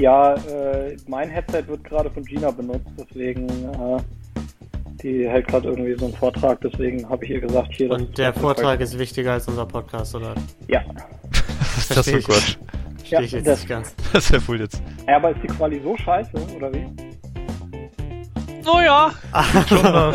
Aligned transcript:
Ja, 0.00 0.34
äh, 0.34 0.96
mein 1.08 1.28
Headset 1.28 1.64
wird 1.66 1.82
gerade 1.82 2.08
von 2.10 2.22
Gina 2.24 2.52
benutzt, 2.52 2.86
deswegen 2.96 3.48
äh, 3.48 3.98
die 5.02 5.28
hält 5.28 5.48
gerade 5.48 5.68
irgendwie 5.70 5.96
so 5.98 6.04
einen 6.06 6.14
Vortrag, 6.14 6.60
deswegen 6.60 7.08
habe 7.08 7.24
ich 7.24 7.32
ihr 7.32 7.40
gesagt, 7.40 7.72
hier. 7.74 7.90
Und 7.90 8.16
der 8.16 8.32
Vortrag 8.32 8.80
ist 8.80 8.96
wichtiger 8.96 9.32
als 9.32 9.48
unser 9.48 9.66
Podcast, 9.66 10.14
oder? 10.14 10.34
Ja. 10.68 10.82
Was 11.58 11.78
ist 11.90 11.96
das 11.96 12.08
für 12.08 12.20
Quatsch? 12.20 12.56
Verstehe 12.98 13.22
ich 13.22 13.32
jetzt 13.32 13.46
das- 13.48 13.58
nicht 13.58 13.68
ganz. 13.68 13.94
Das 14.12 14.24
ist 14.26 14.30
ja 14.32 14.48
wohl 14.48 14.60
jetzt. 14.60 14.80
ja. 15.08 15.16
Aber 15.16 15.30
ist 15.32 15.42
die 15.42 15.48
Quali 15.48 15.80
so 15.82 15.96
scheiße, 15.96 16.30
oder 16.56 16.72
wie? 16.72 16.86
Oh 18.70 18.80
ja. 18.80 19.10
Schon 19.68 19.82
mal. 19.82 20.12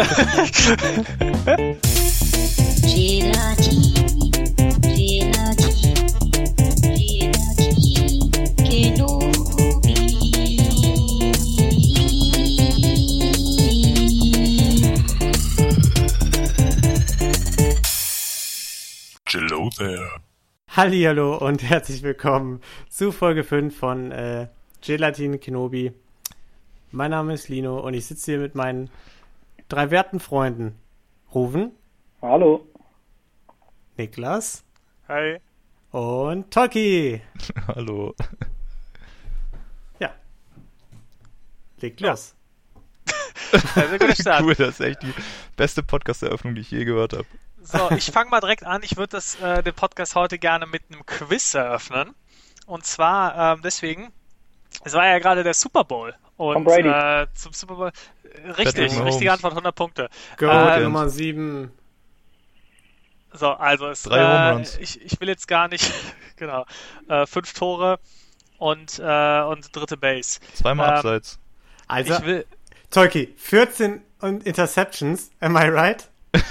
There. 19.84 20.22
Hallihallo 20.70 21.38
und 21.46 21.62
herzlich 21.62 22.04
willkommen 22.04 22.62
zu 22.88 23.12
Folge 23.12 23.44
5 23.44 23.78
von 23.78 24.14
äh, 24.14 24.48
Gelatin 24.80 25.42
Kenobi. 25.42 25.92
Mein 26.92 27.12
Name 27.12 27.34
ist 27.34 27.50
Lino 27.50 27.82
und 27.82 27.94
ich 27.94 28.06
sitze 28.06 28.32
hier 28.32 28.40
mit 28.40 28.56
meinen 28.56 28.90
drei 29.68 29.92
werten 29.92 30.22
Freunden. 30.22 30.80
Ruven, 31.36 31.74
Hallo. 32.22 32.66
Niklas 33.98 34.64
Hi. 35.10 35.42
und 35.92 36.50
Toki. 36.50 37.22
Hallo. 37.68 38.16
Ja. 40.00 40.14
Leg 41.82 42.00
los. 42.00 42.36
Also 43.76 43.98
guter 43.98 44.16
Start. 44.16 44.44
Cool, 44.46 44.56
das 44.56 44.80
ist 44.80 44.80
echt 44.80 45.04
die 45.04 45.14
beste 45.58 45.84
Podcast-Eröffnung, 45.84 46.56
die 46.56 46.62
ich 46.62 46.72
je 46.72 46.86
gehört 46.86 47.12
habe. 47.12 47.26
So, 47.64 47.90
ich 47.92 48.12
fange 48.12 48.30
mal 48.30 48.42
direkt 48.42 48.66
an. 48.66 48.82
Ich 48.84 48.98
würde 48.98 49.12
das 49.12 49.36
äh, 49.42 49.64
den 49.64 49.74
Podcast 49.74 50.16
heute 50.16 50.38
gerne 50.38 50.66
mit 50.68 50.84
einem 50.92 51.06
Quiz 51.06 51.54
eröffnen. 51.54 52.14
Und 52.66 52.86
zwar 52.86 53.54
ähm, 53.56 53.62
deswegen, 53.64 54.12
es 54.84 54.94
war 54.94 55.08
ja 55.08 55.20
gerade 55.20 55.44
der 55.44 55.54
Super 55.54 55.84
Bowl. 55.84 56.14
Tom 56.38 56.58
Und 56.58 56.64
Brady. 56.66 56.90
äh, 56.90 57.28
zum 57.34 57.54
Super 57.54 57.76
Bowl. 57.76 57.92
äh, 58.24 58.50
Richtig, 58.52 59.00
richtige 59.00 59.32
Antwort, 59.32 59.54
100 59.54 59.74
Punkte. 59.76 60.10
Go 60.38 60.48
Äh, 60.48 60.80
Nummer 60.82 61.10
7. 61.10 61.72
So, 63.32 63.52
also 63.52 63.88
es, 63.88 64.04
Drei 64.04 64.60
äh, 64.60 64.62
ich, 64.80 65.02
ich 65.02 65.20
will 65.20 65.28
jetzt 65.28 65.48
gar 65.48 65.68
nicht, 65.68 65.92
genau, 66.36 66.66
äh, 67.08 67.26
fünf 67.26 67.54
Tore 67.54 68.00
und, 68.60 69.00
äh, 69.00 69.42
und 69.42 69.76
dritte 69.76 69.98
Base. 69.98 70.40
Zweimal 70.54 70.90
Ähm, 70.90 70.96
abseits. 70.96 71.40
Also, 71.88 72.14
Ich 72.14 72.26
will, 72.26 72.46
Tolki, 72.92 73.34
14 73.38 74.02
und 74.20 74.46
Interceptions, 74.46 75.32
am 75.40 75.56
I 75.56 75.68
right? 75.70 76.08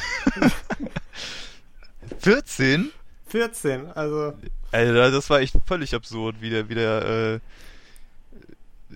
14? 2.22 2.90
14, 3.28 3.90
also 3.92 4.34
Alter, 4.72 5.10
das 5.10 5.30
war 5.30 5.40
echt 5.40 5.54
völlig 5.66 5.94
absurd, 5.94 6.36
wie 6.40 6.50
der, 6.50 6.68
wie 6.68 6.74
der, 6.74 7.40
äh, 7.40 7.40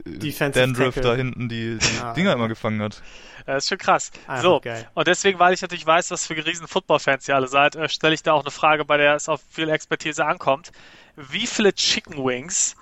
Defensive 0.05 0.61
Dandruff 0.67 0.95
Tackle. 0.95 1.03
da 1.11 1.17
hinten 1.17 1.49
die, 1.49 1.79
die 1.79 1.99
Ah, 2.03 2.13
Dinger 2.13 2.35
immer 2.35 2.49
gefangen 2.49 2.83
hat. 2.83 3.03
das 3.47 3.65
ist 3.65 3.69
schon 3.71 3.79
krass. 3.79 4.11
Einfach 4.27 4.43
so, 4.43 4.61
geil. 4.61 4.87
und 4.95 5.09
deswegen, 5.09 5.39
weil 5.39 5.55
ich 5.55 5.63
natürlich 5.63 5.87
weiß, 5.87 6.11
was 6.11 6.27
für 6.27 6.35
riesen 6.45 6.69
Football-Fans 6.69 7.27
ihr 7.29 7.35
alle 7.35 7.49
seid, 7.49 7.77
äh, 7.77 7.89
stelle 7.89 8.13
ich 8.15 8.23
da 8.23 8.33
auch 8.35 8.43
eine 8.43 8.51
Frage, 8.51 8.85
bei 8.85 8.99
der 8.99 9.15
es 9.15 9.29
auf 9.29 9.41
viel 9.51 9.71
Expertise 9.71 10.25
ankommt. 10.27 10.71
Wie 11.17 11.47
viele 11.47 11.73
Chicken 11.73 12.19
Wings 12.23 12.77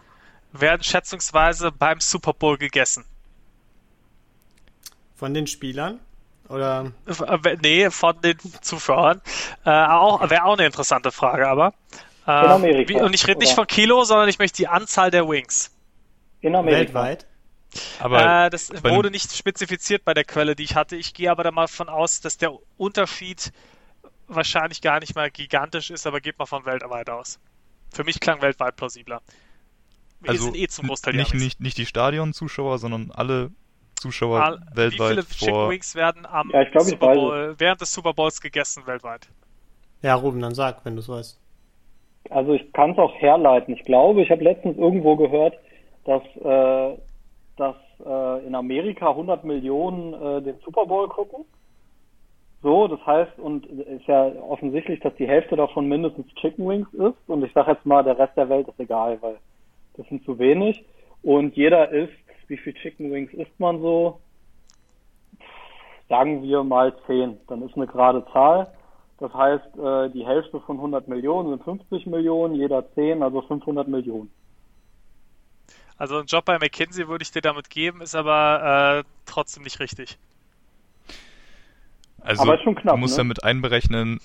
werden 0.53 0.83
schätzungsweise 0.83 1.71
beim 1.71 2.01
Super 2.01 2.33
Bowl 2.33 2.59
gegessen? 2.59 3.05
von 5.17 5.33
den 5.33 5.47
Spielern 5.47 6.01
oder 6.49 6.93
Äh, 7.07 7.57
Nee, 7.63 7.91
von 7.91 8.21
den 8.21 8.39
Zuschauern. 8.61 9.21
Äh, 9.65 9.71
auch, 9.71 10.29
Wäre 10.29 10.45
auch 10.45 10.55
eine 10.55 10.67
interessante 10.67 11.11
Frage, 11.11 11.49
aber. 11.49 11.75
Äh, 12.27 12.31
Amerika, 12.31 12.89
wie, 12.89 13.03
und 13.03 13.15
ich 13.15 13.27
rede 13.27 13.41
nicht 13.41 13.55
von 13.55 13.67
Kilo, 13.67 14.05
sondern 14.05 14.29
ich 14.29 14.39
möchte 14.39 14.57
die 14.57 14.69
Anzahl 14.69 15.11
der 15.11 15.29
Wings. 15.29 15.71
In 16.41 16.55
Amerika. 16.55 16.79
weltweit? 16.81 17.27
Aber 17.99 18.47
äh, 18.47 18.51
das 18.51 18.71
wurde 18.85 19.11
nicht 19.11 19.35
spezifiziert 19.37 20.05
bei 20.05 20.15
der 20.15 20.25
Quelle, 20.25 20.55
die 20.55 20.63
ich 20.63 20.77
hatte. 20.77 20.97
Ich 20.97 21.15
gehe 21.15 21.31
aber 21.31 21.43
da 21.43 21.51
mal 21.51 21.69
von 21.69 21.89
aus, 21.89 22.21
dass 22.21 22.39
der 22.39 22.53
Unterschied 22.77 23.53
wahrscheinlich 24.29 24.81
gar 24.81 25.01
nicht 25.01 25.15
mal 25.15 25.31
gigantisch 25.31 25.91
ist, 25.91 26.07
aber 26.07 26.21
geht 26.21 26.39
mal 26.39 26.47
von 26.47 26.65
weltweit 26.65 27.11
aus. 27.11 27.39
Für 27.93 28.05
mich 28.05 28.21
klang 28.21 28.43
weltweit 28.43 28.77
plausibler. 28.77 29.23
Wir 30.21 30.31
also 30.31 30.45
sind 30.45 30.57
eh 30.57 30.69
zum 30.69 30.87
Großteil 30.87 31.13
die 31.13 31.19
nicht, 31.19 31.35
nicht, 31.35 31.61
nicht 31.61 31.77
die 31.77 31.87
Stadion-Zuschauer, 31.87 32.79
sondern 32.79 33.11
alle 33.11 33.51
Zuschauer 33.97 34.41
Al- 34.43 34.59
Wie 34.73 34.77
weltweit 34.77 35.11
viele 35.11 35.25
Chicken 35.27 35.55
vor. 35.55 35.71
Wings 35.71 35.95
werden 35.95 36.27
am 36.27 36.51
Ja, 36.53 36.63
ich 36.63 36.71
glaub, 36.71 36.85
ich 36.85 36.91
Super. 36.91 37.15
Bowl, 37.15 37.55
während 37.59 37.81
des 37.81 37.93
Super 37.93 38.13
Bowls 38.13 38.41
gegessen 38.41 38.87
weltweit? 38.87 39.29
Ja, 40.03 40.15
Ruben, 40.15 40.41
dann 40.41 40.55
sag, 40.55 40.85
wenn 40.85 40.95
du 40.95 41.01
es 41.01 41.09
weißt. 41.09 41.41
Also 42.31 42.55
ich 42.55 42.73
kann 42.73 42.93
es 42.93 42.99
auch 42.99 43.15
herleiten. 43.21 43.75
Ich 43.75 43.85
glaube, 43.85 44.23
ich 44.23 44.31
habe 44.31 44.43
letztens 44.45 44.77
irgendwo 44.79 45.17
gehört, 45.17 45.55
dass, 46.05 46.23
äh, 46.43 46.99
dass 47.57 47.77
äh, 48.05 48.47
in 48.47 48.55
Amerika 48.55 49.11
100 49.11 49.45
Millionen 49.45 50.15
äh, 50.15 50.43
den 50.43 50.59
Super 50.65 50.87
Bowl 50.87 51.09
gucken. 51.09 51.45
So, 52.63 52.89
das 52.89 53.05
heißt, 53.05 53.39
und 53.39 53.67
ist 53.67 54.07
ja 54.07 54.33
offensichtlich, 54.41 54.99
dass 55.01 55.15
die 55.17 55.29
Hälfte 55.29 55.55
davon 55.55 55.87
mindestens 55.87 56.27
Chicken 56.37 56.67
Wings 56.67 56.89
ist. 56.95 57.17
Und 57.29 57.45
ich 57.45 57.53
sage 57.53 57.73
jetzt 57.73 57.85
mal, 57.85 58.03
der 58.03 58.19
Rest 58.19 58.37
der 58.39 58.49
Welt 58.49 58.67
ist 58.69 58.81
egal, 58.81 59.19
weil 59.21 59.37
das 59.99 60.07
sind 60.09 60.25
zu 60.25 60.39
wenig. 60.39 60.83
Und 61.23 61.57
jeder 61.57 61.91
isst, 61.91 62.13
wie 62.49 62.57
viel 62.57 62.75
Chicken 62.75 63.13
Wings 63.13 63.33
isst 63.35 63.59
man 63.59 63.81
so? 63.81 64.21
Sagen 66.09 66.43
wir 66.43 66.63
mal 66.63 66.95
10. 67.07 67.39
Dann 67.49 67.63
ist 67.63 67.77
eine 67.77 67.87
gerade 67.87 68.25
Zahl. 68.33 68.73
Das 69.19 69.33
heißt, 69.33 69.77
äh, 69.79 70.11
die 70.11 70.27
Hälfte 70.27 70.61
von 70.61 70.77
100 70.77 71.09
Millionen 71.09 71.51
sind 71.51 71.65
50 71.65 72.07
Millionen, 72.07 72.57
jeder 72.57 72.85
10, 72.95 73.23
also 73.23 73.43
500 73.43 73.89
Millionen. 73.89 74.31
Also 75.97 76.19
ein 76.19 76.27
Job 76.27 76.45
bei 76.45 76.59
McKinsey 76.59 77.09
würde 77.09 77.23
ich 77.23 77.31
dir 77.31 77.41
damit 77.41 77.71
geben, 77.71 78.01
ist 78.01 78.17
aber 78.17 79.05
äh, 79.05 79.09
trotzdem 79.27 79.63
nicht 79.63 79.79
richtig. 79.79 80.19
Also, 82.21 82.43
Aber 82.43 82.57
ist 82.57 82.65
schon 82.65 82.75
knapp, 82.75 82.95
du 82.95 83.01
musst 83.01 83.17
ne? 83.17 83.23
ja 83.23 83.29
mit 83.29 83.45
einberechnen, 83.45 84.19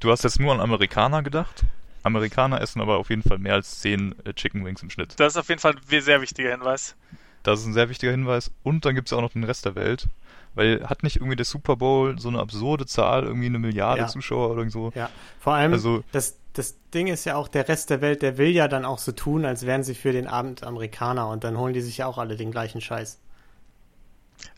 du 0.00 0.10
hast 0.10 0.22
jetzt 0.24 0.40
nur 0.40 0.52
an 0.52 0.60
Amerikaner 0.60 1.22
gedacht. 1.22 1.64
Amerikaner 2.04 2.60
essen 2.60 2.80
aber 2.80 2.98
auf 2.98 3.10
jeden 3.10 3.22
Fall 3.22 3.38
mehr 3.38 3.54
als 3.54 3.80
10 3.80 4.14
äh, 4.24 4.32
Chicken 4.34 4.64
Wings 4.64 4.82
im 4.82 4.90
Schnitt. 4.90 5.18
Das 5.18 5.34
ist 5.34 5.38
auf 5.38 5.48
jeden 5.48 5.60
Fall 5.60 5.74
ein 5.74 6.00
sehr 6.00 6.20
wichtiger 6.20 6.50
Hinweis. 6.50 6.96
Das 7.44 7.60
ist 7.60 7.66
ein 7.66 7.72
sehr 7.74 7.88
wichtiger 7.88 8.10
Hinweis. 8.10 8.50
Und 8.64 8.84
dann 8.84 8.94
gibt 8.96 9.06
es 9.08 9.12
auch 9.12 9.20
noch 9.20 9.30
den 9.32 9.44
Rest 9.44 9.64
der 9.64 9.76
Welt. 9.76 10.08
Weil 10.56 10.84
hat 10.88 11.02
nicht 11.02 11.16
irgendwie 11.16 11.36
der 11.36 11.44
Super 11.44 11.76
Bowl 11.76 12.18
so 12.18 12.28
eine 12.28 12.38
absurde 12.40 12.86
Zahl, 12.86 13.24
irgendwie 13.24 13.46
eine 13.46 13.58
Milliarde 13.58 14.02
Ja. 14.02 14.06
Zuschauer 14.08 14.50
oder 14.50 14.68
so? 14.70 14.92
Ja, 14.94 15.10
vor 15.40 15.54
allem, 15.54 15.72
Also- 15.72 16.02
das, 16.12 16.38
das 16.52 16.76
Ding 16.94 17.08
ist 17.08 17.24
ja 17.24 17.34
auch, 17.36 17.48
der 17.48 17.68
Rest 17.68 17.90
der 17.90 18.00
Welt, 18.00 18.22
der 18.22 18.38
will 18.38 18.50
ja 18.50 18.68
dann 18.68 18.84
auch 18.84 18.98
so 18.98 19.10
tun, 19.12 19.44
als 19.44 19.66
wären 19.66 19.82
sie 19.82 19.94
für 19.96 20.12
den 20.12 20.28
Abend 20.28 20.62
Amerikaner 20.62 21.28
und 21.28 21.42
dann 21.44 21.58
holen 21.58 21.74
die 21.74 21.80
sich 21.80 21.98
ja 21.98 22.06
auch 22.06 22.18
alle 22.18 22.36
den 22.36 22.52
gleichen 22.52 22.80
Scheiß. 22.80 23.18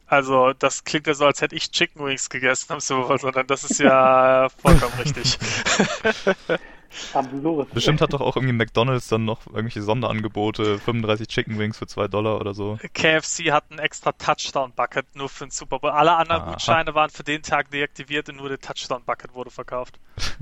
Also 0.07 0.53
das 0.53 0.85
klingt 0.85 1.07
ja 1.07 1.15
so, 1.15 1.25
als 1.25 1.41
hätte 1.41 1.57
ich 1.57 1.71
Chicken 1.73 2.05
Wings 2.05 2.29
gegessen 2.29 2.73
am 2.75 2.81
Super 2.81 3.09
Bowl, 3.09 3.19
sondern 3.19 3.47
das 3.47 3.65
ist 3.65 3.81
ja 3.81 4.49
vollkommen 4.59 4.93
richtig. 5.03 5.39
Absurd. 7.13 7.73
Bestimmt 7.73 8.01
hat 8.01 8.13
doch 8.13 8.21
auch 8.21 8.37
irgendwie 8.37 8.55
McDonalds 8.55 9.09
dann 9.09 9.25
noch 9.25 9.47
irgendwelche 9.47 9.83
Sonderangebote, 9.83 10.79
35 10.79 11.29
Chicken 11.29 11.59
Wings 11.59 11.79
für 11.79 11.87
2 11.87 12.09
Dollar 12.09 12.41
oder 12.41 12.55
so. 12.55 12.79
KFC 12.95 13.53
hat 13.53 13.71
ein 13.71 13.79
extra 13.79 14.13
Touchdown-Bucket 14.13 15.15
nur 15.15 15.29
für 15.29 15.47
den 15.47 15.51
Super 15.51 15.79
Bowl. 15.79 15.91
Alle 15.91 16.17
anderen 16.17 16.43
Aha. 16.43 16.53
Gutscheine 16.53 16.95
waren 16.95 17.11
für 17.11 17.25
den 17.25 17.43
Tag 17.43 17.71
deaktiviert 17.71 18.29
und 18.29 18.37
nur 18.37 18.49
der 18.49 18.61
Touchdown-Bucket 18.61 19.35
wurde 19.35 19.51
verkauft. 19.51 19.99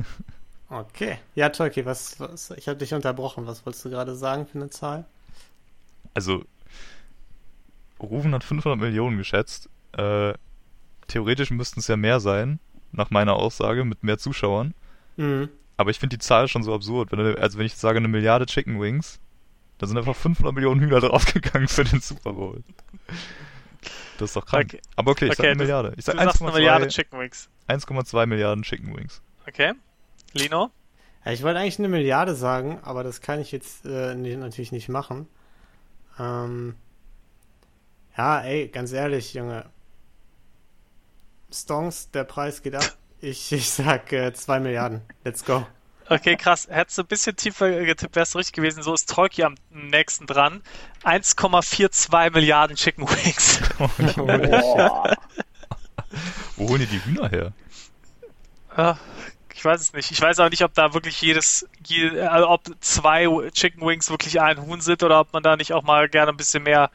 Okay. 0.71 1.19
Ja, 1.35 1.51
Tolki, 1.51 1.85
was, 1.85 2.19
was, 2.19 2.51
ich 2.51 2.67
habe 2.67 2.79
dich 2.79 2.95
unterbrochen. 2.95 3.47
Was 3.47 3.65
wolltest 3.65 3.85
du 3.85 3.91
gerade 3.91 4.17
sagen 4.17 4.47
für 4.47 4.59
eine 4.59 4.71
Zahl? 4.71 5.05
Also, 6.15 6.45
Rufen 8.01 8.35
hat 8.35 8.43
500 8.45 8.81
Millionen 8.81 9.17
geschätzt. 9.17 9.69
Äh, 9.93 10.35
theoretisch 11.07 11.51
müssten 11.51 11.81
es 11.81 11.87
ja 11.87 11.97
mehr 11.97 12.19
sein, 12.19 12.59
nach 12.93 13.11
meiner 13.11 13.35
Aussage, 13.35 13.85
mit 13.85 14.03
mehr 14.03 14.19
Zuschauern. 14.19 14.75
Mhm. 15.17 15.49
Aber 15.77 15.91
ich 15.91 15.99
finde 15.99 16.17
die 16.17 16.21
Zahl 16.21 16.49
schon 16.49 16.63
so 16.63 16.75
absurd. 16.75 17.11
Wenn, 17.13 17.37
also 17.37 17.59
wenn 17.59 17.67
ich 17.67 17.73
jetzt 17.73 17.81
sage 17.81 17.99
eine 17.99 18.09
Milliarde 18.09 18.47
Chicken 18.47 18.81
Wings, 18.81 19.21
da 19.79 19.87
sind 19.87 19.99
einfach 19.99 20.17
500 20.17 20.55
Millionen 20.55 20.81
Hühner 20.81 21.01
draufgegangen 21.01 21.69
für 21.69 21.85
den 21.85 22.01
Super 22.01 22.33
Bowl. 22.33 22.63
Das 24.19 24.31
ist 24.31 24.37
doch 24.37 24.47
krank. 24.47 24.67
Okay. 24.75 24.81
Aber 24.97 25.11
okay, 25.13 25.27
ich 25.27 25.33
Okay, 25.33 25.43
sag 25.43 25.47
eine 25.47 25.57
Milliarde. 25.57 25.95
Ich 25.97 26.05
Du 26.05 26.13
sag 26.13 26.17
sagst 26.17 26.43
eine 26.43 26.53
Milliarde 26.53 26.87
1,2 26.87 26.89
Chicken 26.89 27.19
Wings. 27.21 27.49
1,2 27.69 28.27
Milliarden 28.27 28.63
Chicken 28.63 28.97
Wings. 28.97 29.23
Okay. 29.49 29.73
Lino? 30.33 30.71
Ja, 31.25 31.33
ich 31.33 31.43
wollte 31.43 31.59
eigentlich 31.59 31.79
eine 31.79 31.89
Milliarde 31.89 32.35
sagen, 32.35 32.79
aber 32.83 33.03
das 33.03 33.21
kann 33.21 33.41
ich 33.41 33.51
jetzt 33.51 33.85
äh, 33.87 34.15
natürlich 34.15 34.73
nicht 34.73 34.89
machen. 34.89 35.27
Ähm, 36.19 36.77
ja, 38.17 38.41
ey, 38.43 38.69
ganz 38.69 38.93
ehrlich, 38.93 39.35
Junge. 39.35 39.67
Stonks, 41.53 42.11
der 42.11 42.25
Preis 42.25 42.63
geht 42.63 42.75
ab. 42.75 42.97
Ich, 43.25 43.51
ich 43.53 43.71
sag 43.71 44.13
äh, 44.13 44.33
2 44.35 44.61
Milliarden. 44.61 45.01
Let's 45.25 45.45
go. 45.45 45.67
Okay, 46.11 46.37
krass. 46.37 46.69
Hättest 46.71 46.99
du 46.99 47.03
ein 47.03 47.07
bisschen 47.09 47.35
tiefer 47.35 47.71
getippt, 47.85 48.15
wärst 48.17 48.35
du 48.35 48.39
richtig 48.39 48.55
gewesen. 48.55 48.83
So 48.83 48.93
ist 48.93 49.09
Troiki 49.09 49.43
am 49.45 49.55
nächsten 49.71 50.27
dran. 50.27 50.61
1,42 51.05 52.31
Milliarden 52.33 52.77
Chicken 52.77 53.09
Wings. 53.09 53.61
Boah. 54.17 55.17
Wo 56.57 56.69
holen 56.69 56.81
die 56.81 56.87
die 56.87 57.05
Hühner 57.05 57.31
her? 57.31 57.53
Ah, 58.77 58.97
Ich 59.55 59.65
weiß 59.65 59.81
es 59.81 59.93
nicht. 59.95 60.11
Ich 60.11 60.21
weiß 60.21 60.39
auch 60.41 60.51
nicht, 60.51 60.63
ob 60.63 60.75
da 60.75 60.93
wirklich 60.93 61.21
jedes, 61.23 61.67
je, 61.87 62.21
also 62.21 62.51
ob 62.51 62.63
zwei 62.81 63.27
Chicken 63.53 63.87
Wings 63.87 64.11
wirklich 64.11 64.41
ein 64.43 64.61
Huhn 64.61 64.83
sind 64.83 65.03
oder 65.03 65.21
ob 65.21 65.33
man 65.33 65.43
da 65.43 65.57
nicht 65.57 65.73
auch 65.73 65.83
mal 65.83 66.11
gerne 66.11 66.33
ein 66.33 66.37
bisschen 66.37 66.65
mehr. 66.65 66.91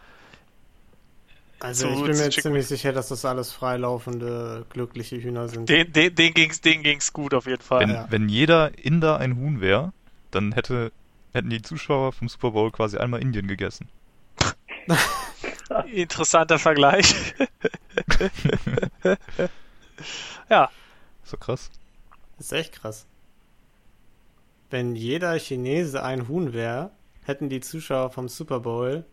Also 1.62 1.88
So, 1.88 1.94
ich 1.94 2.02
bin 2.12 2.18
mir 2.18 2.24
jetzt 2.26 2.42
ziemlich 2.42 2.68
sicher, 2.68 2.94
dass 2.94 3.10
das 3.10 3.26
alles 3.26 3.52
freilaufende, 3.52 4.66
glückliche 4.70 5.22
Hühner 5.22 5.50
sind. 5.50 5.68
Den, 5.68 5.92
den, 5.92 6.16
den 6.16 6.34
ging's, 6.34 6.62
den 6.62 6.84
ging's 6.84 7.12
gut 7.12 7.34
auf 7.34 7.46
jeden 7.48 7.62
Fall. 7.62 7.82
Wenn, 7.82 7.90
Ja. 7.90 8.08
wenn 8.10 8.30
jeder 8.30 8.78
Inder 8.78 9.18
ein 9.18 9.36
Huhn 9.38 9.60
wäre, 9.60 9.92
dann 10.32 10.54
hätte, 10.54 10.92
hätten 11.34 11.50
die 11.50 11.62
Zuschauer 11.62 12.14
vom 12.14 12.30
Super 12.30 12.52
Bowl 12.52 12.72
quasi 12.72 12.98
einmal 12.98 13.22
Indien 13.22 13.48
gegessen. 13.48 13.90
Interessanter 15.92 16.60
Vergleich. 16.60 17.14
ja, 20.50 20.70
So 21.24 21.38
krass. 21.38 21.70
Das 22.38 22.48
ist 22.48 22.52
echt 22.54 22.74
krass. 22.82 23.06
Wenn 24.70 24.96
jeder 24.96 25.38
Chinese 25.40 26.04
ein 26.04 26.28
Huhn 26.28 26.54
wäre, 26.54 26.92
hätten 27.26 27.50
die 27.50 27.60
Zuschauer 27.60 28.12
vom 28.12 28.30
Super 28.30 28.60
Bowl 28.62 29.04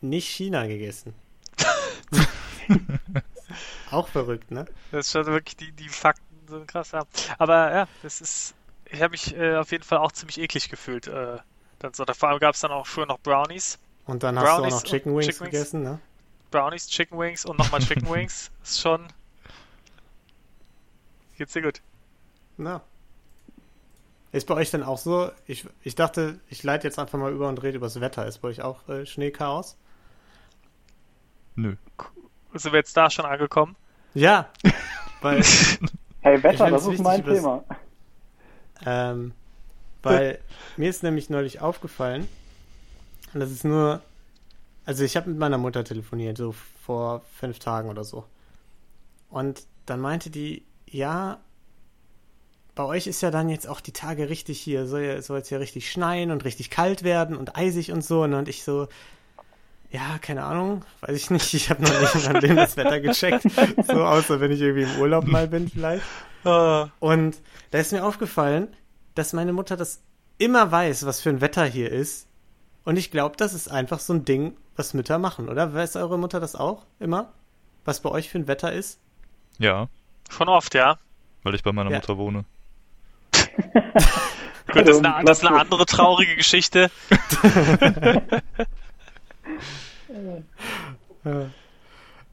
nicht 0.00 0.28
China 0.28 0.66
gegessen. 0.66 1.14
Auch 3.90 4.08
verrückt, 4.08 4.50
ne? 4.50 4.66
das 4.90 5.06
ist 5.06 5.12
schon 5.12 5.26
wirklich 5.26 5.56
die, 5.56 5.72
die 5.72 5.88
Fakten 5.88 6.48
sind 6.48 6.68
krass. 6.68 6.92
Ja. 6.92 7.04
Aber 7.38 7.72
ja, 7.72 7.88
das 8.02 8.20
ist. 8.20 8.54
Ich 8.90 9.02
habe 9.02 9.12
mich 9.12 9.36
äh, 9.36 9.56
auf 9.56 9.72
jeden 9.72 9.82
Fall 9.82 9.98
auch 9.98 10.12
ziemlich 10.12 10.38
eklig 10.38 10.68
gefühlt. 10.68 11.08
Äh, 11.08 11.38
dann 11.78 11.92
so. 11.92 12.04
Vor 12.04 12.28
allem 12.28 12.38
gab 12.38 12.54
es 12.54 12.60
dann 12.60 12.70
auch 12.70 12.86
früher 12.86 13.06
noch 13.06 13.18
Brownies. 13.18 13.78
Und 14.06 14.22
dann 14.22 14.38
hast 14.38 14.44
du 14.44 14.50
auch 14.50 14.56
Brownies 14.58 14.74
noch 14.74 14.82
Chicken 14.84 15.16
Wings 15.16 15.26
Chicken 15.26 15.40
Wings. 15.40 15.50
gegessen, 15.52 15.82
ne? 15.82 15.98
Brownies, 16.50 16.86
Chicken 16.86 17.18
Wings 17.18 17.44
und 17.44 17.58
nochmal 17.58 17.80
Chicken 17.80 18.08
Wings. 18.12 18.50
Ist 18.62 18.80
schon. 18.80 19.06
Geht's 21.36 21.52
dir 21.52 21.62
gut? 21.62 21.82
Na. 22.56 22.80
Ist 24.32 24.46
bei 24.46 24.54
euch 24.54 24.70
denn 24.70 24.82
auch 24.82 24.98
so? 24.98 25.30
Ich, 25.46 25.66
ich 25.82 25.94
dachte, 25.94 26.40
ich 26.48 26.62
leite 26.62 26.86
jetzt 26.86 26.98
einfach 26.98 27.18
mal 27.18 27.32
über 27.32 27.48
und 27.48 27.62
rede 27.62 27.76
über 27.76 27.86
das 27.86 28.00
Wetter. 28.00 28.26
Ist 28.26 28.38
bei 28.38 28.48
euch 28.48 28.62
auch 28.62 28.88
äh, 28.88 29.06
Schneechaos? 29.06 29.76
Nö. 31.56 31.76
Sind 32.54 32.72
wir 32.72 32.78
jetzt 32.78 32.96
da 32.96 33.10
schon 33.10 33.24
angekommen? 33.26 33.76
Ja, 34.14 34.48
weil, 35.20 35.42
Hey, 36.20 36.42
Wetter, 36.42 36.70
das 36.70 36.82
ist 36.82 36.88
wichtig, 36.88 37.04
mein 37.04 37.24
Thema. 37.24 37.64
ähm, 38.84 39.32
weil 40.02 40.38
mir 40.76 40.88
ist 40.88 41.02
nämlich 41.02 41.30
neulich 41.30 41.60
aufgefallen, 41.60 42.28
und 43.34 43.40
das 43.40 43.50
ist 43.50 43.64
nur, 43.64 44.00
also 44.84 45.04
ich 45.04 45.16
habe 45.16 45.28
mit 45.28 45.38
meiner 45.38 45.58
Mutter 45.58 45.84
telefoniert, 45.84 46.38
so 46.38 46.54
vor 46.84 47.22
fünf 47.38 47.58
Tagen 47.58 47.88
oder 47.88 48.04
so. 48.04 48.24
Und 49.28 49.66
dann 49.86 50.00
meinte 50.00 50.30
die, 50.30 50.64
ja, 50.86 51.38
bei 52.74 52.84
euch 52.84 53.06
ist 53.06 53.20
ja 53.22 53.30
dann 53.30 53.48
jetzt 53.48 53.66
auch 53.66 53.80
die 53.80 53.92
Tage 53.92 54.28
richtig 54.28 54.60
hier, 54.60 54.86
soll 54.86 55.02
ja, 55.02 55.20
soll 55.22 55.38
jetzt 55.38 55.50
ja 55.50 55.58
richtig 55.58 55.90
schneien 55.90 56.30
und 56.30 56.44
richtig 56.44 56.70
kalt 56.70 57.02
werden 57.02 57.36
und 57.36 57.56
eisig 57.56 57.92
und 57.92 58.04
so. 58.04 58.26
ne? 58.26 58.38
Und 58.38 58.48
ich 58.48 58.62
so, 58.62 58.88
ja, 59.96 60.18
keine 60.20 60.44
Ahnung, 60.44 60.84
weiß 61.00 61.16
ich 61.16 61.30
nicht. 61.30 61.54
Ich 61.54 61.70
habe 61.70 61.82
noch 61.82 62.00
nicht 62.00 62.14
in 62.14 62.22
meinem 62.24 62.42
Leben 62.42 62.56
das 62.56 62.76
Wetter 62.76 63.00
gecheckt. 63.00 63.46
So, 63.86 64.04
außer 64.04 64.40
wenn 64.40 64.52
ich 64.52 64.60
irgendwie 64.60 64.82
im 64.82 65.00
Urlaub 65.00 65.24
mal 65.26 65.48
bin 65.48 65.70
vielleicht. 65.70 66.04
Äh, 66.44 66.84
Und 67.00 67.38
da 67.70 67.78
ist 67.78 67.92
mir 67.92 68.04
aufgefallen, 68.04 68.68
dass 69.14 69.32
meine 69.32 69.54
Mutter 69.54 69.74
das 69.78 70.02
immer 70.36 70.70
weiß, 70.70 71.06
was 71.06 71.22
für 71.22 71.30
ein 71.30 71.40
Wetter 71.40 71.64
hier 71.64 71.90
ist. 71.90 72.28
Und 72.84 72.98
ich 72.98 73.10
glaube, 73.10 73.36
das 73.38 73.54
ist 73.54 73.68
einfach 73.68 73.98
so 73.98 74.12
ein 74.12 74.26
Ding, 74.26 74.54
was 74.76 74.92
Mütter 74.92 75.18
machen, 75.18 75.48
oder? 75.48 75.72
Weiß 75.72 75.96
eure 75.96 76.18
Mutter 76.18 76.40
das 76.40 76.54
auch 76.54 76.84
immer? 77.00 77.32
Was 77.86 78.00
bei 78.00 78.10
euch 78.10 78.28
für 78.28 78.38
ein 78.38 78.48
Wetter 78.48 78.72
ist? 78.72 79.00
Ja, 79.58 79.88
schon 80.28 80.50
oft, 80.50 80.74
ja. 80.74 80.98
weil 81.42 81.54
ich 81.54 81.62
bei 81.62 81.72
meiner 81.72 81.90
Ja. 81.90 81.96
Mutter 81.96 82.18
wohne. 82.18 82.44
Gut, 84.72 84.86
das 84.86 84.98
ist, 84.98 85.06
eine, 85.06 85.24
das 85.24 85.38
ist 85.38 85.46
eine 85.46 85.58
andere 85.58 85.86
traurige 85.86 86.36
Geschichte. 86.36 86.90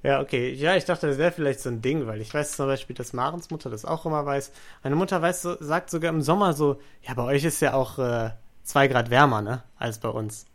Ja, 0.04 0.20
okay. 0.20 0.54
Ja, 0.54 0.76
ich 0.76 0.84
dachte, 0.84 1.08
das 1.08 1.18
wäre 1.18 1.32
vielleicht 1.32 1.62
so 1.62 1.70
ein 1.70 1.82
Ding, 1.82 2.06
weil 2.08 2.20
ich 2.20 2.34
weiß 2.34 2.58
zum 2.58 2.68
Beispiel, 2.68 2.94
dass 2.94 3.14
Marens 3.14 3.50
Mutter 3.50 3.70
das 3.70 3.86
auch 3.86 4.06
immer 4.06 4.26
weiß. 4.26 4.52
Meine 4.84 4.98
Mutter 4.98 5.22
weiß 5.22 5.42
so, 5.42 5.56
sagt 5.62 5.90
sogar 5.90 6.10
im 6.10 6.22
Sommer 6.22 6.52
so, 6.54 6.82
ja, 7.08 7.14
bei 7.14 7.24
euch 7.24 7.46
ist 7.46 7.62
ja 7.62 7.74
auch 7.74 7.98
äh, 8.00 8.32
zwei 8.64 8.90
Grad 8.90 9.10
wärmer, 9.10 9.42
ne? 9.42 9.64
Als 9.78 10.00
bei 10.00 10.10
uns. 10.10 10.46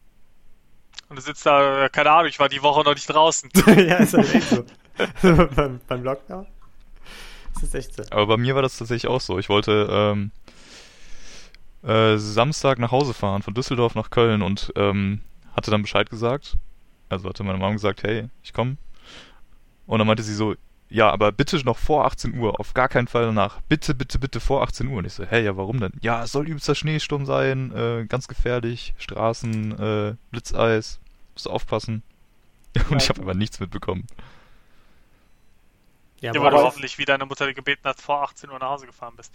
Und 1.08 1.16
du 1.16 1.22
sitzt 1.22 1.46
da, 1.46 1.88
keine 1.88 2.10
Ahnung, 2.10 2.26
ich 2.26 2.38
war 2.38 2.50
die 2.50 2.62
Woche 2.62 2.84
noch 2.84 2.94
nicht 2.94 3.08
draußen. 3.08 3.48
ja, 3.66 3.96
ist 3.96 4.12
halt 4.12 4.34
echt 4.34 4.50
so. 4.50 4.64
beim, 5.22 5.80
beim 5.88 6.04
Lockdown? 6.04 6.46
Ist 7.54 7.62
das 7.62 7.74
echt 7.74 7.94
so? 7.94 8.02
Aber 8.10 8.26
bei 8.26 8.36
mir 8.36 8.54
war 8.54 8.60
das 8.60 8.76
tatsächlich 8.76 9.10
auch 9.10 9.22
so. 9.22 9.38
Ich 9.38 9.48
wollte 9.48 9.88
ähm, 9.90 10.30
äh, 11.82 12.18
Samstag 12.18 12.78
nach 12.78 12.90
Hause 12.90 13.14
fahren, 13.14 13.40
von 13.40 13.54
Düsseldorf 13.54 13.94
nach 13.94 14.10
Köln 14.10 14.42
und 14.42 14.72
ähm, 14.76 15.22
hatte 15.56 15.70
dann 15.70 15.80
Bescheid 15.80 16.10
gesagt. 16.10 16.58
Also 17.08 17.28
hatte 17.28 17.42
meine 17.44 17.58
Mom 17.58 17.72
gesagt, 17.72 18.02
hey, 18.02 18.28
ich 18.42 18.52
komme. 18.52 18.76
Und 19.86 19.98
dann 19.98 20.06
meinte 20.06 20.22
sie 20.22 20.34
so, 20.34 20.54
ja, 20.90 21.10
aber 21.10 21.32
bitte 21.32 21.56
noch 21.64 21.76
vor 21.78 22.04
18 22.06 22.38
Uhr, 22.38 22.58
auf 22.60 22.72
gar 22.74 22.88
keinen 22.88 23.08
Fall 23.08 23.24
danach. 23.24 23.60
Bitte, 23.68 23.94
bitte, 23.94 24.18
bitte 24.18 24.40
vor 24.40 24.62
18 24.62 24.86
Uhr. 24.88 24.98
Und 24.98 25.04
ich 25.06 25.12
so, 25.14 25.24
hey, 25.24 25.44
ja, 25.44 25.56
warum 25.56 25.80
denn? 25.80 25.92
Ja, 26.00 26.24
es 26.24 26.32
soll 26.32 26.46
übelster 26.46 26.74
Schneesturm 26.74 27.26
sein, 27.26 27.72
äh, 27.74 28.06
ganz 28.06 28.26
gefährlich, 28.28 28.94
Straßen, 28.98 29.78
äh, 29.78 30.14
Blitzeis, 30.30 31.00
musst 31.34 31.46
du 31.46 31.50
aufpassen. 31.50 32.02
Und 32.90 33.02
ich 33.02 33.08
habe 33.08 33.22
aber 33.22 33.34
nichts 33.34 33.60
mitbekommen. 33.60 34.06
Ja, 36.20 36.32
Ja, 36.32 36.42
weil 36.42 36.50
du 36.50 36.56
euch- 36.56 36.64
hoffentlich, 36.64 36.98
wie 36.98 37.04
deine 37.04 37.26
Mutter 37.26 37.52
gebeten 37.52 37.84
hat, 37.84 38.00
vor 38.00 38.22
18 38.22 38.50
Uhr 38.50 38.58
nach 38.58 38.70
Hause 38.70 38.86
gefahren 38.86 39.14
bist. 39.16 39.32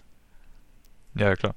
Ja, 1.15 1.29
ja, 1.29 1.35
klar. 1.35 1.55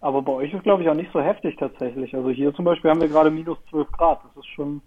Aber 0.00 0.22
bei 0.22 0.32
euch 0.32 0.52
ist, 0.52 0.64
glaube 0.64 0.82
ich, 0.82 0.88
auch 0.88 0.94
nicht 0.94 1.12
so 1.12 1.20
heftig 1.20 1.56
tatsächlich. 1.58 2.14
Also 2.14 2.30
hier 2.30 2.52
zum 2.54 2.64
Beispiel 2.64 2.90
haben 2.90 3.00
wir 3.00 3.08
gerade 3.08 3.30
minus 3.30 3.58
12 3.70 3.90
Grad. 3.92 4.20
Das 4.24 4.36
ist 4.44 4.48
schon. 4.54 4.82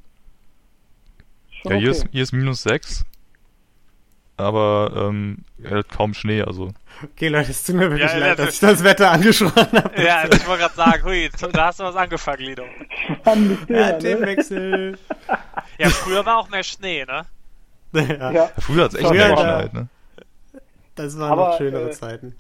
Schon 1.62 1.72
Ja, 1.72 1.78
hier, 1.78 1.90
okay. 1.90 1.98
ist, 2.00 2.08
hier 2.12 2.24
ist 2.24 2.32
minus 2.34 2.64
6. 2.64 3.06
Aber 4.38 4.92
ähm, 5.10 5.40
ja, 5.60 5.84
kaum 5.84 6.14
Schnee, 6.16 6.42
also. 6.42 6.72
Okay, 7.04 7.28
Leute, 7.28 7.52
es 7.52 7.64
tut 7.64 7.76
mir 7.76 7.92
wirklich 7.92 8.12
Ja, 8.12 8.18
leid, 8.18 8.40
das- 8.40 8.46
dass 8.46 8.54
ich 8.56 8.60
das 8.60 8.84
Wetter 8.84 9.12
angesprochen 9.12 9.68
habe. 9.84 10.02
Ja, 10.02 10.24
ich 10.26 10.48
wollte 10.48 10.62
gerade 10.64 10.76
sagen, 10.76 11.04
hui, 11.04 11.30
da 11.54 11.66
hast 11.68 11.80
du 11.80 11.84
was 11.84 11.96
angefangen, 11.96 12.42
Lido. 12.42 12.64
Spannendes 13.22 13.60
Ja, 13.62 13.66
Thema, 13.66 13.92
ne? 13.92 13.98
Themenwechsel. 14.00 14.98
Ja, 15.78 15.90
früher 15.90 16.26
war 16.26 16.38
auch 16.38 16.50
mehr 16.50 16.64
Schnee, 16.64 17.06
ne? 17.06 17.26
ja, 17.94 18.02
Ja. 18.02 18.32
Ja, 18.32 18.52
früher 18.58 18.86
hat 18.86 18.94
es 18.94 19.00
echt 19.00 19.08
Früher, 19.08 19.18
mehr 19.18 19.30
ja. 19.30 19.36
geschneit, 19.36 19.74
ne? 19.74 19.88
das 20.96 21.20
waren 21.20 21.32
Aber, 21.32 21.50
noch 21.50 21.58
schönere 21.58 21.90
äh, 21.90 21.92
Zeiten. 21.92 22.36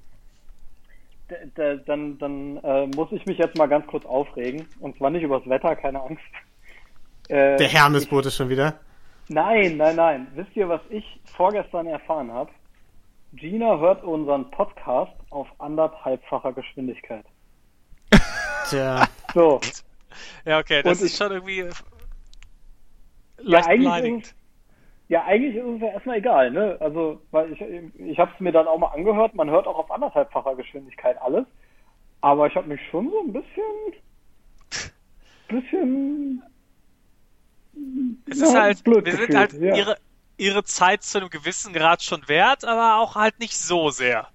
Dann, 1.86 2.18
dann 2.18 2.58
äh, 2.58 2.88
muss 2.88 3.10
ich 3.12 3.26
mich 3.26 3.38
jetzt 3.38 3.58
mal 3.58 3.68
ganz 3.68 3.88
kurz 3.88 4.06
aufregen. 4.06 4.68
Und 4.80 4.98
zwar 4.98 5.10
nicht 5.12 5.24
übers 5.24 5.48
Wetter, 5.48 5.76
keine 5.78 6.02
Angst. 6.02 6.24
Äh, 7.30 7.56
Der 7.58 7.68
Hermesboot 7.70 8.26
ist 8.26 8.36
schon 8.36 8.50
wieder. 8.50 8.80
Nein, 9.34 9.78
nein, 9.78 9.96
nein. 9.96 10.28
Wisst 10.36 10.54
ihr, 10.58 10.68
was 10.68 10.82
ich 10.90 11.06
vorgestern 11.38 11.88
erfahren 11.88 12.32
habe? 12.32 12.52
Gina 13.34 13.78
hört 13.80 14.04
unseren 14.04 14.52
Podcast 14.52 15.14
auf 15.30 15.48
anderthalbfacher 15.60 16.52
Geschwindigkeit. 16.52 17.26
Tja, 18.70 19.08
So, 19.34 19.62
Ja, 20.46 20.60
okay, 20.60 20.84
das 20.84 21.00
Und 21.00 21.06
ist 21.06 21.14
ich- 21.14 21.18
schon 21.18 21.32
irgendwie 21.32 21.64
leicht 23.38 23.68
eigentlich 23.70 23.80
beleidigend. 23.88 24.36
ja, 25.08 25.24
eigentlich 25.24 25.56
ist 25.56 25.66
es 25.66 25.82
ja 25.82 25.88
erstmal 25.94 26.18
egal, 26.18 26.52
ne? 26.52 26.76
Also, 26.82 27.22
weil 27.32 27.54
ich, 27.54 27.62
ich 27.62 28.20
habe 28.20 28.32
es 28.34 28.40
mir 28.42 28.52
dann 28.52 28.68
auch 28.68 28.78
mal 28.78 28.90
angehört. 28.90 29.34
Man 29.34 29.50
hört 29.50 29.66
auch 29.66 29.78
auf 29.80 29.92
anderthalbfacher 29.92 30.56
Geschwindigkeit 30.56 31.20
alles. 31.22 31.46
Aber 32.20 32.48
ich 32.48 32.56
habe 32.56 32.68
mich 32.68 32.82
schon 32.90 33.10
so 33.10 33.20
ein 33.22 33.32
bisschen, 33.32 33.64
bisschen 35.48 36.44
Es 38.30 38.40
ja, 38.40 38.48
ist 38.48 38.56
halt, 38.56 38.86
wir 38.86 39.16
sind 39.16 39.36
halt 39.36 39.54
ja. 39.54 39.76
ihre, 39.76 39.98
ihre 40.38 40.64
Zeit 40.64 41.04
zu 41.04 41.20
einem 41.20 41.30
gewissen 41.30 41.74
Grad 41.74 42.04
schon 42.04 42.28
wert, 42.28 42.66
aber 42.66 43.00
auch 43.00 43.16
halt 43.16 43.40
nicht 43.40 43.58
so 43.58 43.90
sehr. 43.90 44.28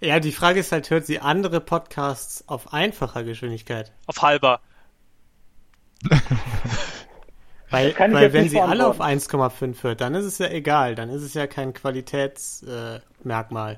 ja, 0.00 0.20
die 0.20 0.32
Frage 0.32 0.60
ist 0.60 0.72
halt, 0.72 0.90
hört 0.90 1.06
sie 1.06 1.20
andere 1.20 1.60
Podcasts 1.60 2.48
auf 2.48 2.72
einfacher 2.72 3.24
Geschwindigkeit? 3.24 3.92
Auf 4.06 4.22
halber. 4.22 4.60
Weil, 7.70 7.94
weil 7.98 8.32
wenn 8.32 8.48
sie 8.48 8.60
alle 8.60 8.86
auf 8.86 8.98
beantworten. 8.98 9.74
1,5 9.74 9.82
hört, 9.82 10.00
dann 10.00 10.14
ist 10.14 10.26
es 10.26 10.38
ja 10.38 10.48
egal. 10.48 10.94
Dann 10.94 11.08
ist 11.08 11.22
es 11.22 11.34
ja 11.34 11.48
kein 11.48 11.72
Qualitätsmerkmal. 11.72 13.72
Äh. 13.72 13.76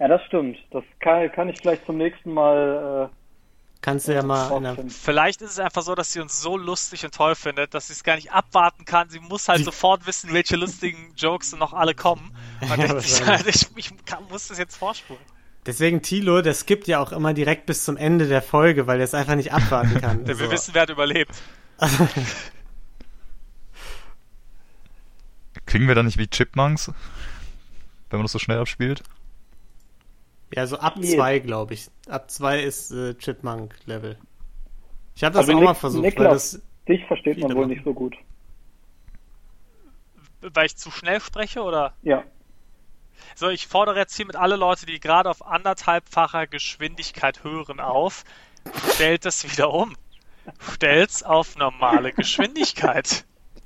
Ja, 0.00 0.08
das 0.08 0.22
stimmt. 0.24 0.58
Das 0.72 0.84
kann, 1.00 1.32
kann 1.32 1.48
ich 1.48 1.58
vielleicht 1.58 1.86
zum 1.86 1.96
nächsten 1.96 2.32
Mal. 2.32 3.08
Kannst 3.86 4.08
du 4.08 4.14
ja 4.14 4.22
mal. 4.24 4.74
Vielleicht 4.88 5.42
ist 5.42 5.52
es 5.52 5.58
einfach 5.60 5.82
so, 5.82 5.94
dass 5.94 6.12
sie 6.12 6.18
uns 6.18 6.40
so 6.42 6.56
lustig 6.56 7.04
und 7.04 7.14
toll 7.14 7.36
findet, 7.36 7.72
dass 7.72 7.86
sie 7.86 7.92
es 7.92 8.02
gar 8.02 8.16
nicht 8.16 8.32
abwarten 8.32 8.84
kann. 8.84 9.08
Sie 9.10 9.20
muss 9.20 9.46
halt 9.48 9.60
Die- 9.60 9.64
sofort 9.64 10.08
wissen, 10.08 10.32
welche 10.32 10.56
lustigen 10.56 11.12
Jokes 11.16 11.54
noch 11.54 11.72
alle 11.72 11.94
kommen. 11.94 12.36
Und 12.62 12.68
Ja, 12.68 12.76
denkt 12.78 13.02
sich 13.02 13.24
halt, 13.24 13.46
ich, 13.46 13.68
ich 13.76 13.92
kann, 14.04 14.24
muss 14.28 14.48
das 14.48 14.58
jetzt 14.58 14.74
vorspulen. 14.76 15.22
Deswegen 15.66 16.02
Tilo, 16.02 16.42
der 16.42 16.54
skippt 16.54 16.88
ja 16.88 16.98
auch 16.98 17.12
immer 17.12 17.32
direkt 17.32 17.66
bis 17.66 17.84
zum 17.84 17.96
Ende 17.96 18.26
der 18.26 18.42
Folge, 18.42 18.88
weil 18.88 18.98
er 18.98 19.04
es 19.04 19.14
einfach 19.14 19.36
nicht 19.36 19.52
abwarten 19.52 20.00
kann. 20.00 20.24
Denn 20.24 20.36
wir 20.36 20.46
Also, 20.46 20.50
wissen, 20.50 20.74
wer 20.74 20.82
hat 20.82 20.90
überlebt. 20.90 21.36
Klingen 25.66 25.86
wir 25.86 25.94
dann 25.94 26.06
nicht 26.06 26.18
wie 26.18 26.26
Chipmunks, 26.28 26.88
wenn 28.10 28.18
man 28.18 28.22
das 28.24 28.32
so 28.32 28.38
schnell 28.40 28.58
abspielt? 28.58 29.02
Ja, 30.54 30.66
so 30.66 30.78
ab 30.78 30.94
Nee. 30.96 31.14
zwei, 31.14 31.38
glaube 31.38 31.74
ich. 31.74 31.88
Ab 32.08 32.30
zwei 32.30 32.60
ist 32.62 32.90
äh, 32.92 33.14
Chipmunk-Level. 33.14 34.16
Ich 35.14 35.24
habe 35.24 35.32
das 35.34 35.48
Also 35.48 35.52
auch 35.58 35.62
mal 35.62 35.70
Nik- 35.72 35.76
versucht, 35.78 36.02
weil 36.04 36.10
Niklas. 36.10 36.50
das. 36.52 36.62
Dich 36.88 37.04
versteht 37.06 37.38
man 37.38 37.50
wohl 37.50 37.62
machen. 37.62 37.70
nicht 37.70 37.84
so 37.84 37.92
gut. 37.94 38.14
Weil 40.40 40.66
ich 40.66 40.76
zu 40.76 40.90
schnell 40.90 41.20
spreche 41.20 41.62
oder? 41.62 41.94
Ja. 42.02 42.22
So, 43.34 43.48
ich 43.48 43.66
fordere 43.66 43.98
jetzt 43.98 44.14
hiermit 44.16 44.36
alle 44.36 44.56
Leute, 44.56 44.86
die 44.86 45.00
gerade 45.00 45.28
auf 45.30 45.44
anderthalbfacher 45.44 46.46
Geschwindigkeit 46.46 47.42
hören, 47.42 47.80
auf. 47.80 48.24
Stellt 48.94 49.24
das 49.24 49.44
wieder 49.50 49.72
um. 49.72 49.96
Stellt's 50.74 51.22
auf 51.22 51.56
normale 51.56 52.12
Geschwindigkeit. 52.12 53.24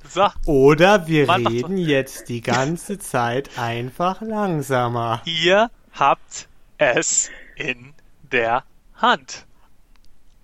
So, 0.09 0.27
Oder 0.47 1.05
wir 1.07 1.27
Mann, 1.27 1.45
reden 1.45 1.77
jetzt 1.77 2.27
die 2.29 2.41
ganze 2.41 2.97
Zeit 2.97 3.51
einfach 3.59 4.21
langsamer. 4.21 5.21
ihr 5.25 5.69
habt 5.93 6.47
es 6.81 7.29
in 7.55 7.93
der 8.31 8.63
Hand. 8.95 9.45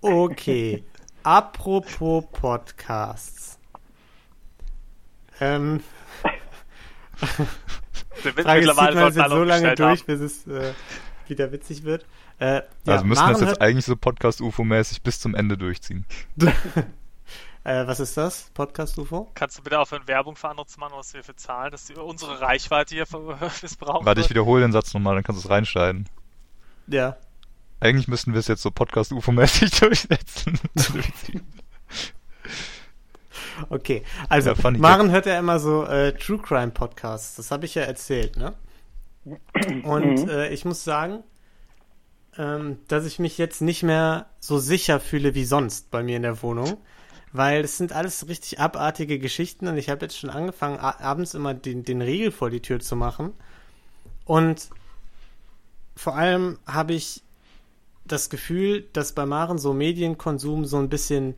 Okay. 0.00 0.84
Apropos 1.24 2.24
Podcasts. 2.32 3.58
Ähm, 5.40 5.82
Wir 8.22 8.36
wissen 8.36 8.42
Frage 8.44 8.60
ist, 8.60 8.68
zieht 8.68 8.84
mittlerweile 8.84 9.22
alle 9.22 9.34
so 9.34 9.42
lange 9.42 9.74
durch, 9.74 10.00
haben. 10.00 10.06
bis 10.06 10.20
es 10.20 10.46
äh, 10.46 10.72
wieder 11.26 11.50
witzig 11.50 11.82
wird? 11.82 12.06
Äh, 12.38 12.54
ja, 12.54 12.62
also 12.86 13.04
müssen 13.04 13.26
wir 13.26 13.32
das 13.32 13.40
jetzt 13.40 13.60
eigentlich 13.60 13.84
so 13.84 13.96
Podcast-UFO-mäßig 13.96 15.02
bis 15.02 15.18
zum 15.18 15.34
Ende 15.34 15.58
durchziehen. 15.58 16.06
äh, 17.64 17.86
was 17.86 17.98
ist 17.98 18.16
das? 18.16 18.50
Podcast-UFO? 18.54 19.28
Kannst 19.34 19.58
du 19.58 19.62
bitte 19.62 19.80
aufhören, 19.80 20.06
Werbung 20.06 20.36
für 20.36 20.48
andere 20.48 20.66
zu 20.66 20.78
machen, 20.78 20.94
was 20.96 21.14
wir 21.14 21.24
für 21.24 21.34
zahlen, 21.34 21.72
dass 21.72 21.86
die, 21.86 21.94
unsere 21.94 22.40
Reichweite 22.40 22.94
hier 22.94 23.06
missbraucht 23.62 24.06
Warte, 24.06 24.20
ich 24.20 24.30
wiederhole 24.30 24.62
den 24.62 24.72
Satz 24.72 24.94
nochmal, 24.94 25.16
dann 25.16 25.24
kannst 25.24 25.42
du 25.42 25.48
es 25.48 25.50
reinschneiden. 25.50 26.08
Ja. 26.88 27.16
Eigentlich 27.80 28.08
müssten 28.08 28.32
wir 28.32 28.40
es 28.40 28.48
jetzt 28.48 28.62
so 28.62 28.70
Podcast-UFO-mäßig 28.70 29.70
durchsetzen. 29.80 30.58
Okay, 33.70 34.02
also 34.28 34.50
Ja, 34.50 34.54
funny 34.54 34.78
Maren 34.78 35.10
hört 35.10 35.26
ja 35.26 35.38
immer 35.38 35.58
so 35.58 35.84
äh, 35.84 36.12
True 36.12 36.38
Crime 36.38 36.70
Podcasts. 36.70 37.36
Das 37.36 37.50
habe 37.50 37.66
ich 37.66 37.74
ja 37.74 37.82
erzählt, 37.82 38.36
ne? 38.36 38.54
Und 39.82 40.22
Mhm. 40.24 40.28
äh, 40.28 40.48
ich 40.50 40.64
muss 40.64 40.84
sagen, 40.84 41.22
ähm, 42.36 42.78
dass 42.88 43.04
ich 43.04 43.18
mich 43.18 43.36
jetzt 43.36 43.60
nicht 43.60 43.82
mehr 43.82 44.26
so 44.40 44.58
sicher 44.58 45.00
fühle 45.00 45.34
wie 45.34 45.44
sonst 45.44 45.90
bei 45.90 46.02
mir 46.02 46.16
in 46.16 46.22
der 46.22 46.40
Wohnung, 46.42 46.78
weil 47.32 47.62
es 47.64 47.76
sind 47.76 47.92
alles 47.92 48.28
richtig 48.28 48.60
abartige 48.60 49.18
Geschichten 49.18 49.66
und 49.66 49.76
ich 49.76 49.90
habe 49.90 50.02
jetzt 50.06 50.16
schon 50.18 50.30
angefangen, 50.30 50.78
abends 50.78 51.34
immer 51.34 51.52
den, 51.52 51.84
den 51.84 52.00
Riegel 52.00 52.30
vor 52.30 52.50
die 52.50 52.62
Tür 52.62 52.80
zu 52.80 52.96
machen. 52.96 53.32
Und 54.24 54.70
vor 55.98 56.14
allem 56.14 56.58
habe 56.64 56.94
ich 56.94 57.22
das 58.04 58.30
Gefühl, 58.30 58.88
dass 58.92 59.12
bei 59.12 59.26
Maren 59.26 59.58
so 59.58 59.74
Medienkonsum 59.74 60.64
so 60.64 60.78
ein 60.78 60.88
bisschen 60.88 61.34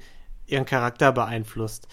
ihren 0.46 0.66
Charakter 0.66 1.12
beeinflusst. 1.12 1.88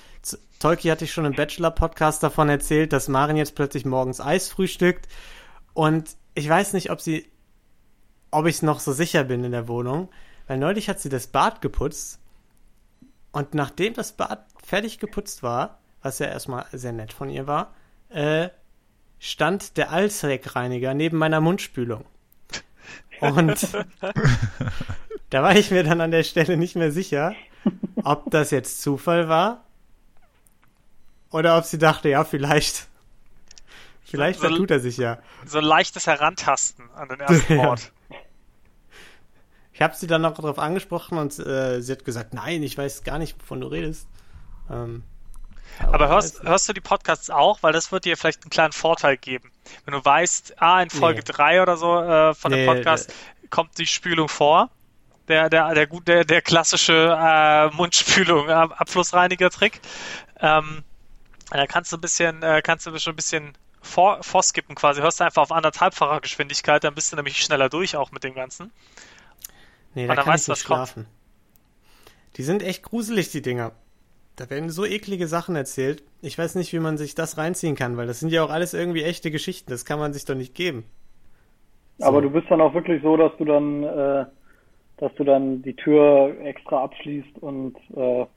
Tolki 0.59 0.89
hatte 0.89 1.05
ich 1.05 1.13
schon 1.13 1.25
im 1.25 1.33
Bachelor-Podcast 1.33 2.21
davon 2.21 2.49
erzählt, 2.49 2.91
dass 2.91 3.07
Maren 3.07 3.37
jetzt 3.37 3.55
plötzlich 3.55 3.85
morgens 3.85 4.19
Eis 4.19 4.49
frühstückt 4.49 5.07
und 5.73 6.17
ich 6.35 6.49
weiß 6.49 6.73
nicht, 6.73 6.91
ob 6.91 6.99
sie, 6.99 7.31
ob 8.31 8.45
ich 8.47 8.61
noch 8.61 8.81
so 8.81 8.91
sicher 8.91 9.23
bin 9.23 9.45
in 9.45 9.53
der 9.53 9.69
Wohnung, 9.69 10.09
weil 10.47 10.57
neulich 10.57 10.89
hat 10.89 10.99
sie 10.99 11.09
das 11.09 11.27
Bad 11.27 11.61
geputzt 11.61 12.19
und 13.31 13.53
nachdem 13.53 13.93
das 13.93 14.11
Bad 14.11 14.45
fertig 14.61 14.99
geputzt 14.99 15.41
war, 15.41 15.79
was 16.01 16.19
ja 16.19 16.27
erstmal 16.27 16.65
sehr 16.73 16.91
nett 16.91 17.13
von 17.13 17.29
ihr 17.29 17.47
war, 17.47 17.73
äh, 18.09 18.49
stand 19.19 19.77
der 19.77 19.91
Allzweckreiniger 19.91 20.93
neben 20.93 21.17
meiner 21.17 21.39
Mundspülung. 21.39 22.03
Und 23.21 23.67
da 25.29 25.43
war 25.43 25.55
ich 25.55 25.71
mir 25.71 25.83
dann 25.83 26.01
an 26.01 26.11
der 26.11 26.23
Stelle 26.23 26.57
nicht 26.57 26.75
mehr 26.75 26.91
sicher, 26.91 27.33
ob 28.03 28.29
das 28.31 28.51
jetzt 28.51 28.81
Zufall 28.81 29.27
war 29.29 29.63
oder 31.31 31.57
ob 31.57 31.65
sie 31.65 31.77
dachte, 31.77 32.09
ja, 32.09 32.23
vielleicht. 32.23 32.87
Vielleicht 34.03 34.39
So- 34.39 34.47
vertut 34.47 34.71
er 34.71 34.79
sich 34.79 34.97
ja. 34.97 35.19
So 35.45 35.57
ein 35.57 35.65
leichtes 35.65 36.07
Herantasten 36.07 36.89
an 36.91 37.09
den 37.09 37.19
ersten 37.19 37.53
Ja. 37.57 37.63
Mord. 37.63 37.91
Ich 39.73 39.81
habe 39.81 39.95
sie 39.95 40.07
dann 40.07 40.21
noch 40.23 40.33
darauf 40.33 40.57
angesprochen 40.59 41.17
und 41.17 41.37
äh, 41.39 41.81
sie 41.81 41.91
hat 41.91 42.03
gesagt, 42.05 42.33
nein, 42.33 42.63
ich 42.63 42.77
weiß 42.77 43.03
gar 43.03 43.19
nicht, 43.19 43.39
wovon 43.39 43.61
du 43.61 43.67
redest. 43.67 44.07
Ähm, 44.71 45.03
Aber 45.91 46.07
hörst, 46.07 46.41
hörst 46.43 46.67
du 46.69 46.73
die 46.73 46.81
Podcasts 46.81 47.29
auch? 47.29 47.61
Weil 47.63 47.73
das 47.73 47.91
wird 47.91 48.05
dir 48.05 48.17
vielleicht 48.17 48.43
einen 48.43 48.49
kleinen 48.49 48.73
Vorteil 48.73 49.17
geben. 49.17 49.51
Wenn 49.85 49.93
du 49.93 50.03
weißt, 50.03 50.61
ah, 50.61 50.81
in 50.81 50.89
Folge 50.89 51.19
Nee. 51.19 51.33
3 51.33 51.61
oder 51.61 51.77
so 51.77 51.99
äh, 52.01 52.33
von 52.33 52.51
Nee, 52.51 52.65
dem 52.65 52.75
Podcast 52.75 53.13
kommt 53.49 53.77
die 53.77 53.85
Spülung 53.87 54.27
vor. 54.29 54.69
Der, 55.27 55.49
der, 55.49 55.73
der, 55.73 55.87
gut, 55.87 56.07
der, 56.07 56.23
der 56.23 56.41
klassische 56.41 57.15
äh, 57.19 57.69
Mundspülung, 57.75 58.47
äh, 58.47 58.53
Abflussreiniger-Trick. 58.53 59.81
Ähm, 60.39 60.83
da 61.49 61.65
kannst 61.67 61.91
du 61.91 61.97
ein 61.97 62.01
bisschen, 62.01 62.41
äh, 62.43 62.61
kannst 62.63 62.85
du 62.85 62.97
schon 62.97 63.13
ein 63.13 63.17
bisschen 63.17 63.57
vor, 63.81 64.23
vorskippen 64.23 64.73
quasi. 64.75 65.01
Hörst 65.01 65.19
du 65.19 65.25
einfach 65.25 65.41
auf 65.41 65.51
anderthalbfacher 65.51 66.21
Geschwindigkeit, 66.21 66.83
dann 66.83 66.95
bist 66.95 67.11
du 67.11 67.15
nämlich 67.17 67.37
schneller 67.43 67.69
durch 67.69 67.95
auch 67.97 68.11
mit 68.11 68.23
dem 68.23 68.35
Ganzen. 68.35 68.71
Nee, 69.93 70.07
da 70.07 70.13
Und 70.13 70.17
dann 70.17 70.25
kann 70.25 70.33
weißt 70.33 70.43
ich 70.43 70.45
du, 70.45 70.51
nicht 70.53 70.61
was 70.61 70.65
kommt. 70.65 70.77
schlafen. 70.89 71.07
Die 72.37 72.43
sind 72.43 72.63
echt 72.63 72.83
gruselig, 72.83 73.31
die 73.31 73.41
Dinger. 73.41 73.71
Da 74.37 74.47
werden 74.51 74.69
so 74.69 74.85
eklige 74.85 75.25
Sachen 75.25 75.55
erzählt. 75.55 76.03
Ich 76.21 76.37
weiß 76.37 76.55
nicht, 76.55 76.71
wie 76.71 76.79
man 76.79 76.95
sich 76.97 77.15
das 77.15 77.39
reinziehen 77.39 77.75
kann, 77.75 77.97
weil 77.97 78.05
das 78.05 78.19
sind 78.19 78.31
ja 78.31 78.43
auch 78.43 78.51
alles 78.51 78.75
irgendwie 78.75 79.03
echte 79.03 79.31
Geschichten. 79.31 79.71
Das 79.71 79.83
kann 79.83 79.97
man 79.97 80.13
sich 80.13 80.25
doch 80.25 80.35
nicht 80.35 80.53
geben. 80.53 80.85
Aber 81.99 82.21
du 82.21 82.29
bist 82.29 82.45
dann 82.49 82.61
auch 82.61 82.75
wirklich 82.75 83.01
so, 83.01 83.17
dass 83.17 83.35
du 83.37 83.45
dann, 83.45 83.83
äh, 83.83 84.25
dass 84.97 85.13
du 85.15 85.23
dann 85.23 85.63
die 85.63 85.75
Tür 85.75 86.35
extra 86.43 86.83
abschließt 86.83 87.39
und 87.39 87.75
äh, 87.95 88.27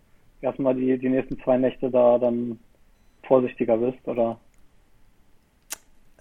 erstmal 0.41 0.75
die, 0.75 0.97
die 0.99 1.11
nächsten 1.11 1.39
zwei 1.43 1.59
Nächte 1.59 1.91
da 1.91 2.17
dann 2.19 2.59
vorsichtiger 3.29 3.77
bist, 3.77 3.99
oder? 4.09 4.41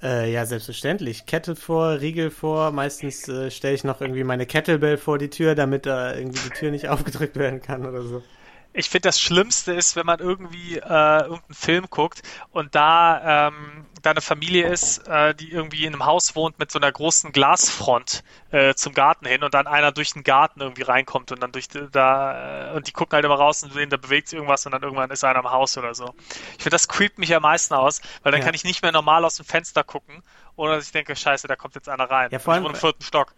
Äh, 0.03 0.33
ja, 0.33 0.45
selbstverständlich. 0.45 1.25
Kettle 1.25 1.55
vor, 1.55 2.01
Riegel 2.01 2.31
vor. 2.31 2.71
Meistens 2.71 3.29
äh, 3.29 3.49
stelle 3.49 3.75
ich 3.75 3.85
noch 3.85 4.01
irgendwie 4.01 4.25
meine 4.25 4.45
Kettlebell 4.45 4.97
vor 4.97 5.17
die 5.17 5.29
Tür, 5.29 5.55
damit 5.55 5.85
da 5.85 6.13
irgendwie 6.13 6.39
die 6.49 6.53
Tür 6.53 6.71
nicht 6.71 6.89
aufgedrückt 6.89 7.37
werden 7.37 7.61
kann 7.61 7.85
oder 7.85 8.01
so. 8.01 8.21
Ich 8.71 8.87
finde, 8.87 9.09
das 9.09 9.19
Schlimmste 9.19 9.73
ist, 9.73 9.95
wenn 9.95 10.05
man 10.05 10.19
irgendwie 10.19 10.77
äh, 10.77 10.79
irgendeinen 11.21 11.53
Film 11.53 11.85
guckt 11.89 12.21
und 12.51 12.75
da, 12.75 13.47
ähm, 13.47 13.87
da 14.03 14.11
eine 14.11 14.21
Familie 14.21 14.67
ist, 14.67 15.07
äh, 15.07 15.33
die 15.33 15.51
irgendwie 15.51 15.85
in 15.85 15.93
einem 15.93 16.05
Haus 16.05 16.35
wohnt 16.35 16.59
mit 16.59 16.69
so 16.71 16.77
einer 16.77 16.91
großen 16.91 17.31
Glasfront 17.31 18.23
äh, 18.51 18.75
zum 18.75 18.93
Garten 18.93 19.25
hin 19.25 19.43
und 19.43 19.55
dann 19.55 19.65
einer 19.65 19.91
durch 19.91 20.13
den 20.13 20.23
Garten 20.23 20.61
irgendwie 20.61 20.83
reinkommt 20.83 21.31
und 21.31 21.41
dann 21.41 21.51
durch 21.51 21.67
da 21.67 22.69
äh, 22.71 22.75
und 22.75 22.87
die 22.87 22.91
gucken 22.91 23.15
halt 23.15 23.25
immer 23.25 23.35
raus 23.35 23.63
und 23.63 23.73
sehen, 23.73 23.89
da 23.89 23.97
bewegt 23.97 24.27
sich 24.27 24.37
irgendwas 24.37 24.65
und 24.67 24.71
dann 24.71 24.83
irgendwann 24.83 25.09
ist 25.09 25.23
einer 25.23 25.39
im 25.39 25.49
Haus 25.49 25.75
oder 25.75 25.95
so. 25.95 26.13
Ich 26.57 26.63
finde, 26.63 26.69
das 26.71 26.87
creept 26.87 27.17
mich 27.17 27.33
am 27.35 27.41
meisten 27.41 27.73
aus, 27.73 28.01
weil 28.21 28.31
dann 28.31 28.41
Ja. 28.41 28.45
kann 28.45 28.53
ich 28.53 28.63
nicht 28.63 28.83
mehr 28.83 28.91
normal 28.91 29.25
aus 29.25 29.35
dem 29.35 29.45
Fenster 29.45 29.83
gucken, 29.83 30.21
ohne 30.55 30.75
dass 30.75 30.85
ich 30.85 30.91
denke, 30.91 31.15
scheiße, 31.15 31.47
da 31.47 31.55
kommt 31.55 31.73
jetzt 31.73 31.89
einer 31.89 32.09
rein. 32.09 32.29
Ja, 32.31 32.37
vor 32.37 32.53
ich 32.53 32.55
allem- 32.57 32.65
wohne 32.65 32.73
im 32.75 32.79
vierten 32.79 33.03
Stock. 33.03 33.33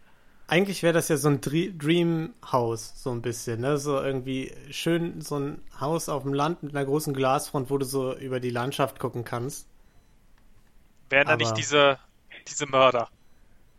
Eigentlich 0.52 0.84
wäre 0.84 0.92
das 0.92 1.08
ja 1.08 1.16
so 1.16 1.30
ein 1.30 1.40
Dre 1.40 1.70
Dream 1.72 2.34
House, 2.52 3.02
so 3.02 3.10
ein 3.12 3.22
bisschen, 3.22 3.62
ne? 3.62 3.78
So 3.78 4.02
irgendwie 4.02 4.54
schön 4.70 5.22
so 5.22 5.40
ein 5.40 5.62
Haus 5.80 6.10
auf 6.10 6.24
dem 6.24 6.34
Land 6.34 6.62
mit 6.62 6.76
einer 6.76 6.84
großen 6.84 7.14
Glasfront, 7.14 7.70
wo 7.70 7.78
du 7.78 7.86
so 7.86 8.14
über 8.18 8.42
die 8.42 8.50
Landschaft 8.50 9.00
gucken 9.00 9.24
kannst. 9.24 9.66
Wären 11.10 11.28
da 11.30 11.38
nicht 11.38 11.56
diese, 11.56 12.00
diese 12.50 12.66
Mörder. 12.66 13.08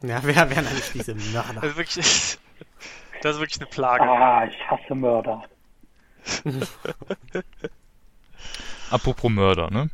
Ja, 0.02 0.20
wer 0.22 0.48
wären 0.48 0.66
eigentlich 0.66 0.92
diese 0.94 1.14
Mörder? 1.14 1.60
Das 1.60 1.72
ist 1.72 1.76
wirklich, 1.76 1.96
das 3.20 3.34
ist 3.34 3.40
wirklich 3.42 3.60
eine 3.60 3.68
Plage. 3.68 4.04
Ah, 4.04 4.46
ich 4.46 4.56
hasse 4.70 4.94
Mörder. 4.94 5.42
Apropos 8.90 9.30
Mörder, 9.30 9.70
ne? 9.70 9.90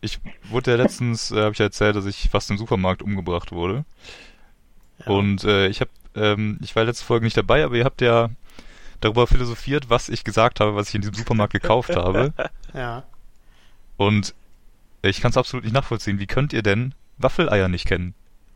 Ich 0.00 0.20
wurde 0.44 0.70
ja 0.70 0.76
letztens, 0.76 1.32
äh, 1.32 1.40
habe 1.40 1.54
ich 1.54 1.58
ja 1.58 1.64
erzählt, 1.64 1.96
dass 1.96 2.06
ich 2.06 2.30
fast 2.30 2.52
im 2.52 2.58
Supermarkt 2.58 3.02
umgebracht 3.02 3.50
wurde. 3.50 3.84
Ja. 5.00 5.12
Und 5.12 5.44
äh, 5.44 5.68
ich 5.68 5.80
habe, 5.80 5.90
ähm, 6.14 6.58
ich 6.62 6.74
war 6.76 6.84
letzte 6.84 7.04
Folge 7.04 7.24
nicht 7.24 7.36
dabei, 7.36 7.64
aber 7.64 7.74
ihr 7.76 7.84
habt 7.84 8.00
ja 8.00 8.30
darüber 9.00 9.26
philosophiert, 9.26 9.90
was 9.90 10.08
ich 10.08 10.24
gesagt 10.24 10.60
habe, 10.60 10.74
was 10.74 10.88
ich 10.88 10.94
in 10.94 11.00
diesem 11.00 11.14
Supermarkt 11.14 11.52
gekauft 11.52 11.96
habe. 11.96 12.32
Ja. 12.74 13.02
Und 13.98 14.34
ich 15.02 15.20
kann 15.20 15.30
es 15.30 15.36
absolut 15.36 15.64
nicht 15.64 15.74
nachvollziehen. 15.74 16.18
Wie 16.18 16.26
könnt 16.26 16.54
ihr 16.54 16.62
denn 16.62 16.94
Waffeleier 17.18 17.68
nicht 17.68 17.86
kennen? 17.86 18.14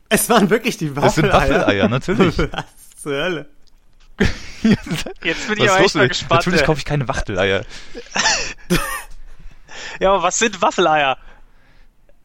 Es 0.09 0.31
waren 0.31 0.49
wirklich 0.49 0.79
die 0.79 0.95
Das 0.95 1.17
sind 1.17 1.31
Waffeleier. 1.31 1.61
Waffeleier, 1.61 1.89
natürlich. 1.89 2.39
Was 2.53 3.03
zur 3.03 3.13
Hölle? 3.13 3.47
Jetzt 5.23 5.49
bin 5.49 5.63
ich 5.63 5.71
aber 5.71 5.81
echt 5.81 5.95
mal 5.95 6.09
gespannt. 6.09 6.41
Natürlich 6.41 6.61
ey. 6.61 6.67
kaufe 6.67 6.79
ich 6.79 6.87
keine 6.87 7.07
Wachteleier. 7.09 7.67
Ja, 10.01 10.13
aber 10.13 10.23
was 10.23 10.39
sind 10.39 10.63
Waffeleier? 10.63 11.19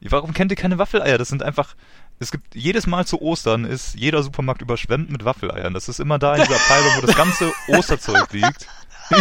Warum 0.01 0.34
kennt 0.34 0.51
ihr 0.51 0.58
keine 0.58 0.77
Waffeleier? 0.77 1.18
Das 1.18 1.30
sind 1.30 1.44
einfach 1.44 1.75
es 2.21 2.31
gibt 2.31 2.53
jedes 2.53 2.85
Mal 2.85 3.07
zu 3.07 3.19
Ostern 3.19 3.65
ist 3.65 3.95
jeder 3.95 4.21
Supermarkt 4.21 4.61
überschwemmt 4.61 5.09
mit 5.09 5.25
Waffeleiern. 5.25 5.73
Das 5.73 5.89
ist 5.89 5.99
immer 5.99 6.19
da 6.19 6.35
in 6.35 6.43
dieser 6.43 6.55
Abteilung, 6.55 6.91
wo 6.97 7.07
das 7.07 7.15
ganze 7.15 7.51
Osterzeug 7.67 8.31
liegt. 8.31 8.67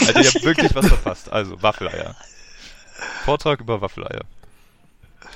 also 0.00 0.20
ihr 0.20 0.26
habt 0.28 0.44
wirklich 0.44 0.72
was 0.76 0.86
verpasst. 0.86 1.32
Also 1.32 1.60
Waffeleier. 1.60 2.14
Vortrag 3.24 3.60
über 3.60 3.80
Waffeleier. 3.80 4.22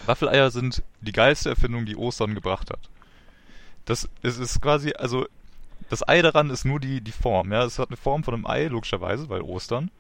Waffeleier 0.07 0.53
sind 0.53 0.85
die 1.01 1.13
geilste 1.13 1.51
Erfindung, 1.51 1.85
die 1.85 1.97
Ostern 1.97 2.37
gebracht 2.37 2.71
hat. 2.71 2.89
Das 3.87 4.09
es 4.23 4.39
ist 4.39 4.63
quasi, 4.63 4.93
also 4.93 5.27
das 5.91 6.07
Ei 6.07 6.23
daran 6.23 6.49
ist 6.51 6.65
nur 6.65 6.79
die, 6.79 7.01
die 7.01 7.11
Form. 7.11 7.51
Ja, 7.53 7.65
es 7.65 7.81
hat 7.81 7.89
eine 7.89 7.97
Form 7.97 8.23
von 8.23 8.35
einem 8.35 8.47
Ei, 8.47 8.67
logischerweise, 8.69 9.29
weil 9.29 9.41
Ostern. 9.41 9.91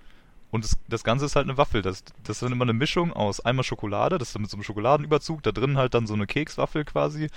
Und 0.53 0.65
das, 0.65 0.79
das 0.87 1.03
Ganze 1.03 1.25
ist 1.25 1.35
halt 1.35 1.49
eine 1.49 1.57
Waffel. 1.57 1.81
Das, 1.81 2.05
das 2.23 2.37
ist 2.37 2.43
dann 2.43 2.53
immer 2.53 2.65
eine 2.65 2.75
Mischung 2.75 3.13
aus 3.13 3.41
einmal 3.41 3.65
Schokolade, 3.65 4.19
das 4.19 4.29
ist 4.29 4.35
dann 4.35 4.43
mit 4.43 4.51
so 4.51 4.57
einem 4.57 4.63
Schokoladenüberzug, 4.63 5.43
da 5.43 5.51
drin 5.51 5.79
halt 5.79 5.95
dann 5.95 6.07
so 6.07 6.15
eine 6.15 6.27
Kekswaffel 6.27 6.85
quasi. 6.85 7.29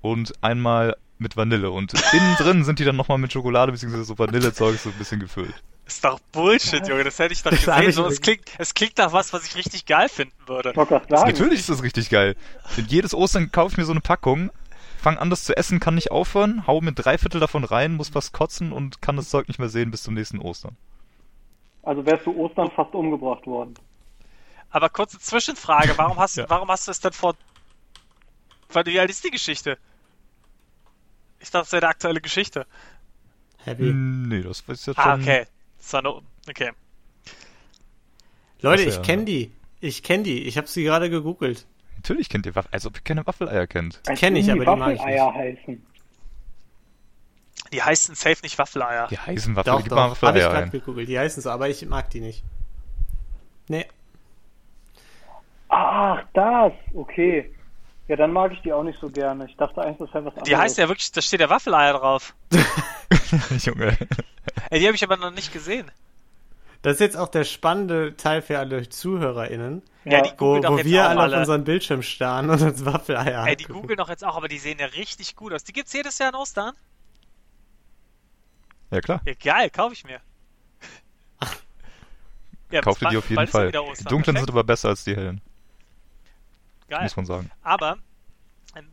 Und 0.00 0.32
einmal 0.42 0.96
mit 1.18 1.36
Vanille. 1.36 1.70
Und 1.70 1.92
innen 2.12 2.34
drin 2.38 2.64
sind 2.64 2.78
die 2.78 2.84
dann 2.84 2.96
nochmal 2.96 3.18
mit 3.18 3.32
Schokolade 3.32 3.72
bzw. 3.72 4.02
so 4.02 4.18
Vanillezeug 4.18 4.78
so 4.78 4.88
ein 4.88 4.96
bisschen 4.96 5.20
gefüllt. 5.20 5.54
Ist 5.86 6.02
doch 6.02 6.18
Bullshit, 6.32 6.88
Junge. 6.88 7.04
Das 7.04 7.18
hätte 7.18 7.34
ich 7.34 7.42
doch 7.42 7.50
Das 7.50 7.66
gesehen. 7.66 7.88
ich 7.90 7.94
So, 7.94 8.06
es, 8.06 8.22
klingt, 8.22 8.44
es 8.56 8.72
klingt 8.72 8.96
nach 8.96 9.12
was, 9.12 9.34
was 9.34 9.44
ich 9.46 9.54
richtig 9.54 9.84
geil 9.84 10.08
finden 10.08 10.34
würde. 10.46 10.72
Sagen. 10.74 11.30
Natürlich 11.30 11.60
ist 11.60 11.68
das 11.68 11.82
richtig 11.82 12.08
geil. 12.08 12.36
Denn 12.78 12.86
jedes 12.86 13.12
Ostern 13.12 13.52
kaufe 13.52 13.72
ich 13.72 13.76
mir 13.76 13.84
so 13.84 13.92
eine 13.92 14.00
Packung, 14.00 14.50
fang 14.98 15.18
an, 15.18 15.28
das 15.28 15.44
zu 15.44 15.54
essen, 15.54 15.80
kann 15.80 15.94
nicht 15.94 16.10
aufhören, 16.10 16.66
hau 16.66 16.80
mir 16.80 16.92
drei 16.92 17.18
Viertel 17.18 17.38
davon 17.38 17.64
rein, 17.64 17.96
muss 17.96 18.14
was 18.14 18.32
kotzen 18.32 18.72
und 18.72 19.02
kann 19.02 19.16
das 19.16 19.28
Zeug 19.28 19.48
nicht 19.48 19.58
mehr 19.58 19.68
sehen 19.68 19.90
bis 19.90 20.02
zum 20.02 20.14
nächsten 20.14 20.38
Ostern. 20.38 20.76
Also 21.84 22.04
wärst 22.06 22.26
du 22.26 22.34
Ostern 22.36 22.70
fast 22.70 22.94
umgebracht 22.94 23.46
worden. 23.46 23.74
Aber 24.70 24.88
kurze 24.88 25.18
Zwischenfrage. 25.18 25.92
Warum 25.96 26.18
hast, 26.18 26.36
Ja. 26.38 26.48
warum 26.48 26.68
hast 26.68 26.86
du 26.86 26.90
es 26.90 27.00
denn 27.00 27.12
vor... 27.12 27.34
Weil 28.70 28.86
wie 28.86 28.98
alt 28.98 29.10
ist 29.10 29.22
die 29.24 29.30
Geschichte? 29.30 29.78
Ich 31.40 31.50
dachte, 31.50 31.66
es 31.66 31.72
wäre 31.72 31.82
eine 31.82 31.90
aktuelle 31.90 32.20
Geschichte. 32.20 32.66
Happy. 33.58 33.88
Hm, 33.90 34.28
Nee, 34.28 34.42
das 34.42 34.60
ist 34.66 34.86
jetzt 34.86 34.98
Ah, 34.98 35.12
schon... 35.12 35.22
okay. 35.22 35.46
Das 35.78 35.92
war 35.92 36.02
nur, 36.02 36.22
okay. 36.48 36.70
Leute, 38.60 38.82
ich 38.84 38.96
ja. 38.96 39.02
kenne 39.02 39.24
die. 39.26 39.52
Ich 39.80 40.02
kenne 40.02 40.22
die. 40.22 40.42
Ich 40.44 40.56
habe 40.56 40.66
sie 40.66 40.82
gerade 40.84 41.10
gegoogelt. 41.10 41.66
Natürlich 41.96 42.28
kennt 42.30 42.46
ihr 42.46 42.54
Waffel, 42.54 42.70
als 42.72 42.86
ob 42.86 42.96
ihr 42.96 43.02
keine 43.02 43.26
Waffeleier 43.26 43.66
kennt. 43.66 44.00
Als 44.06 44.18
kenn 44.18 44.34
ich, 44.36 44.46
die 44.46 44.52
aber 44.52 44.64
die 44.64 44.76
mag 44.76 44.92
ich 44.94 44.98
Waffeleier 45.00 45.34
heißen. 45.34 45.86
Die 47.72 47.82
heißen 47.82 48.14
safe 48.14 48.40
nicht 48.42 48.58
Waffeleier. 48.58 49.08
Die 49.08 49.18
heißen 49.18 49.56
Waffel, 49.56 49.72
Doch, 49.72 49.82
gib 49.82 49.92
mal 49.92 49.96
doch. 50.10 50.22
Habe 50.22 50.38
ich 50.38 50.44
Waffeleier 50.44 50.50
gerade 50.50 50.70
gegoogelt. 50.70 51.08
Die 51.08 51.18
heißen 51.18 51.42
so, 51.42 51.50
aber 51.50 51.68
ich 51.68 51.84
mag 51.86 52.10
die 52.10 52.20
nicht. 52.20 52.44
Nee. 53.68 53.86
Ach, 55.68 56.22
das. 56.34 56.72
Okay. 56.94 57.50
Ja, 58.06 58.16
dann 58.16 58.32
mag 58.32 58.52
ich 58.52 58.60
die 58.62 58.72
auch 58.72 58.82
nicht 58.82 59.00
so 59.00 59.08
gerne. 59.08 59.46
Ich 59.46 59.56
dachte 59.56 59.80
eigentlich, 59.80 59.98
das 59.98 60.12
wäre 60.14 60.26
was 60.26 60.32
anderes. 60.34 60.48
Die 60.48 60.56
heißt 60.56 60.78
ja 60.78 60.88
wirklich, 60.88 61.10
da 61.12 61.22
steht 61.22 61.40
ja 61.40 61.48
Waffeleier 61.48 61.94
drauf. 61.94 62.34
Junge. 63.58 63.96
Ey, 64.70 64.78
die 64.80 64.86
habe 64.86 64.94
ich 64.94 65.02
aber 65.02 65.16
noch 65.16 65.30
nicht 65.30 65.52
gesehen. 65.52 65.90
Das 66.82 66.94
ist 66.94 67.00
jetzt 67.00 67.16
auch 67.16 67.28
der 67.28 67.44
spannende 67.44 68.14
Teil 68.14 68.42
für 68.42 68.58
alle 68.58 68.86
ZuhörerInnen, 68.86 69.80
Ja, 70.04 70.18
Ja, 70.18 70.20
die 70.20 70.32
wo, 70.32 70.34
googeln 70.36 70.62
doch 70.62 70.72
wo 70.72 70.76
jetzt 70.76 70.86
wir 70.86 71.02
auch 71.04 71.08
alle 71.08 71.18
auf 71.18 71.24
alle. 71.24 71.38
unseren 71.38 71.64
Bildschirm 71.64 72.02
starren 72.02 72.50
und 72.50 72.60
uns 72.60 72.84
Waffeleier 72.84 73.46
Ey, 73.46 73.56
die 73.56 73.64
googeln 73.64 73.96
doch 73.96 74.10
jetzt 74.10 74.22
auch, 74.22 74.36
aber 74.36 74.48
die 74.48 74.58
sehen 74.58 74.78
ja 74.78 74.86
richtig 74.86 75.34
gut 75.34 75.54
aus. 75.54 75.64
Die 75.64 75.72
gibt's 75.72 75.94
jedes 75.94 76.18
Jahr 76.18 76.28
an 76.28 76.34
Ostern? 76.34 76.74
Ja 78.94 79.00
klar, 79.00 79.20
Ja, 79.24 79.34
geil, 79.34 79.70
kaufe 79.70 79.92
ich 79.92 80.04
mir. 80.04 80.20
Ja, 82.70 82.80
kauf 82.80 82.98
dir 82.98 83.08
die 83.10 83.16
auf 83.16 83.28
jeden 83.28 83.46
Fall. 83.46 83.70
Die 83.70 83.72
dunklen 83.72 83.96
Perfekt. 84.06 84.38
sind 84.38 84.50
aber 84.50 84.64
besser 84.64 84.88
als 84.88 85.04
die 85.04 85.14
hellen, 85.14 85.40
Geil. 86.88 87.02
muss 87.02 87.14
man 87.16 87.26
sagen. 87.26 87.50
Aber, 87.62 87.98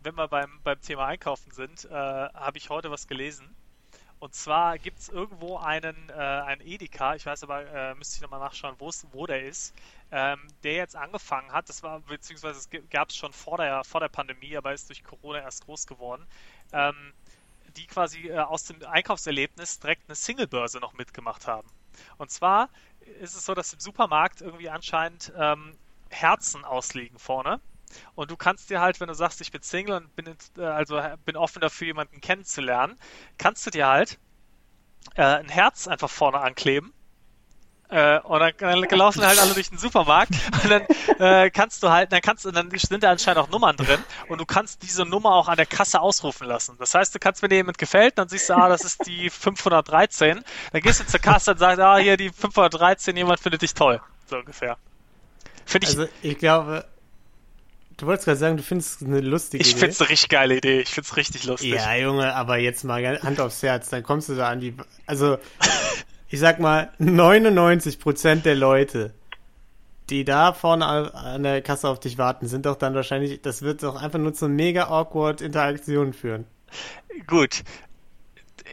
wenn 0.03 0.15
wir 0.15 0.27
beim, 0.27 0.59
beim 0.63 0.79
Thema 0.81 1.05
Einkaufen 1.05 1.51
sind, 1.51 1.85
äh, 1.85 1.93
habe 1.93 2.57
ich 2.57 2.69
heute 2.69 2.91
was 2.91 3.07
gelesen. 3.07 3.55
Und 4.19 4.35
zwar 4.35 4.77
gibt 4.77 4.99
es 4.99 5.09
irgendwo 5.09 5.57
einen, 5.57 6.09
äh, 6.09 6.13
einen 6.13 6.61
Edeka, 6.61 7.15
ich 7.15 7.25
weiß 7.25 7.43
aber, 7.43 7.65
äh, 7.65 7.95
müsste 7.95 8.17
ich 8.17 8.21
nochmal 8.21 8.39
nachschauen, 8.39 8.75
wo 8.79 9.25
der 9.25 9.43
ist, 9.43 9.73
ähm, 10.11 10.47
der 10.63 10.73
jetzt 10.73 10.95
angefangen 10.95 11.51
hat, 11.51 11.69
das 11.69 11.81
war, 11.81 12.01
beziehungsweise 12.01 12.59
es 12.59 12.69
gab 12.89 13.09
es 13.09 13.15
schon 13.15 13.33
vor 13.33 13.57
der, 13.57 13.83
vor 13.83 13.99
der 13.99 14.09
Pandemie, 14.09 14.55
aber 14.57 14.73
ist 14.73 14.89
durch 14.89 15.03
Corona 15.03 15.39
erst 15.39 15.65
groß 15.65 15.87
geworden, 15.87 16.27
ähm, 16.71 17.13
die 17.77 17.87
quasi 17.87 18.29
äh, 18.29 18.39
aus 18.39 18.63
dem 18.65 18.83
Einkaufserlebnis 18.85 19.79
direkt 19.79 20.03
eine 20.07 20.15
Singlebörse 20.15 20.79
noch 20.79 20.93
mitgemacht 20.93 21.47
haben. 21.47 21.67
Und 22.17 22.31
zwar 22.31 22.69
ist 23.19 23.35
es 23.35 23.45
so, 23.45 23.53
dass 23.53 23.73
im 23.73 23.79
Supermarkt 23.79 24.41
irgendwie 24.41 24.69
anscheinend 24.69 25.31
ähm, 25.37 25.77
Herzen 26.09 26.65
ausliegen 26.65 27.19
vorne. 27.19 27.59
Und 28.15 28.31
du 28.31 28.37
kannst 28.37 28.69
dir 28.69 28.79
halt, 28.79 28.99
wenn 28.99 29.07
du 29.07 29.13
sagst, 29.13 29.41
ich 29.41 29.51
bin 29.51 29.61
Single 29.61 29.97
und 29.97 30.15
bin, 30.15 30.35
äh, 30.57 30.61
also 30.61 31.01
bin 31.25 31.35
offen 31.35 31.61
dafür, 31.61 31.87
jemanden 31.87 32.21
kennenzulernen, 32.21 32.97
kannst 33.37 33.65
du 33.65 33.71
dir 33.71 33.87
halt 33.87 34.19
äh, 35.15 35.23
ein 35.23 35.49
Herz 35.49 35.87
einfach 35.87 36.09
vorne 36.09 36.39
ankleben. 36.39 36.93
Äh, 37.91 38.19
und 38.21 38.39
dann, 38.39 38.53
dann 38.57 38.79
laufen 38.97 39.21
halt 39.25 39.37
alle 39.37 39.53
durch 39.53 39.69
den 39.69 39.77
Supermarkt 39.77 40.31
und 40.63 40.69
dann 40.71 40.81
äh, 41.19 41.49
kannst 41.51 41.83
du 41.83 41.89
halt, 41.89 42.13
dann 42.13 42.21
kannst 42.21 42.45
du, 42.45 42.51
dann 42.51 42.69
sind 42.71 43.03
da 43.03 43.11
anscheinend 43.11 43.39
auch 43.43 43.49
Nummern 43.49 43.75
drin 43.75 43.99
und 44.29 44.39
du 44.39 44.45
kannst 44.45 44.81
diese 44.81 45.03
Nummer 45.03 45.35
auch 45.35 45.49
an 45.49 45.57
der 45.57 45.65
Kasse 45.65 45.99
ausrufen 45.99 46.47
lassen. 46.47 46.77
Das 46.79 46.95
heißt, 46.95 47.13
du 47.13 47.19
kannst, 47.19 47.41
wenn 47.41 47.49
dir 47.49 47.57
jemand 47.57 47.77
gefällt, 47.77 48.17
dann 48.17 48.29
siehst 48.29 48.49
du, 48.49 48.53
ah, 48.55 48.69
das 48.69 48.85
ist 48.85 49.05
die 49.05 49.29
513, 49.29 50.41
dann 50.71 50.81
gehst 50.81 51.01
du 51.01 51.05
zur 51.05 51.19
Kasse 51.19 51.51
und 51.51 51.57
sagst, 51.57 51.81
ah, 51.81 51.97
hier 51.97 52.15
die 52.15 52.29
513, 52.29 53.17
jemand 53.17 53.41
findet 53.41 53.61
dich 53.61 53.73
toll. 53.73 53.99
So 54.29 54.37
ungefähr. 54.37 54.77
Finde 55.65 55.87
ich, 55.87 55.97
Also, 55.97 56.09
ich 56.21 56.37
glaube, 56.37 56.85
du 57.97 58.05
wolltest 58.07 58.25
gerade 58.25 58.39
sagen, 58.39 58.55
du 58.55 58.63
findest 58.63 59.01
es 59.01 59.07
eine 59.07 59.19
lustige 59.19 59.61
ich 59.61 59.71
Idee. 59.71 59.79
finde 59.79 59.91
es 59.91 59.99
eine 60.01 60.09
richtig 60.09 60.29
geile 60.29 60.55
Idee. 60.55 60.79
Ich 60.79 60.89
finde 60.89 61.09
es 61.09 61.17
richtig 61.17 61.43
lustig. 61.43 61.73
Ja, 61.73 61.93
Junge, 61.95 62.33
aber 62.35 62.57
jetzt 62.57 62.85
mal 62.85 63.21
Hand 63.21 63.41
aufs 63.41 63.61
Herz, 63.61 63.89
dann 63.89 64.01
kommst 64.01 64.29
du 64.29 64.35
da 64.35 64.47
an 64.47 64.61
die. 64.61 64.73
Also, 65.05 65.37
ich 66.31 66.39
sag 66.39 66.59
mal, 66.59 66.91
99% 66.99 68.41
der 68.43 68.55
Leute, 68.55 69.13
die 70.09 70.23
da 70.25 70.53
vorne 70.53 70.85
an- 70.87 71.43
der 71.43 71.61
Kasse 71.61 71.87
auf 71.89 71.99
dich 71.99 72.17
warten, 72.17 72.47
sind 72.47 72.65
doch 72.65 72.75
dann 72.77 72.95
wahrscheinlich, 72.95 73.41
das 73.41 73.61
wird 73.61 73.83
doch 73.83 74.01
einfach 74.01 74.19
nur 74.19 74.33
zu 74.33 74.47
mega 74.49 74.87
awkward 74.87 75.41
Interaktionen 75.41 76.13
führen. 76.13 76.45
Gut. 77.27 77.63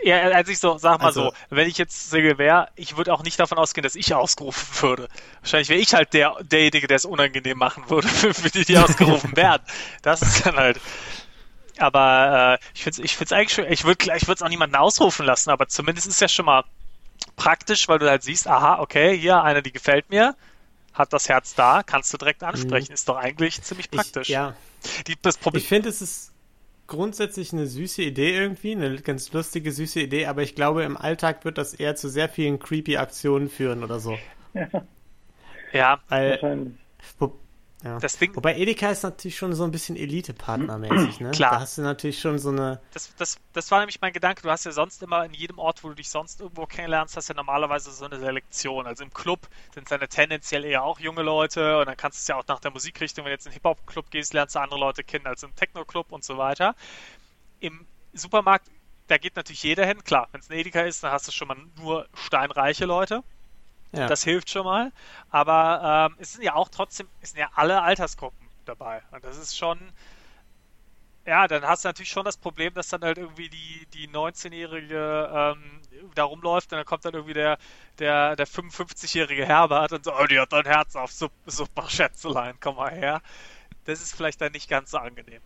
Ja, 0.05 0.19
also 0.21 0.53
ich 0.53 0.61
so, 0.61 0.79
sag 0.79 1.01
mal 1.01 1.07
Also- 1.07 1.25
so, 1.25 1.33
wenn 1.51 1.67
ich 1.69 1.77
jetzt 1.79 2.11
Single 2.11 2.39
wäre, 2.39 2.69
ich 2.77 2.97
würde 2.97 3.13
auch 3.13 3.25
nicht 3.25 3.41
davon 3.41 3.59
ausgehen, 3.59 3.83
dass 3.83 3.97
ich 3.97 4.15
ausgerufen 4.15 4.83
würde. 4.83 5.09
Wahrscheinlich 5.41 5.69
wäre 5.69 5.81
ich 5.81 5.93
halt 5.95 6.13
der, 6.15 6.37
derjenige, 6.43 6.87
der 6.87 6.97
es 6.97 7.05
unangenehm 7.05 7.59
machen 7.59 7.83
würde, 7.89 8.07
für, 8.09 8.33
für 8.33 8.51
die, 8.51 8.65
die 8.65 8.79
ausgerufen 8.79 9.37
werden. 9.37 9.63
Das 10.03 10.23
ist 10.23 10.47
dann 10.47 10.57
halt. 10.57 10.81
Aber 11.79 12.59
äh, 12.61 12.65
ich 12.75 12.83
finde 12.85 12.99
es 13.01 13.05
ich 13.05 13.17
find's 13.17 13.33
eigentlich 13.33 13.53
schon, 13.53 13.65
ich 13.71 13.85
würde 13.85 14.05
ich 14.17 14.29
es 14.29 14.43
auch 14.43 14.49
niemanden 14.49 14.77
ausrufen 14.77 15.27
lassen, 15.27 15.51
aber 15.51 15.67
zumindest 15.69 16.07
ist 16.09 16.21
ja 16.21 16.29
schon 16.29 16.47
mal 16.47 16.65
praktisch, 17.37 17.89
weil 17.89 17.99
du 17.99 18.09
halt 18.09 18.23
siehst, 18.23 18.49
aha, 18.49 18.81
okay, 18.81 19.17
hier 19.17 19.43
einer, 19.43 19.63
die 19.63 19.73
gefällt 19.73 20.11
mir, 20.11 20.37
hat 20.93 21.13
das 21.13 21.29
Herz 21.29 21.55
da, 21.55 21.83
kannst 21.85 22.13
du 22.13 22.19
direkt 22.19 22.43
ansprechen. 22.43 22.93
Ist 22.93 23.09
doch 23.09 23.17
eigentlich 23.17 23.63
ziemlich 23.63 23.91
praktisch. 23.91 24.29
Ich, 24.29 24.35
ja, 24.35 24.57
Die, 25.07 25.17
das 25.21 25.39
Problem, 25.39 25.63
ich 25.63 25.69
finde, 25.69 25.89
es 25.89 26.03
ist 26.03 26.33
grundsätzlich 26.87 27.53
eine 27.53 27.67
süße 27.67 28.03
Idee 28.03 28.35
irgendwie, 28.37 28.73
eine 28.73 29.01
ganz 29.01 29.33
lustige, 29.33 29.73
süße 29.73 30.01
Idee, 30.01 30.27
aber 30.27 30.43
ich 30.43 30.55
glaube, 30.55 30.85
im 30.85 30.97
Alltag 30.97 31.45
wird 31.45 31.59
das 31.59 31.75
eher 31.75 31.97
zu 31.97 32.09
sehr 32.09 32.29
vielen 32.29 32.59
creepy 32.59 32.97
Aktionen 32.97 33.49
führen 33.49 33.85
oder 33.85 34.01
so. 34.01 34.19
ja, 35.73 36.01
Weil, 36.09 36.41
Wahrscheinlich. 36.43 36.75
wo, 37.19 37.39
ja. 37.85 37.99
das 37.99 38.19
Ding, 38.19 38.35
Wobei 38.35 38.57
Edeka 38.57 38.91
ist 38.91 39.05
natürlich 39.05 39.37
schon 39.37 39.55
so 39.55 39.63
ein 39.63 39.71
bisschen 39.71 39.97
Elite-Partner-mäßig, 39.97 41.21
ne? 41.21 41.31
Klar. 41.31 41.53
Da 41.53 41.61
hast 41.61 41.79
du 41.79 41.83
natürlich 41.83 42.19
schon 42.19 42.39
so 42.39 42.49
eine. 42.49 42.81
Das, 42.93 43.15
das, 43.17 43.39
das 43.53 43.71
war 43.71 43.79
nämlich 43.79 44.01
mein 44.01 44.13
Gedanke. 44.13 44.43
Du 44.43 44.51
hast 44.51 44.65
ja 44.65 44.73
sonst 44.73 45.01
immer 45.03 45.25
in 45.25 45.33
jedem 45.33 45.59
Ort, 45.59 45.85
wo 45.85 45.89
du 45.89 45.95
dich 45.95 46.11
sonst 46.11 46.41
irgendwo 46.41 46.67
kennenlernst, 46.67 47.17
hast 47.17 47.29
ja 47.29 47.37
normalerweise 47.37 47.93
so 47.93 48.05
eine 48.05 48.19
Selektion. 48.19 48.87
Also 48.87 49.05
im 49.05 49.13
Club 49.15 49.49
sind 49.75 49.85
es 49.85 49.91
dann 49.91 50.01
ja 50.01 50.09
tendenziell 50.09 50.65
eher 50.65 50.83
auch 50.83 50.99
junge 50.99 51.23
Leute 51.23 51.79
und 51.79 51.87
dann 51.87 51.97
kannst 51.97 52.19
du 52.19 52.21
es 52.23 52.29
ja 52.29 52.37
auch 52.37 52.47
nach 52.49 52.59
der 52.59 52.73
Musikrichtung, 52.73 53.25
wenn 53.25 53.31
du 53.31 53.35
jetzt 53.35 53.47
in 53.47 53.53
den 53.53 53.55
Hip-Hop-Club 53.55 54.11
gehst, 54.11 54.35
lernst 54.35 54.57
du 54.57 54.61
andere 54.61 54.81
Leute 54.81 55.05
kennen 55.05 55.27
als 55.27 55.45
im 55.45 55.55
Techno-Club 55.55 56.11
und 56.11 56.25
so 56.25 56.37
weiter. 56.37 56.75
Im 57.61 57.87
Supermarkt, 58.13 58.69
da 59.07 59.19
geht 59.19 59.37
natürlich 59.37 59.63
jeder 59.63 59.87
hin. 59.87 60.03
Klar, 60.03 60.29
wenn 60.33 60.41
es 60.41 60.51
ein 60.51 60.59
Edeka 60.59 60.83
ist, 60.83 61.05
dann 61.05 61.13
hast 61.13 61.29
du 61.29 61.33
schon 61.33 61.49
mal 61.49 61.57
nur 61.77 62.09
steinreiche 62.15 62.87
Leute. 62.87 63.23
Ja. 63.93 64.07
Das 64.07 64.23
hilft 64.25 64.51
schon 64.51 64.65
mal. 64.65 64.93
Aber 65.31 66.11
ähm, 66.13 66.17
es 66.21 66.33
sind 66.33 66.45
ja 66.45 66.55
auch 66.55 66.69
trotzdem, 66.69 67.09
es 67.21 67.31
sind 67.31 67.41
ja 67.41 67.51
alle 67.55 67.83
Altersgruppen 67.83 68.49
dabei. 68.65 69.03
Und 69.13 69.25
das 69.25 69.37
ist 69.39 69.57
schon, 69.57 69.93
ja, 71.27 71.47
dann 71.47 71.63
hast 71.67 71.85
du 71.85 71.89
natürlich 71.91 72.09
schon 72.09 72.25
das 72.25 72.39
Problem, 72.39 72.73
dass 72.75 72.89
dann 72.89 73.03
halt 73.03 73.19
irgendwie 73.19 73.51
die, 73.51 73.87
die 73.93 74.09
19-Jährige 74.09 75.29
ähm, 75.33 75.83
da 76.15 76.25
rumläuft 76.25 76.73
und 76.73 76.79
dann 76.79 76.87
kommt 76.87 77.05
dann 77.05 77.13
irgendwie 77.15 77.35
der, 77.35 77.59
der, 77.99 78.35
der 78.37 78.47
55-jährige 78.47 79.45
Herbert 79.47 79.93
und 79.93 80.05
so, 80.05 80.15
oh, 80.15 80.25
die 80.27 80.41
hat 80.41 80.53
dein 80.53 80.65
Herz 80.65 80.97
auf, 80.97 81.11
Sup- 81.13 81.33
super 81.47 81.89
Schätzelein, 81.91 82.57
komm 82.61 82.77
mal 82.77 82.91
her. 82.93 83.21
Das 83.85 84.01
ist 84.03 84.15
vielleicht 84.17 84.41
dann 84.41 84.53
nicht 84.53 84.69
ganz 84.71 84.93
so 84.93 84.99
angenehm. 84.99 85.43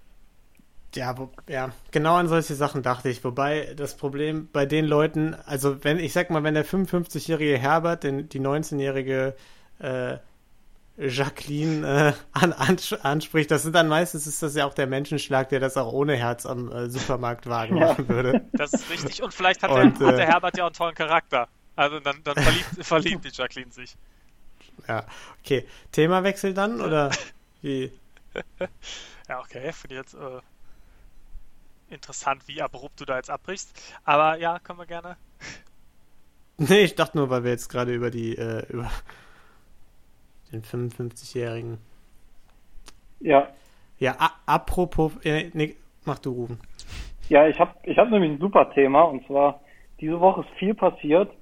Ja, 0.95 1.17
wo, 1.17 1.31
ja, 1.49 1.71
genau 1.91 2.17
an 2.17 2.29
solche 2.29 2.55
Sachen 2.55 2.83
dachte 2.83 3.09
ich. 3.09 3.25
Wobei 3.25 3.73
das 3.77 3.97
Problem 3.97 4.49
bei 4.53 4.67
den 4.67 4.85
Leuten, 4.85 5.35
also 5.47 5.83
wenn, 5.85 5.99
ich 5.99 6.13
sag 6.13 6.29
mal, 6.31 6.43
wenn 6.45 6.55
der 6.55 6.67
55-jährige 6.67 7.57
Herbert 7.59 8.05
den, 8.05 8.29
die 8.29 8.41
19-jährige 8.41 9.35
äh, 9.79 10.19
Jacqueline 10.99 11.87
äh, 11.87 12.13
an, 12.33 12.53
ans- 12.53 12.93
anspricht, 12.93 13.51
das 13.51 13.63
sind 13.63 13.75
dann 13.75 13.89
meistens 13.89 14.27
ist 14.27 14.43
das 14.43 14.55
ja 14.55 14.67
auch 14.67 14.75
der 14.75 14.87
Menschenschlag, 14.87 15.49
der 15.49 15.61
das 15.61 15.79
auch 15.79 15.91
ohne 15.93 16.15
Herz 16.17 16.45
am 16.45 16.71
äh, 16.71 16.91
Supermarktwagen 16.91 17.79
Ja. 17.79 17.87
machen 17.87 18.09
würde. 18.09 18.43
Das 18.53 18.75
ist 18.75 18.91
richtig. 18.91 19.23
Und 19.23 19.33
vielleicht 19.33 19.63
hat, 19.63 19.71
Und, 19.71 19.99
der, 19.99 20.09
hat 20.09 20.15
äh, 20.15 20.17
der 20.19 20.27
Herbert 20.27 20.59
ja 20.59 20.65
auch 20.65 20.69
einen 20.69 20.75
tollen 20.75 20.95
Charakter. 20.95 21.49
Also 21.75 22.01
dann, 22.01 22.17
dann 22.23 22.35
verliebt, 22.37 22.67
verliebt 22.85 23.25
die 23.25 23.31
Jacqueline 23.33 23.73
sich. 23.73 23.97
Ja, 24.87 25.07
okay. 25.43 25.67
Themawechsel 25.93 26.53
dann 26.53 26.83
oder 26.83 27.11
wie? 27.63 27.91
Ja, 29.29 29.41
okay. 29.41 29.73
Finde 29.73 29.95
ich 29.95 30.01
jetzt 30.03 30.15
äh, 30.15 30.41
interessant, 31.93 32.47
wie 32.49 32.61
abrupt 32.63 33.01
du 33.01 33.05
da 33.05 33.17
jetzt 33.17 33.31
abbrichst. 33.31 33.73
Aber 34.05 34.39
ja, 34.39 34.59
können 34.59 34.79
wir 34.79 34.87
gerne. 34.87 35.17
Nee, 36.59 36.83
ich 36.83 36.95
dachte 36.95 37.17
nur, 37.17 37.29
weil 37.31 37.43
wir 37.45 37.51
jetzt 37.51 37.69
gerade 37.71 37.93
über 37.93 38.11
die 38.11 38.37
äh, 38.37 38.65
über 38.69 38.89
den 40.53 40.63
55-jährigen. 40.63 41.79
Ja, 43.21 43.49
Ja, 43.99 44.17
apropos, 44.47 45.13
äh, 45.25 45.51
nee, 45.55 45.75
mach 46.05 46.19
du 46.19 46.31
rufen. 46.31 46.61
ja, 47.29 47.49
ich 47.49 47.59
habe 47.59 47.75
ich 47.85 47.97
hab 47.99 48.11
nämlich 48.11 48.33
ein 48.33 48.39
super 48.39 48.71
Thema 48.75 49.03
und 49.03 49.27
zwar 49.27 49.61
diese 50.01 50.21
Woche 50.21 50.43
ist 50.43 50.51
viel 50.59 50.75
passiert. 50.75 51.33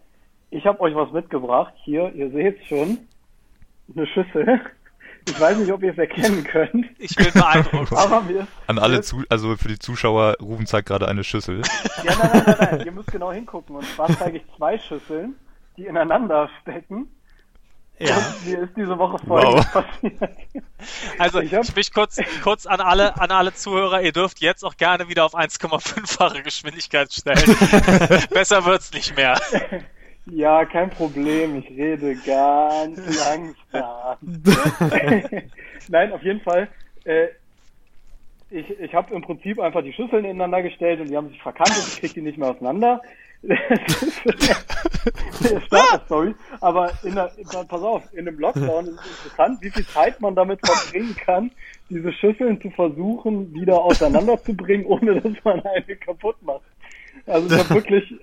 Ich 0.50 0.64
habe 0.64 0.80
euch 0.80 0.94
was 0.94 1.10
mitgebracht. 1.12 1.74
Hier, 1.84 2.12
ihr 2.14 2.30
seht 2.30 2.64
schon, 2.66 2.98
eine 3.94 4.06
Schüssel. 4.06 4.60
Ich 5.28 5.38
weiß 5.40 5.58
nicht, 5.58 5.72
ob 5.72 5.82
ihr 5.82 5.92
es 5.92 5.98
erkennen 5.98 6.44
könnt, 6.44 6.86
Ich 6.98 7.14
bin 7.14 7.30
beeindruckt. 7.32 7.92
aber 7.92 8.20
mir 8.22 8.40
ist 8.40 8.48
An 8.66 8.78
alle 8.78 9.00
zu, 9.02 9.22
also 9.28 9.56
für 9.56 9.68
die 9.68 9.78
Zuschauer, 9.78 10.36
Rufen 10.40 10.66
zeigt 10.66 10.88
gerade 10.88 11.06
eine 11.08 11.24
Schüssel. 11.24 11.62
Ja, 12.04 12.14
nein, 12.16 12.30
nein, 12.32 12.42
nein, 12.46 12.56
nein. 12.72 12.86
Ihr 12.86 12.92
müsst 12.92 13.10
genau 13.12 13.32
hingucken. 13.32 13.76
Und 13.76 13.86
zwar 13.94 14.08
zeige 14.18 14.38
ich 14.38 14.44
zwei 14.56 14.78
Schüsseln, 14.78 15.34
die 15.76 15.86
ineinander 15.86 16.48
stecken. 16.62 17.08
Ja, 17.98 18.16
Und 18.16 18.46
mir 18.46 18.62
ist 18.62 18.72
diese 18.78 18.96
Woche 18.98 19.18
Folgendes 19.26 19.66
passiert. 19.70 20.30
Also 21.18 21.40
Ich 21.40 21.52
ich, 21.52 21.58
hab- 21.58 21.76
mich 21.76 21.92
kurz, 21.92 22.16
kurz 22.42 22.64
an 22.64 22.80
alle, 22.80 23.20
an 23.20 23.30
alle 23.30 23.52
Zuhörer, 23.52 24.00
ihr 24.00 24.12
dürft 24.12 24.40
jetzt 24.40 24.64
auch 24.64 24.78
gerne 24.78 25.08
wieder 25.08 25.26
auf 25.26 25.34
1,5-fache 25.34 26.42
Geschwindigkeit 26.42 27.12
stellen. 27.12 27.44
Besser 28.30 28.64
wird's 28.64 28.90
nicht 28.94 29.14
mehr. 29.16 29.38
Ja, 30.26 30.64
kein 30.64 30.90
Problem. 30.90 31.56
Ich 31.56 31.68
rede 31.70 32.14
ganz 32.14 32.98
langsam. 33.24 34.18
Nein, 35.88 36.12
auf 36.12 36.22
jeden 36.22 36.40
Fall. 36.40 36.68
Äh, 37.04 37.28
ich 38.50 38.68
ich 38.80 38.94
habe 38.94 39.14
im 39.14 39.22
Prinzip 39.22 39.58
einfach 39.60 39.82
die 39.82 39.92
Schüsseln 39.92 40.24
ineinander 40.24 40.62
gestellt 40.62 41.00
und 41.00 41.08
die 41.08 41.16
haben 41.16 41.28
sich 41.28 41.42
verkantet. 41.42 41.84
Ich 41.88 42.00
krieg 42.00 42.14
die 42.14 42.22
nicht 42.22 42.38
mehr 42.38 42.50
auseinander. 42.50 43.00
Starter 45.66 46.02
Story. 46.04 46.34
Aber 46.60 46.92
in 47.02 47.14
der, 47.14 47.32
pass 47.68 47.82
auf, 47.82 48.02
in 48.12 48.28
einem 48.28 48.38
Lockdown 48.38 48.86
ist 48.86 49.00
es 49.00 49.24
interessant, 49.24 49.62
wie 49.62 49.70
viel 49.70 49.86
Zeit 49.86 50.20
man 50.20 50.34
damit 50.34 50.60
verbringen 50.64 51.16
kann, 51.16 51.50
diese 51.88 52.12
Schüsseln 52.12 52.60
zu 52.60 52.70
versuchen, 52.70 53.54
wieder 53.54 53.80
auseinanderzubringen, 53.80 54.84
ohne 54.84 55.20
dass 55.20 55.32
man 55.42 55.60
eine 55.62 55.96
kaputt 55.96 56.36
macht. 56.42 56.60
Also 57.26 57.54
ich 57.54 57.58
habe 57.58 57.74
wirklich 57.76 58.14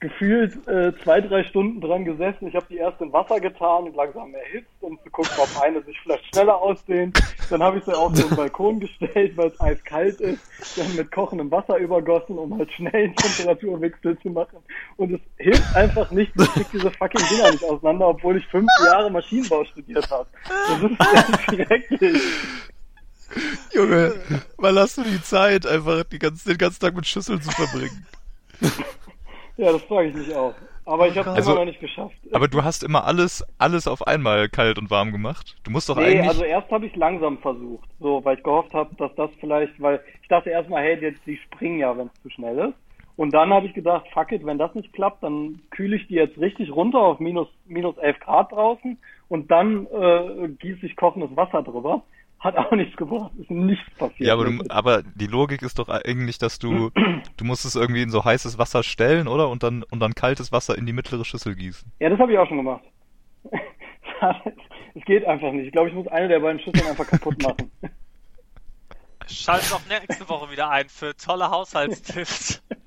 gefühlt 0.00 0.66
äh, 0.66 0.92
zwei, 1.02 1.20
drei 1.20 1.44
Stunden 1.44 1.80
dran 1.80 2.06
gesessen. 2.06 2.48
Ich 2.48 2.54
habe 2.54 2.66
die 2.70 2.78
erst 2.78 3.00
in 3.02 3.12
Wasser 3.12 3.38
getan 3.38 3.84
und 3.84 3.94
langsam 3.94 4.34
erhitzt, 4.34 4.70
um 4.80 4.98
zu 5.04 5.10
gucken, 5.10 5.32
ob 5.36 5.62
eine 5.62 5.82
sich 5.82 5.98
vielleicht 6.00 6.24
schneller 6.34 6.56
ausdehnt. 6.56 7.20
Dann 7.50 7.62
habe 7.62 7.78
ich 7.78 7.84
sie 7.84 7.92
auf 7.92 8.12
den 8.14 8.28
Balkon 8.36 8.80
gestellt, 8.80 9.36
weil 9.36 9.48
es 9.48 9.60
eiskalt 9.60 10.20
ist. 10.20 10.40
Dann 10.76 10.96
mit 10.96 11.12
kochendem 11.12 11.50
Wasser 11.50 11.76
übergossen, 11.76 12.38
um 12.38 12.58
halt 12.58 12.72
schnell 12.72 12.94
einen 12.94 13.14
Temperaturwechsel 13.14 14.18
zu 14.20 14.30
machen. 14.30 14.58
Und 14.96 15.12
es 15.12 15.20
hilft 15.36 15.76
einfach 15.76 16.10
nicht, 16.10 16.32
ich 16.34 16.48
krieg 16.48 16.66
diese 16.72 16.90
fucking 16.90 17.22
Dinger 17.30 17.50
nicht 17.50 17.64
auseinander, 17.64 18.08
obwohl 18.08 18.38
ich 18.38 18.46
fünf 18.46 18.68
Jahre 18.84 19.10
Maschinenbau 19.10 19.64
studiert 19.64 20.10
habe. 20.10 20.26
Das 20.48 20.82
ist 20.82 21.44
schrecklich. 21.54 22.22
Junge, 23.74 24.14
wann 24.56 24.78
hast 24.78 24.96
du 24.96 25.02
die 25.02 25.22
Zeit, 25.22 25.66
einfach 25.66 26.02
die 26.04 26.18
ganze, 26.18 26.48
den 26.48 26.58
ganzen 26.58 26.80
Tag 26.80 26.94
mit 26.94 27.06
Schüsseln 27.06 27.40
zu 27.42 27.50
verbringen? 27.50 28.06
Ja, 29.60 29.72
das 29.72 29.82
frage 29.82 30.08
ich 30.08 30.14
mich 30.14 30.34
auch. 30.34 30.54
Aber 30.86 31.06
ich 31.06 31.16
habe 31.18 31.28
es 31.30 31.36
Also- 31.36 31.50
immer 31.52 31.60
noch 31.60 31.66
nicht 31.66 31.80
geschafft. 31.80 32.16
Aber 32.32 32.48
du 32.48 32.64
hast 32.64 32.82
immer 32.82 33.04
alles, 33.04 33.44
alles 33.58 33.86
auf 33.86 34.06
einmal 34.06 34.48
kalt 34.48 34.78
und 34.78 34.90
warm 34.90 35.12
gemacht. 35.12 35.54
Du 35.64 35.70
musst 35.70 35.88
doch 35.88 35.96
Nee, 35.96 36.04
eigentlich. 36.04 36.28
also 36.28 36.44
erst 36.44 36.70
habe 36.70 36.86
ich 36.86 36.96
langsam 36.96 37.38
versucht, 37.38 37.88
so, 38.00 38.24
weil 38.24 38.38
ich 38.38 38.42
gehofft 38.42 38.72
habe, 38.72 38.94
dass 38.96 39.14
das 39.16 39.30
vielleicht, 39.38 39.80
weil 39.80 40.00
ich 40.22 40.28
dachte 40.28 40.50
erstmal, 40.50 40.82
hey, 40.82 40.98
die, 40.98 41.14
die 41.26 41.36
springen 41.36 41.78
ja, 41.78 41.96
wenn 41.96 42.06
es 42.06 42.22
zu 42.22 42.30
schnell 42.30 42.58
ist. 42.70 42.74
Und 43.16 43.34
dann 43.34 43.52
habe 43.52 43.66
ich 43.66 43.74
gedacht, 43.74 44.06
fuck 44.14 44.32
it, 44.32 44.46
wenn 44.46 44.56
das 44.56 44.74
nicht 44.74 44.92
klappt, 44.94 45.22
dann 45.22 45.60
kühle 45.70 45.96
ich 45.96 46.08
die 46.08 46.14
jetzt 46.14 46.38
richtig 46.38 46.74
runter 46.74 46.98
auf 47.00 47.20
minus, 47.20 47.48
minus 47.66 47.98
11 47.98 48.18
Grad 48.20 48.50
draußen 48.50 48.96
und 49.28 49.50
dann 49.50 49.86
äh, 49.88 50.48
gieße 50.58 50.86
ich 50.86 50.96
kochendes 50.96 51.36
Wasser 51.36 51.62
drüber. 51.62 52.02
Hat 52.40 52.56
auch 52.56 52.72
nichts 52.72 52.96
gebracht, 52.96 53.32
ist 53.38 53.50
nichts 53.50 53.84
passiert. 53.98 54.20
ja, 54.20 54.32
aber, 54.32 54.46
du, 54.46 54.64
aber 54.70 55.02
die 55.02 55.26
Logik 55.26 55.60
ist 55.60 55.78
doch 55.78 55.90
eigentlich, 55.90 56.38
dass 56.38 56.58
du, 56.58 56.90
du 57.36 57.44
musst 57.44 57.66
es 57.66 57.76
irgendwie 57.76 58.00
in 58.00 58.10
so 58.10 58.24
heißes 58.24 58.58
Wasser 58.58 58.82
stellen, 58.82 59.28
oder? 59.28 59.50
Und 59.50 59.62
dann, 59.62 59.82
und 59.90 60.00
dann 60.00 60.14
kaltes 60.14 60.50
Wasser 60.50 60.76
in 60.78 60.86
die 60.86 60.94
mittlere 60.94 61.26
Schüssel 61.26 61.54
gießen. 61.54 61.92
Ja, 62.00 62.08
das 62.08 62.18
habe 62.18 62.32
ich 62.32 62.38
auch 62.38 62.48
schon 62.48 62.56
gemacht. 62.56 62.82
es 64.94 65.04
geht 65.04 65.26
einfach 65.26 65.52
nicht. 65.52 65.66
Ich 65.66 65.72
glaube, 65.72 65.90
ich 65.90 65.94
muss 65.94 66.08
eine 66.08 66.28
der 66.28 66.40
beiden 66.40 66.60
Schüsseln 66.60 66.88
einfach 66.88 67.06
kaputt 67.06 67.42
machen. 67.42 67.70
Schalt 69.26 69.70
doch 69.70 69.82
nächste 69.88 70.28
Woche 70.28 70.50
wieder 70.50 70.70
ein 70.70 70.88
für 70.88 71.14
tolle 71.16 71.50
Haushaltstipps. 71.50 72.62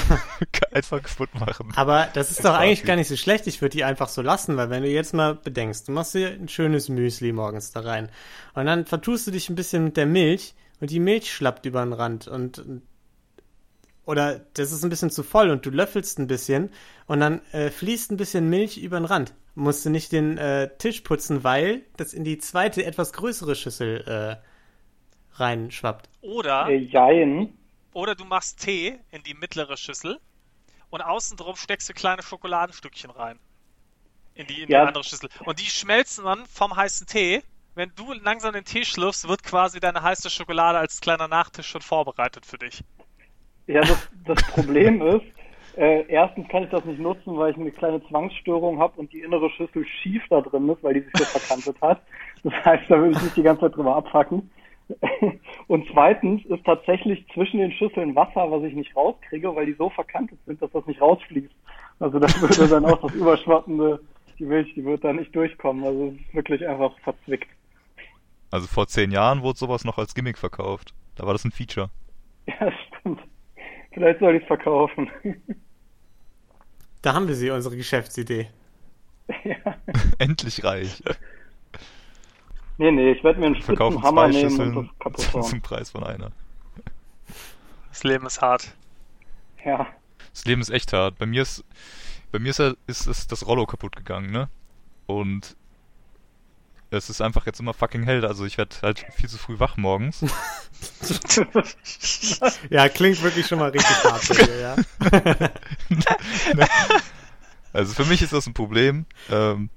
Einfach 0.72 1.02
kaputt 1.02 1.34
machen. 1.34 1.72
aber 1.76 2.08
das 2.12 2.30
ist 2.30 2.44
doch 2.44 2.54
eigentlich 2.54 2.84
gar 2.84 2.96
nicht 2.96 3.08
so 3.08 3.16
schlecht. 3.16 3.46
Ich 3.46 3.60
würde 3.62 3.76
die 3.76 3.84
einfach 3.84 4.08
so 4.08 4.22
lassen, 4.22 4.56
weil 4.56 4.70
wenn 4.70 4.82
du 4.82 4.88
jetzt 4.88 5.14
mal 5.14 5.34
bedenkst, 5.34 5.88
du 5.88 5.92
machst 5.92 6.14
dir 6.14 6.28
ein 6.30 6.48
schönes 6.48 6.88
Müsli 6.88 7.32
morgens 7.32 7.72
da 7.72 7.80
rein 7.80 8.10
und 8.54 8.66
dann 8.66 8.84
vertust 8.86 9.26
du 9.26 9.30
dich 9.30 9.48
ein 9.48 9.54
bisschen 9.54 9.84
mit 9.84 9.96
der 9.96 10.06
Milch 10.06 10.54
und 10.80 10.90
die 10.90 11.00
Milch 11.00 11.32
schlappt 11.32 11.64
über 11.66 11.82
den 11.82 11.92
Rand 11.92 12.28
und 12.28 12.62
oder 14.04 14.40
das 14.54 14.70
ist 14.72 14.84
ein 14.84 14.90
bisschen 14.90 15.10
zu 15.10 15.22
voll 15.22 15.50
und 15.50 15.66
du 15.66 15.70
löffelst 15.70 16.18
ein 16.18 16.26
bisschen 16.28 16.70
und 17.06 17.20
dann 17.20 17.40
äh, 17.52 17.70
fließt 17.70 18.12
ein 18.12 18.16
bisschen 18.16 18.48
Milch 18.48 18.78
über 18.78 19.00
den 19.00 19.04
Rand. 19.06 19.34
Musst 19.54 19.84
du 19.84 19.90
nicht 19.90 20.12
den 20.12 20.36
äh, 20.38 20.68
Tisch 20.78 21.00
putzen, 21.00 21.42
weil 21.42 21.82
das 21.96 22.12
in 22.12 22.22
die 22.24 22.38
zweite, 22.38 22.84
etwas 22.84 23.12
größere 23.14 23.54
Schüssel 23.56 24.04
äh, 24.06 24.36
reinschwappt. 25.38 26.08
Oder, 26.20 26.68
Äh, 26.68 26.76
jein. 26.76 27.54
Oder 27.96 28.14
du 28.14 28.26
machst 28.26 28.60
Tee 28.60 28.98
in 29.10 29.22
die 29.22 29.32
mittlere 29.32 29.78
Schüssel 29.78 30.20
und 30.90 31.00
außen 31.00 31.38
drum 31.38 31.56
steckst 31.56 31.88
du 31.88 31.94
kleine 31.94 32.22
Schokoladenstückchen 32.22 33.10
rein. 33.10 33.38
In 34.34 34.46
die, 34.46 34.60
in 34.60 34.68
Ja. 34.68 34.82
die 34.82 34.88
andere 34.88 35.02
Schüssel. 35.02 35.30
Und 35.46 35.58
die 35.60 35.64
schmelzen 35.64 36.24
dann 36.26 36.44
vom 36.44 36.76
heißen 36.76 37.06
Tee. 37.06 37.42
Wenn 37.74 37.90
du 37.96 38.12
langsam 38.12 38.52
den 38.52 38.64
Tee 38.64 38.84
schlürfst, 38.84 39.26
wird 39.28 39.42
quasi 39.42 39.80
deine 39.80 40.02
heiße 40.02 40.28
Schokolade 40.28 40.76
als 40.78 41.00
kleiner 41.00 41.26
Nachtisch 41.26 41.68
schon 41.68 41.80
vorbereitet 41.80 42.44
für 42.44 42.58
dich. 42.58 42.84
Ja, 43.66 43.80
das, 43.80 44.08
das 44.26 44.42
Problem 44.48 45.00
ist, 45.14 45.24
äh, 45.78 46.06
erstens 46.08 46.48
kann 46.48 46.64
ich 46.64 46.70
das 46.70 46.84
nicht 46.84 47.00
nutzen, 47.00 47.38
weil 47.38 47.52
ich 47.52 47.56
eine 47.56 47.70
kleine 47.72 48.06
Zwangsstörung 48.08 48.78
habe 48.78 49.00
und 49.00 49.10
die 49.10 49.20
innere 49.20 49.48
Schüssel 49.48 49.86
schief 49.86 50.22
da 50.28 50.42
drin 50.42 50.68
ist, 50.68 50.82
weil 50.82 50.92
die 50.94 51.00
sich 51.00 51.12
so 51.16 51.24
verkantet 51.24 51.80
hat. 51.80 52.02
Das 52.44 52.52
heißt, 52.62 52.90
da 52.90 52.98
würde 52.98 53.12
ich 53.16 53.22
nicht 53.22 53.36
die 53.38 53.42
ganze 53.42 53.62
Zeit 53.62 53.74
drüber 53.76 53.96
abfacken. 53.96 54.50
Und 55.66 55.86
zweitens 55.92 56.44
ist 56.46 56.64
tatsächlich 56.64 57.26
zwischen 57.34 57.58
den 57.58 57.72
Schüsseln 57.72 58.14
Wasser, 58.14 58.50
was 58.50 58.62
ich 58.62 58.74
nicht 58.74 58.94
rauskriege, 58.94 59.54
weil 59.54 59.66
die 59.66 59.74
so 59.74 59.90
verkantet 59.90 60.38
sind, 60.46 60.62
dass 60.62 60.70
das 60.70 60.86
nicht 60.86 61.00
rausfließt. 61.00 61.54
Also 61.98 62.18
das 62.18 62.40
würde 62.40 62.68
dann 62.68 62.84
auch 62.84 63.00
das 63.00 63.14
überschwappende, 63.14 64.00
die 64.38 64.44
Milch, 64.44 64.72
die 64.74 64.84
wird 64.84 65.02
da 65.02 65.12
nicht 65.12 65.34
durchkommen. 65.34 65.84
Also 65.84 66.08
es 66.08 66.20
ist 66.20 66.34
wirklich 66.34 66.66
einfach 66.66 66.96
verzwickt. 67.00 67.48
Also 68.50 68.66
vor 68.66 68.86
zehn 68.86 69.10
Jahren 69.10 69.42
wurde 69.42 69.58
sowas 69.58 69.84
noch 69.84 69.98
als 69.98 70.14
Gimmick 70.14 70.38
verkauft. 70.38 70.94
Da 71.16 71.26
war 71.26 71.32
das 71.32 71.44
ein 71.44 71.52
Feature. 71.52 71.90
Ja, 72.60 72.70
stimmt. 73.00 73.20
Vielleicht 73.92 74.20
soll 74.20 74.36
ich 74.36 74.42
es 74.42 74.46
verkaufen. 74.46 75.10
Da 77.02 77.12
haben 77.12 77.26
wir 77.26 77.34
sie, 77.34 77.50
unsere 77.50 77.76
Geschäftsidee. 77.76 78.48
ja. 79.44 79.76
Endlich 80.18 80.62
reich. 80.62 81.02
Nee, 82.78 82.90
nee, 82.90 83.12
ich 83.12 83.24
werde 83.24 83.40
mir 83.40 83.46
einen 83.46 83.62
Verkaufen 83.62 84.02
Hammer 84.02 84.30
zwei 84.30 84.32
nehmen 84.32 84.44
und 84.44 84.50
Schüsseln 84.50 84.74
das 84.74 84.86
kaputt 84.98 85.34
hauen. 85.34 85.42
zum 85.42 85.60
Preis 85.62 85.90
von 85.90 86.04
einer. 86.04 86.30
Das 87.88 88.04
Leben 88.04 88.26
ist 88.26 88.40
hart. 88.42 88.74
Ja. 89.64 89.86
Das 90.32 90.44
Leben 90.44 90.60
ist 90.60 90.68
echt 90.70 90.92
hart. 90.92 91.18
Bei 91.18 91.24
mir 91.26 91.42
ist, 91.42 91.64
bei 92.30 92.38
mir 92.38 92.50
ist, 92.50 92.60
ist, 92.60 93.06
ist 93.06 93.32
das 93.32 93.46
Rollo 93.46 93.66
kaputt 93.66 93.96
gegangen, 93.96 94.30
ne? 94.30 94.48
Und 95.06 95.56
es 96.90 97.10
ist 97.10 97.20
einfach 97.20 97.46
jetzt 97.46 97.58
immer 97.58 97.72
fucking 97.74 98.04
hell. 98.04 98.24
Also 98.26 98.44
ich 98.44 98.58
werde 98.58 98.76
halt 98.82 99.06
viel 99.14 99.28
zu 99.28 99.38
früh 99.38 99.58
wach 99.58 99.76
morgens. 99.76 100.24
Ja, 102.70 102.88
klingt 102.88 103.22
wirklich 103.22 103.46
schon 103.46 103.58
mal 103.58 103.70
richtig 103.70 104.04
hart 104.04 104.28
bei 104.28 104.34
dir, 104.34 104.60
ja. 104.60 104.76
Also 107.72 107.94
für 107.94 108.04
mich 108.04 108.22
ist 108.22 108.32
das 108.32 108.46
ein 108.46 108.54
Problem. 108.54 109.06
Ähm, 109.30 109.70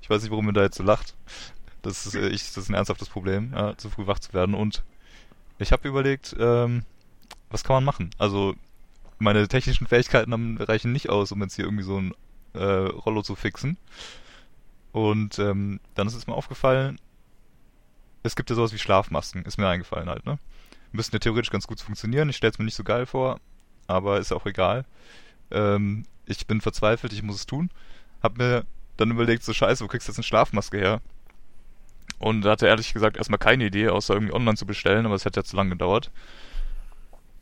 ich 0.00 0.08
weiß 0.10 0.22
nicht, 0.22 0.30
warum 0.30 0.46
ihr 0.48 0.52
da 0.52 0.62
jetzt 0.62 0.76
so 0.76 0.82
lacht. 0.82 1.14
Das 1.82 2.06
ist, 2.06 2.14
äh, 2.14 2.28
ich, 2.28 2.46
das 2.46 2.56
ist 2.56 2.68
ein 2.68 2.74
ernsthaftes 2.74 3.08
Problem, 3.08 3.52
ja, 3.54 3.76
zu 3.76 3.90
früh 3.90 4.06
wach 4.06 4.18
zu 4.18 4.32
werden. 4.32 4.54
Und 4.54 4.82
ich 5.58 5.72
habe 5.72 5.88
überlegt, 5.88 6.36
ähm, 6.38 6.84
was 7.50 7.64
kann 7.64 7.74
man 7.76 7.84
machen? 7.84 8.10
Also 8.18 8.54
meine 9.18 9.48
technischen 9.48 9.86
Fähigkeiten 9.86 10.32
haben, 10.32 10.58
reichen 10.58 10.92
nicht 10.92 11.08
aus, 11.08 11.32
um 11.32 11.42
jetzt 11.42 11.56
hier 11.56 11.64
irgendwie 11.64 11.84
so 11.84 11.98
ein 11.98 12.14
äh, 12.54 12.62
Rollo 12.62 13.22
zu 13.22 13.34
fixen. 13.34 13.76
Und 14.92 15.38
ähm, 15.38 15.80
dann 15.94 16.06
ist 16.06 16.14
es 16.14 16.26
mir 16.26 16.34
aufgefallen, 16.34 16.98
es 18.22 18.36
gibt 18.36 18.50
ja 18.50 18.56
sowas 18.56 18.72
wie 18.72 18.78
Schlafmasken, 18.78 19.44
ist 19.44 19.58
mir 19.58 19.68
eingefallen 19.68 20.08
halt, 20.08 20.26
ne? 20.26 20.38
Müssten 20.92 21.14
ja 21.14 21.20
theoretisch 21.20 21.50
ganz 21.50 21.66
gut 21.66 21.80
funktionieren. 21.80 22.28
Ich 22.30 22.36
stelle 22.36 22.52
es 22.52 22.58
mir 22.58 22.64
nicht 22.64 22.74
so 22.74 22.84
geil 22.84 23.06
vor, 23.06 23.40
aber 23.86 24.18
ist 24.18 24.32
auch 24.32 24.46
egal. 24.46 24.84
Ähm, 25.50 26.04
ich 26.26 26.46
bin 26.46 26.60
verzweifelt, 26.60 27.12
ich 27.12 27.22
muss 27.22 27.36
es 27.36 27.46
tun. 27.46 27.70
Hab 28.22 28.38
mir 28.38 28.64
dann 28.96 29.10
überlegt, 29.10 29.44
so 29.44 29.52
scheiße, 29.52 29.84
wo 29.84 29.88
kriegst 29.88 30.08
du 30.08 30.12
jetzt 30.12 30.18
eine 30.18 30.24
Schlafmaske 30.24 30.78
her? 30.78 31.00
Und 32.18 32.44
hatte 32.44 32.66
ehrlich 32.66 32.92
gesagt 32.92 33.16
erstmal 33.16 33.38
keine 33.38 33.64
Idee, 33.64 33.88
außer 33.88 34.14
irgendwie 34.14 34.34
online 34.34 34.56
zu 34.56 34.66
bestellen, 34.66 35.06
aber 35.06 35.14
es 35.14 35.24
hätte 35.24 35.40
ja 35.40 35.44
zu 35.44 35.56
lange 35.56 35.70
gedauert. 35.70 36.10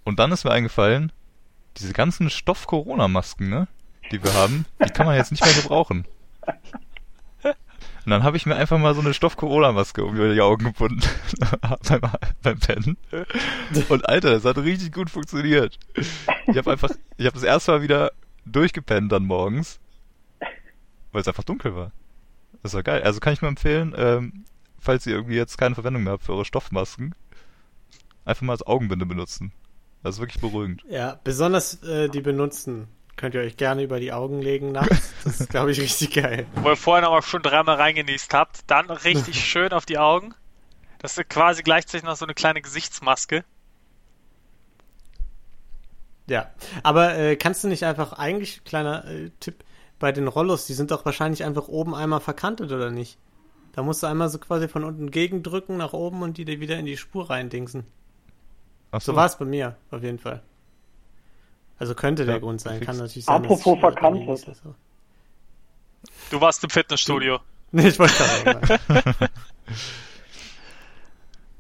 Und 0.05 0.19
dann 0.19 0.33
ist 0.33 0.45
mir 0.45 0.51
eingefallen, 0.51 1.13
diese 1.79 1.93
ganzen 1.93 2.31
Stoff-Corona-Masken, 2.31 3.49
ne, 3.49 3.69
die 4.13 4.23
wir 4.23 4.35
haben, 4.35 4.67
die 4.85 4.91
kann 4.91 5.07
man 5.07 5.17
jetzt 5.17 5.31
nicht 5.31 5.45
mehr 5.45 5.55
gebrauchen. 5.55 6.07
Und 8.07 8.11
dann 8.11 8.23
habe 8.23 8.37
ich 8.37 8.47
mir 8.47 8.55
einfach 8.55 8.79
mal 8.79 8.95
so 8.95 9.01
eine 9.01 9.13
Stoff-Corona-Maske 9.13 10.05
um 10.05 10.15
die 10.15 10.41
Augen 10.41 10.67
gebunden 10.67 11.03
beim, 11.89 12.01
beim 12.41 12.59
Pennen. 12.61 12.97
Und 13.89 14.09
Alter, 14.09 14.31
das 14.31 14.45
hat 14.45 14.59
richtig 14.59 14.93
gut 14.93 15.11
funktioniert. 15.11 15.77
Ich 16.47 16.57
habe 16.57 16.71
einfach, 16.71 16.91
ich 17.17 17.27
habe 17.27 17.35
das 17.35 17.43
erste 17.43 17.73
Mal 17.73 17.83
wieder 17.83 18.13
durchgepennt 18.45 19.11
dann 19.11 19.25
morgens, 19.25 19.81
weil 21.11 21.21
es 21.21 21.27
einfach 21.27 21.43
dunkel 21.43 21.75
war. 21.75 21.91
Das 22.63 22.75
war 22.75 22.85
geil. 22.85 23.03
Also 23.03 23.19
kann 23.19 23.33
ich 23.33 23.43
mir 23.43 23.49
empfehlen, 23.49 23.93
ähm, 23.97 24.45
falls 24.87 25.05
ihr 25.07 25.15
irgendwie 25.15 25.37
jetzt 25.37 25.59
keine 25.59 25.75
Verwendung 25.75 26.05
mehr 26.05 26.15
habt 26.15 26.25
für 26.25 26.33
eure 26.33 26.45
Stoffmasken, 26.45 27.15
einfach 28.25 28.43
mal 28.43 28.53
als 28.53 28.67
Augenbinde 28.67 29.05
benutzen. 29.05 29.53
Das 30.03 30.17
ist 30.17 30.21
wirklich 30.21 30.41
beruhigend. 30.41 30.85
Ja, 30.89 31.21
besonders 31.25 31.83
äh, 31.83 32.09
die 32.09 32.21
benutzen. 32.21 32.89
Könnt 33.17 33.35
ihr 33.35 33.41
euch 33.41 33.57
gerne 33.57 33.83
über 33.83 33.99
die 33.99 34.13
Augen 34.13 34.41
legen 34.43 34.73
nachts. 34.73 35.13
Das 35.25 35.41
ist, 35.41 35.51
glaube 35.51 35.73
ich, 35.73 35.81
richtig 35.83 36.15
geil. 36.15 36.47
Wo 36.55 36.69
ihr 36.71 36.77
vorher 36.77 37.09
noch 37.09 37.23
schon 37.23 37.43
dreimal 37.43 37.77
reingenießt 37.77 38.33
habt, 38.33 38.61
dann 38.69 38.91
richtig 38.91 39.45
schön 39.45 39.73
auf 39.73 39.87
die 39.87 39.99
Augen. 39.99 40.35
Das 40.99 41.17
ist 41.17 41.29
quasi 41.29 41.63
gleichzeitig 41.63 42.05
noch 42.05 42.17
so 42.17 42.25
eine 42.25 42.35
kleine 42.35 42.63
Gesichtsmaske. 42.63 43.45
Ja, 46.29 46.51
aber 46.83 47.17
äh, 47.17 47.37
kannst 47.37 47.65
du 47.65 47.69
nicht 47.69 47.85
einfach, 47.85 48.13
eigentlich, 48.13 48.65
kleiner 48.65 49.05
äh, 49.07 49.31
Tipp, 49.41 49.65
bei 49.99 50.13
den 50.13 50.29
Rollos, 50.29 50.67
die 50.67 50.75
sind 50.75 50.91
doch 50.91 51.05
wahrscheinlich 51.05 51.45
einfach 51.45 51.69
oben 51.69 51.95
einmal 51.95 52.21
verkantet, 52.21 52.71
oder 52.71 52.91
nicht? 52.91 53.19
Da 53.77 53.83
musst 53.83 54.03
du 54.03 54.07
einmal 54.09 54.29
so 54.31 54.39
quasi 54.39 54.67
von 54.69 54.83
unten 54.85 55.11
gegendrücken 55.11 55.77
nach 55.77 55.93
oben 55.93 56.23
und 56.23 56.39
die 56.39 56.45
dir 56.45 56.59
wieder 56.61 56.79
in 56.79 56.87
die 56.87 56.97
Spur 56.97 57.31
reindingsen. 57.31 57.85
Ach 58.91 59.01
So 59.03 59.15
war 59.15 59.27
es 59.27 59.37
bei 59.37 59.45
mir, 59.45 59.77
auf 59.91 60.03
jeden 60.03 60.19
Fall. 60.19 60.43
Also 61.79 61.95
könnte 61.95 62.25
der 62.25 62.37
Ja, 62.37 62.41
Grund 62.41 62.61
sein. 62.61 62.77
fix. 62.79 62.87
Kann 62.87 62.97
natürlich 62.97 63.27
sein. 63.27 63.43
dass 63.43 63.53
Apropos 63.61 64.13
nicht 64.13 64.49
ist, 64.49 64.63
aber- 64.65 64.75
Du 66.31 66.41
warst 66.41 66.65
im 66.65 66.71
Fitnessstudio. 66.71 67.39
Nee, 67.73 67.89
ich 67.89 67.99
wollte 67.99 68.15
gerade 68.15 68.79
sagen. 68.89 69.29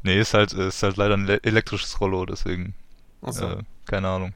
Nee, 0.02 0.20
ist 0.20 0.34
halt, 0.34 0.52
ist 0.52 0.82
halt 0.82 0.96
leider 0.96 1.14
ein 1.16 1.26
le- 1.26 1.42
elektrisches 1.42 2.00
Rollo, 2.00 2.24
deswegen, 2.26 2.74
Achso. 3.22 3.46
äh, 3.50 3.62
keine 3.86 4.08
Ahnung, 4.08 4.32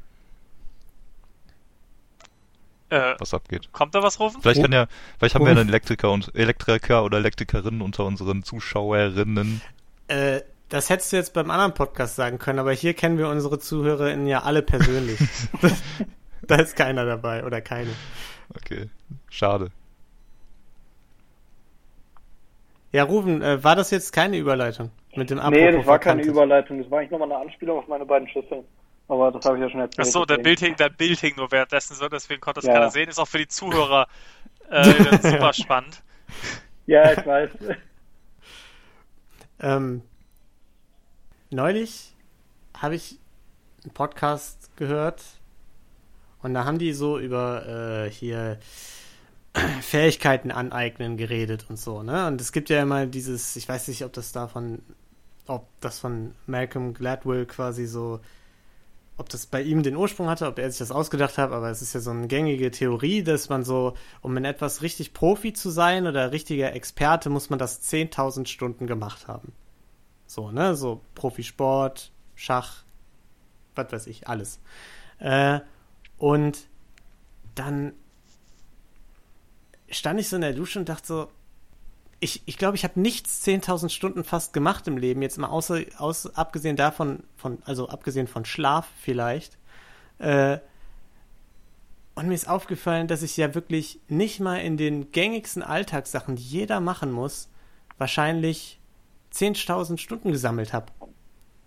Äh, 2.91 3.15
was 3.19 3.33
abgeht. 3.35 3.73
kommt 3.73 3.95
da 3.95 4.03
was 4.03 4.19
rufen? 4.19 4.43
Vielleicht 4.43 4.63
kann 4.63 4.73
ja, 4.73 4.87
vielleicht 5.19 5.35
haben 5.35 5.45
wir 5.45 5.53
ja 5.53 5.61
einen 5.61 5.69
Elektriker 5.69 6.11
und 6.11 6.35
Elektriker 6.35 7.05
oder 7.05 7.19
Elektrikerinnen 7.19 7.83
unter 7.83 8.05
unseren 8.05 8.43
Zuschauerinnen. 8.43 9.61
Äh, 10.09 10.41
das 10.69 10.91
hättest 10.91 11.13
du 11.13 11.17
jetzt 11.17 11.35
beim 11.35 11.51
anderen 11.51 11.75
Podcast 11.75 12.17
sagen 12.17 12.39
können, 12.39 12.59
aber 12.59 12.73
hier 12.73 12.95
kennen 12.95 13.19
wir 13.19 13.29
unsere 13.29 13.59
ZuhörerInnen 13.59 14.27
ja 14.27 14.43
alle 14.43 14.63
persönlich. 14.63 15.19
da 16.43 16.57
ist 16.57 16.77
keiner 16.77 17.05
dabei 17.05 17.45
oder 17.45 17.61
keine. 17.61 17.91
Okay, 18.57 18.89
schade. 19.29 19.71
Ja, 22.93 23.05
Rufen, 23.05 23.41
äh, 23.41 23.63
war 23.63 23.77
das 23.77 23.91
jetzt 23.91 24.13
keine 24.13 24.37
Überleitung 24.37 24.91
mit 25.15 25.31
dem 25.31 25.39
Nee, 25.39 25.45
Apropos 25.45 25.75
das 25.77 25.87
war 25.87 25.99
keine? 25.99 26.23
Überleitung. 26.23 26.79
Das 26.79 26.91
war 26.91 26.99
eigentlich 26.99 27.11
nochmal 27.13 27.31
eine 27.31 27.41
Anspielung 27.41 27.79
auf 27.79 27.89
meine 27.89 28.05
beiden 28.05 28.29
Schüsseln. 28.29 28.65
Aber 29.11 29.33
das 29.33 29.45
habe 29.45 29.57
ich 29.57 29.63
ja 29.63 29.69
schon 29.69 29.81
erzählt. 29.81 30.07
Achso, 30.07 30.25
der. 30.25 30.39
Bild, 30.39 30.61
hing, 30.61 30.77
der 30.77 30.89
Bild 30.89 31.19
hing 31.19 31.35
nur 31.37 31.51
währenddessen 31.51 31.97
so, 31.97 32.09
deswegen 32.09 32.41
konnte 32.41 32.61
das 32.61 32.67
Ja. 32.67 32.75
keiner 32.75 32.91
sehen. 32.91 33.09
Ist 33.09 33.19
auch 33.19 33.27
für 33.27 33.39
die 33.39 33.49
Zuhörer 33.49 34.07
äh, 34.71 34.85
super 35.23 35.53
spannend. 35.53 36.01
Ja, 36.87 37.13
ich 37.13 37.27
weiß. 37.27 37.51
Ähm, 39.63 40.01
neulich 41.51 42.15
habe 42.75 42.95
ich 42.95 43.19
einen 43.85 43.93
Podcast 43.93 44.75
gehört 44.79 45.23
und 46.41 46.55
da 46.55 46.65
haben 46.65 46.79
die 46.79 46.95
so 46.95 47.19
über 47.19 48.07
äh, 48.07 48.11
hier 48.11 48.59
Fähigkeiten 49.83 50.51
aneignen 50.51 51.19
geredet 51.19 51.67
und 51.69 51.79
so, 51.79 52.03
ne? 52.03 52.27
Und 52.27 52.41
es 52.41 52.53
gibt 52.53 52.71
ja 52.71 52.81
immer 52.81 53.05
dieses, 53.05 53.55
ich 53.57 53.69
weiß 53.69 53.89
nicht, 53.89 54.03
ob 54.03 54.15
das 54.15 54.33
davon, 54.33 54.81
ob 55.47 55.67
das 55.81 55.99
von 55.99 56.35
Malcolm 56.47 56.95
Gladwell 56.95 57.45
quasi 57.45 57.85
so, 57.85 58.21
ob 59.21 59.29
das 59.29 59.45
bei 59.45 59.61
ihm 59.61 59.83
den 59.83 59.97
Ursprung 59.97 60.29
hatte, 60.29 60.47
ob 60.47 60.59
er 60.59 60.71
sich 60.71 60.79
das 60.79 60.91
ausgedacht 60.91 61.37
hat, 61.37 61.53
aber 61.53 61.71
es 61.71 61.83
ist 61.83 61.93
ja 61.93 62.01
so 62.01 62.11
eine 62.11 62.27
gängige 62.27 62.71
Theorie, 62.71 63.23
dass 63.23 63.51
man 63.51 63.65
so, 63.65 63.93
um 64.23 64.35
in 64.39 64.47
etwas 64.47 64.81
richtig 64.81 65.13
Profi 65.13 65.53
zu 65.53 65.69
sein 65.69 66.07
oder 66.07 66.33
richtiger 66.33 66.73
Experte, 66.73 67.29
muss 67.29 67.51
man 67.51 67.59
das 67.59 67.83
10.000 67.83 68.47
Stunden 68.47 68.87
gemacht 68.87 69.29
haben. 69.29 69.53
So, 70.27 70.51
ne? 70.51 70.75
So 70.75 71.03
Profisport, 71.15 72.13
Schach, 72.35 72.83
was 73.75 73.93
weiß 73.93 74.07
ich, 74.07 74.27
alles. 74.27 74.59
Äh, 75.19 75.61
und 76.17 76.67
dann 77.55 77.93
stand 79.91 80.19
ich 80.19 80.31
so 80.31 80.37
in 80.37 80.43
der 80.43 80.55
Dusche 80.55 80.79
und 80.79 80.89
dachte 80.89 81.07
so, 81.07 81.29
ich 82.21 82.43
ich, 82.45 82.59
glaube, 82.59 82.77
ich 82.77 82.85
habe 82.85 83.01
nichts 83.01 83.45
10.000 83.47 83.89
Stunden 83.89 84.25
fast 84.25 84.53
gemacht 84.53 84.87
im 84.87 84.99
Leben, 84.99 85.23
jetzt 85.23 85.39
mal 85.39 85.49
außer, 85.49 85.81
aus, 85.99 86.27
abgesehen 86.37 86.77
davon, 86.77 87.25
von, 87.37 87.59
also 87.65 87.89
abgesehen 87.89 88.27
von 88.27 88.45
Schlaf 88.45 88.87
vielleicht. 89.01 89.57
Äh, 90.19 90.59
und 92.15 92.29
mir 92.29 92.35
ist 92.35 92.49
aufgefallen, 92.49 93.09
dass 93.09 93.23
ich 93.23 93.37
ja 93.37 93.55
wirklich 93.55 93.99
nicht 94.09 94.41
mal 94.41 94.57
in 94.57 94.77
den 94.77 95.11
gängigsten 95.11 95.63
Alltagssachen, 95.63 96.37
die 96.37 96.43
jeder 96.43 96.81
machen 96.81 97.11
muss, 97.11 97.49
wahrscheinlich 97.97 98.79
10.000 99.33 99.97
Stunden 99.97 100.33
gesammelt 100.33 100.73
habe. 100.73 100.93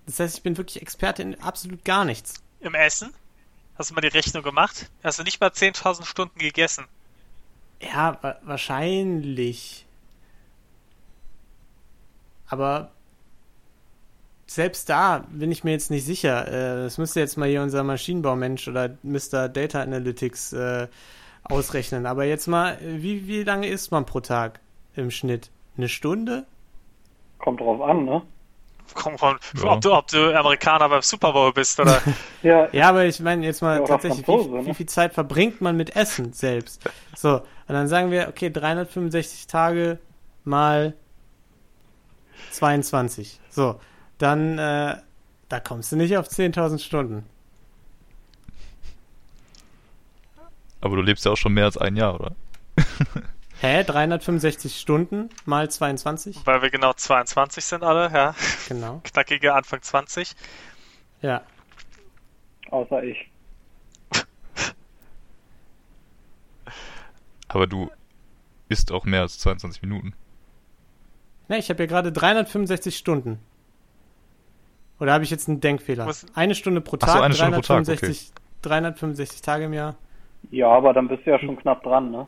Das 0.06 0.20
heißt, 0.20 0.38
ich 0.38 0.44
bin 0.44 0.58
wirklich 0.58 0.82
Experte 0.82 1.22
in 1.24 1.42
absolut 1.42 1.84
gar 1.84 2.06
nichts. 2.06 2.44
Im 2.60 2.76
Essen? 2.76 3.14
Hast 3.76 3.90
du 3.90 3.96
mal 3.96 4.02
die 4.02 4.08
Rechnung 4.10 4.44
gemacht? 4.44 4.92
Hast 5.04 5.18
du 5.18 5.24
nicht 5.24 5.42
mal 5.42 5.50
10.000 5.50 6.06
Stunden 6.06 6.38
gegessen? 6.38 6.86
Ja, 7.82 8.18
wa 8.22 8.36
wahrscheinlich. 8.44 9.86
Aber 12.48 12.92
selbst 14.48 14.90
da 14.90 15.26
bin 15.32 15.52
ich 15.52 15.64
mir 15.64 15.72
jetzt 15.72 15.90
nicht 15.90 16.06
sicher. 16.06 16.48
Äh, 16.48 16.84
Das 16.84 16.98
müsste 16.98 17.20
jetzt 17.20 17.38
mal 17.38 17.48
hier 17.48 17.62
unser 17.62 17.84
Maschinenbaumensch 17.84 18.68
oder 18.68 18.92
Mr. 19.04 19.50
Data 19.50 19.82
Analytics 19.82 20.54
äh, 20.54 20.88
ausrechnen. 21.44 22.06
Aber 22.06 22.26
jetzt 22.26 22.48
mal, 22.48 22.74
äh, 22.82 23.02
wie, 23.02 23.28
wie 23.28 23.44
lange 23.44 23.68
isst 23.68 23.92
man 23.92 24.06
pro 24.06 24.20
Tag 24.20 24.60
im 24.96 25.12
Schnitt? 25.12 25.50
Eine 25.78 25.90
Stunde? 25.90 26.46
Kommt 27.40 27.60
drauf 27.62 27.82
an, 27.82 28.06
ne? 28.06 28.22
Komm, 28.94 29.18
von, 29.18 29.38
Ja. 29.64 29.72
ob, 29.72 29.82
du, 29.82 29.94
ob 29.94 30.08
du 30.08 30.38
Amerikaner 30.38 30.88
beim 30.90 31.02
Super 31.02 31.32
Bowl 31.34 31.52
bist 31.54 31.80
oder. 31.80 32.02
Ja, 32.44 32.68
Ja, 32.74 32.90
aber 32.90 33.06
ich 33.06 33.22
meine 33.22 33.46
jetzt 33.46 33.62
mal 33.62 33.80
Ja, 33.80 33.86
tatsächlich, 33.86 34.26
Franzose, 34.26 34.52
wie, 34.52 34.58
ne? 34.58 34.66
wie 34.68 34.74
viel 34.74 34.86
Zeit 34.86 35.14
verbringt 35.14 35.62
man 35.62 35.78
mit 35.78 35.96
Essen 35.96 36.34
selbst? 36.34 36.82
So, 37.16 37.36
und 37.38 37.44
dann 37.70 37.88
sagen 37.88 38.12
wir, 38.12 38.28
okay, 38.28 38.50
365 38.52 39.48
Tage 39.48 39.98
mal 40.44 40.94
22. 42.52 43.40
So, 43.50 43.80
dann, 44.18 44.58
äh, 44.58 44.98
da 45.50 45.60
kommst 45.60 45.92
du 45.92 45.96
nicht 45.96 46.18
auf 46.18 46.28
10.000 46.28 46.80
Stunden. 46.80 47.26
Aber 50.82 50.98
du 50.98 51.02
lebst 51.02 51.26
ja 51.26 51.32
auch 51.32 51.38
schon 51.38 51.54
mehr 51.54 51.66
als 51.66 51.78
ein 51.78 51.96
Jahr, 51.96 52.16
oder? 52.16 52.36
Hä? 53.62 53.84
365 53.86 54.78
Stunden 54.78 55.30
mal 55.46 55.72
22? 55.72 56.46
weil 56.46 56.62
wir 56.62 56.70
genau 56.70 56.92
22 56.92 57.64
sind 57.64 57.84
alle, 57.84 58.12
ja. 58.14 58.36
Genau. 58.68 59.00
Knackige 59.04 59.54
Anfang 59.54 59.82
20. 59.82 60.36
Ja. 61.22 61.42
außer 62.70 63.04
ich. 63.04 63.30
Aber 67.48 67.68
du 67.68 67.90
isst 68.68 68.92
auch 68.92 69.06
mehr 69.06 69.22
als 69.22 69.38
22 69.40 69.82
Minuten. 69.84 70.14
Ne, 71.54 71.60
ich 71.60 71.70
habe 71.70 71.84
ja 71.84 71.88
gerade 71.88 72.12
365 72.12 72.98
Stunden. 72.98 73.38
Oder 75.00 75.14
habe 75.14 75.24
ich 75.24 75.30
jetzt 75.30 75.48
einen 75.48 75.60
Denkfehler? 75.62 76.08
Was- 76.08 76.26
Eine 76.34 76.56
Stunde 76.56 76.82
pro 76.82 76.98
Ach 77.00 77.06
Tag, 77.06 77.18
so, 77.18 77.22
eine 77.22 77.36
Stunde 77.36 77.58
pro 77.58 77.62
Tag, 77.62 77.84
365, 77.84 78.32
365 78.64 79.42
Tage 79.44 79.66
im 79.66 79.74
Jahr. 79.74 79.96
Ja, 80.50 80.70
aber 80.70 80.94
dann 80.94 81.08
bist 81.08 81.28
du 81.28 81.30
ja 81.30 81.38
schon 81.38 81.56
knapp 81.58 81.84
dran, 81.84 82.10
ne? 82.10 82.26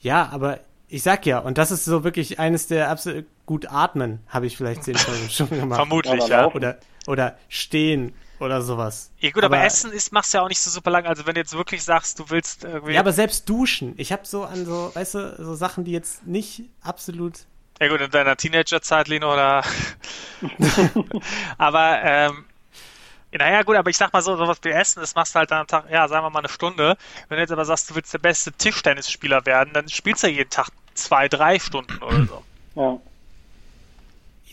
Ja, 0.00 0.28
aber 0.32 0.58
ich 0.88 1.04
sag 1.04 1.26
ja, 1.26 1.38
und 1.38 1.58
das 1.58 1.70
ist 1.70 1.84
so 1.84 2.02
wirklich 2.02 2.40
eines 2.40 2.66
der 2.66 2.90
absolut 2.90 3.26
gut 3.46 3.70
atmen, 3.70 4.18
habe 4.28 4.46
ich 4.46 4.56
vielleicht 4.56 4.82
10.000 4.82 5.30
Stunden 5.30 5.60
gemacht. 5.60 5.78
Vermutlich, 5.78 6.20
Oder 6.20 6.28
ja. 6.28 6.52
Oder, 6.52 6.78
oder 7.06 7.38
stehen 7.48 8.14
oder 8.40 8.62
sowas. 8.62 9.10
Ja 9.18 9.30
gut, 9.30 9.44
aber, 9.44 9.62
Essen 9.62 9.92
ist, 9.92 10.12
machst 10.12 10.32
du 10.32 10.38
ja 10.38 10.44
auch 10.44 10.48
nicht 10.48 10.60
so 10.60 10.70
super 10.70 10.90
lang. 10.90 11.06
Also 11.06 11.26
wenn 11.26 11.34
du 11.34 11.40
jetzt 11.40 11.54
wirklich 11.56 11.82
sagst, 11.82 12.18
du 12.18 12.30
willst 12.30 12.64
irgendwie. 12.64 12.92
Ja, 12.92 13.00
aber 13.00 13.12
selbst 13.12 13.48
duschen. 13.48 13.94
Ich 13.96 14.12
habe 14.12 14.24
so 14.26 14.44
an 14.44 14.64
so, 14.64 14.90
weißt 14.94 15.14
du, 15.14 15.36
so 15.44 15.54
Sachen, 15.54 15.84
die 15.84 15.92
jetzt 15.92 16.26
nicht 16.26 16.62
absolut. 16.82 17.40
Ja 17.80 17.88
gut, 17.88 18.00
in 18.00 18.10
deiner 18.10 18.36
Teenagerzeit, 18.36 19.08
Lino, 19.08 19.32
oder. 19.32 19.62
aber, 21.58 22.00
ähm, 22.02 22.44
naja, 23.32 23.62
gut, 23.62 23.76
aber 23.76 23.90
ich 23.90 23.96
sag 23.96 24.12
mal 24.12 24.22
so, 24.22 24.36
sowas 24.36 24.58
wie 24.62 24.70
Essen, 24.70 25.00
das 25.00 25.14
machst 25.14 25.34
du 25.34 25.38
halt 25.38 25.50
dann 25.50 25.60
am 25.60 25.66
Tag, 25.66 25.84
ja, 25.90 26.08
sagen 26.08 26.24
wir 26.24 26.30
mal 26.30 26.38
eine 26.40 26.48
Stunde. 26.48 26.96
Wenn 27.28 27.36
du 27.36 27.42
jetzt 27.42 27.52
aber 27.52 27.64
sagst, 27.64 27.90
du 27.90 27.94
willst 27.94 28.12
der 28.12 28.18
beste 28.18 28.52
Tischtennisspieler 28.52 29.44
werden, 29.46 29.72
dann 29.74 29.88
spielst 29.88 30.22
du 30.22 30.28
ja 30.28 30.32
jeden 30.38 30.50
Tag 30.50 30.70
zwei, 30.94 31.28
drei 31.28 31.58
Stunden 31.58 31.98
oder 32.02 32.24
so. 32.26 32.42
Ja. 32.74 32.98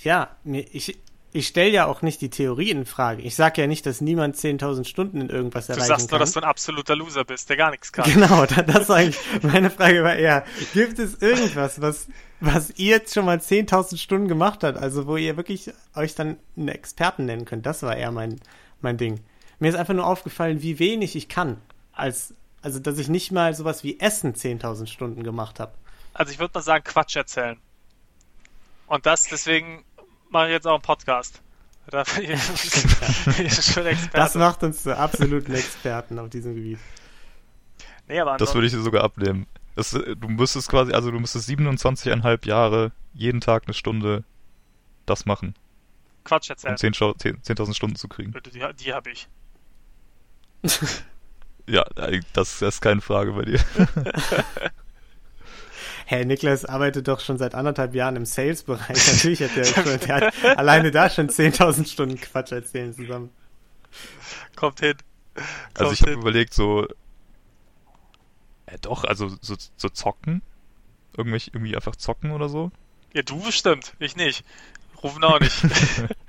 Ja, 0.04 0.28
mir- 0.44 0.68
ich, 0.72 0.98
ich 1.36 1.48
stelle 1.48 1.70
ja 1.72 1.86
auch 1.86 2.02
nicht 2.02 2.22
die 2.22 2.30
Theorie 2.30 2.72
in 2.72 2.86
Frage. 2.86 3.22
Ich 3.22 3.36
sage 3.36 3.60
ja 3.62 3.68
nicht, 3.68 3.86
dass 3.86 4.00
niemand 4.00 4.38
10.000 4.38 4.86
Stunden 4.86 5.20
in 5.20 5.30
irgendwas 5.30 5.68
Du 5.68 5.74
erreichen 5.74 5.88
sagst 5.88 6.04
nur, 6.12 6.18
kann. 6.18 6.20
dass 6.20 6.32
du 6.32 6.40
ein 6.40 6.46
absoluter 6.46 6.96
Loser 6.96 7.26
bist, 7.26 7.50
der 7.50 7.58
gar 7.58 7.72
nichts 7.72 7.92
kann. 7.92 8.10
Genau, 8.12 8.46
da- 8.46 8.62
das 8.62 8.88
war 8.90 8.98
eigentlich, 8.98 9.20
meine 9.44 9.70
Frage 9.70 10.02
war 10.04 10.16
eher, 10.16 10.46
gibt 10.74 10.98
es 10.98 11.22
irgendwas, 11.22 11.82
was, 11.82 12.08
was 12.40 12.72
ihr 12.78 12.92
jetzt 12.92 13.14
schon 13.14 13.26
mal 13.26 13.38
10.000 13.38 13.98
Stunden 13.98 14.28
gemacht 14.30 14.64
habt, 14.64 14.78
also 14.78 15.08
wo 15.08 15.18
ihr 15.18 15.36
wirklich 15.36 15.72
euch 15.96 16.16
dann 16.16 16.38
einen 16.56 16.70
Experten 16.70 17.26
nennen 17.26 17.44
könnt? 17.46 17.66
Das 17.66 17.84
war 17.84 17.96
eher 17.98 18.12
mein, 18.12 18.40
mein 18.82 18.98
Ding. 18.98 19.20
Mir 19.60 19.70
ist 19.70 19.76
einfach 19.76 19.94
nur 19.94 20.08
aufgefallen, 20.08 20.62
wie 20.62 20.80
wenig 20.80 21.16
ich 21.18 21.28
kann, 21.28 21.58
als, 21.92 22.34
also 22.62 22.80
dass 22.80 22.98
ich 22.98 23.10
nicht 23.10 23.32
mal 23.34 23.54
sowas 23.54 23.84
wie 23.84 24.00
Essen 24.00 24.36
10.000 24.36 24.88
Stunden 24.88 25.22
gemacht 25.24 25.60
habe. 25.60 25.74
Also 26.14 26.32
ich 26.32 26.40
würde 26.40 26.52
mal 26.56 26.62
sagen, 26.62 26.84
Quatsch 26.86 27.16
erzählen. 27.18 27.58
Und 28.88 29.06
das, 29.06 29.24
deswegen 29.26 29.84
mache 30.36 30.48
ich 30.48 30.52
jetzt 30.52 30.68
auch 30.68 30.74
einen 30.74 30.82
Podcast. 30.82 31.42
Da 31.88 32.04
bin 32.04 32.32
ich, 32.32 32.40
bin 33.38 33.46
ich 33.46 33.54
schon 33.54 33.86
Experte. 33.86 34.18
Das 34.18 34.36
macht 34.36 34.64
uns 34.64 34.84
zu 34.84 34.98
absoluten 34.98 35.54
Experten 35.54 36.20
auf 36.20 36.30
diesem 36.30 36.56
Gebiet. 36.56 36.80
nee, 38.08 38.20
aber 38.20 38.38
Das 38.38 38.54
würde 38.54 38.68
ich 38.68 38.74
dir 38.74 38.82
sogar 38.82 39.04
abnehmen. 39.04 39.48
Das, 39.76 39.94
äh, 39.94 40.16
du 40.16 40.28
müsstest 40.28 40.70
quasi, 40.70 40.92
also 40.94 41.10
du 41.12 41.20
müsstest 41.20 41.48
27,5 41.50 42.48
Jahre 42.48 42.92
jeden 43.14 43.40
Tag 43.40 43.64
eine 43.66 43.74
Stunde 43.74 44.24
das 45.06 45.26
machen, 45.26 45.56
Quatsch 46.24 46.50
um 46.50 46.70
erzählen. 46.70 46.94
10.000 46.94 47.42
10 47.44 47.56
10.000 47.56 47.74
Stunden 47.76 47.96
zu 47.96 48.08
kriegen. 48.08 48.34
Die, 48.52 48.84
die 48.84 48.94
habe 48.94 49.12
ich. 49.12 49.28
Ja, 51.68 51.84
äh, 51.96 52.20
das, 52.34 52.60
das 52.60 52.76
ist 52.76 52.82
keine 52.82 53.02
Frage 53.02 53.32
bei 53.32 53.44
dir. 53.44 53.60
Herr 56.06 56.24
Niklas 56.26 56.66
arbeitet 56.66 57.08
doch 57.08 57.20
schon 57.20 57.38
seit 57.38 57.56
anderthalb 57.56 57.96
Jahren 57.96 58.16
im 58.16 58.26
Sales-Bereich. 58.26 59.08
Natürlich 59.14 59.42
hat 59.42 59.58
er 59.58 59.66
schon, 59.66 60.00
der 60.00 60.16
hat 60.16 60.58
alleine 60.58 60.92
da 60.92 61.10
schon 61.10 61.30
10.000 61.30 61.88
Stunden 61.92 62.20
Quatsch 62.20 62.52
erzählen 62.52 62.94
zusammen. 62.94 63.30
Kommt 64.56 64.80
hin. 64.82 64.96
Also 65.74 65.86
Kommt 65.86 65.94
ich 65.94 66.02
habe 66.02 66.12
überlegt, 66.14 66.54
so. 66.54 66.88
Äh, 68.68 68.78
doch, 68.82 69.04
also 69.04 69.30
so, 69.42 69.56
so 69.76 69.90
zocken. 69.90 70.42
Irgendwelche, 71.18 71.52
irgendwie 71.54 71.76
einfach 71.76 71.96
zocken 71.96 72.32
oder 72.32 72.50
so. 72.50 72.72
Ja, 73.14 73.22
du 73.22 73.42
bestimmt. 73.42 73.94
Ich 74.00 74.16
nicht. 74.16 74.44
Rufen 75.02 75.24
auch 75.24 75.40
nicht. 75.40 75.62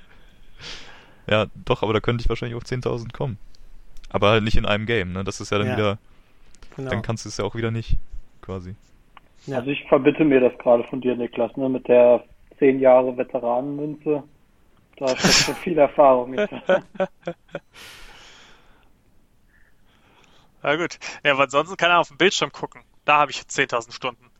Ja, 1.29 1.47
doch, 1.65 1.83
aber 1.83 1.93
da 1.93 2.01
könnte 2.01 2.23
ich 2.23 2.29
wahrscheinlich 2.29 2.57
auf 2.57 2.63
10.000 2.63 3.13
kommen. 3.13 3.37
Aber 4.11 4.31
halt 4.31 4.45
nicht 4.45 4.57
in 4.57 4.65
einem 4.65 4.87
Game, 4.87 5.13
ne? 5.13 5.25
Das 5.25 5.41
ist 5.41 5.51
ja 5.51 5.59
dann 5.59 5.67
Ja. 5.67 5.77
wieder. 5.77 5.99
Genau. 6.77 6.91
Dann 6.91 7.03
kannst 7.03 7.25
du 7.25 7.29
es 7.29 7.37
ja 7.39 7.45
auch 7.45 7.55
wieder 7.57 7.71
nicht, 7.73 7.99
quasi. 8.43 8.77
Ja. 9.47 9.59
Also 9.59 9.71
ich 9.71 9.85
verbitte 9.89 10.25
mir 10.25 10.41
das 10.41 10.57
gerade 10.59 10.85
von 10.85 11.01
dir, 11.01 11.15
Niklas, 11.17 11.57
ne, 11.57 11.69
mit 11.69 11.87
der 11.89 12.25
zehn 12.59 12.81
Jahre 12.81 13.17
Veteranenmünze. 13.17 14.23
Da 14.97 15.09
steckt 15.09 15.35
schon 15.35 15.55
viel 15.57 15.79
Erfahrung. 15.79 16.35
Na 20.63 20.77
gut. 20.77 20.99
Ja, 21.25 21.33
aber 21.33 21.45
ansonsten 21.45 21.77
kann 21.77 21.91
er 21.91 22.01
auf 22.01 22.09
dem 22.09 22.17
Bildschirm 22.17 22.51
gucken. 22.51 22.83
Da 23.05 23.19
habe 23.19 23.31
ich 23.31 23.39
10.000 23.41 23.93
Stunden. 23.93 24.31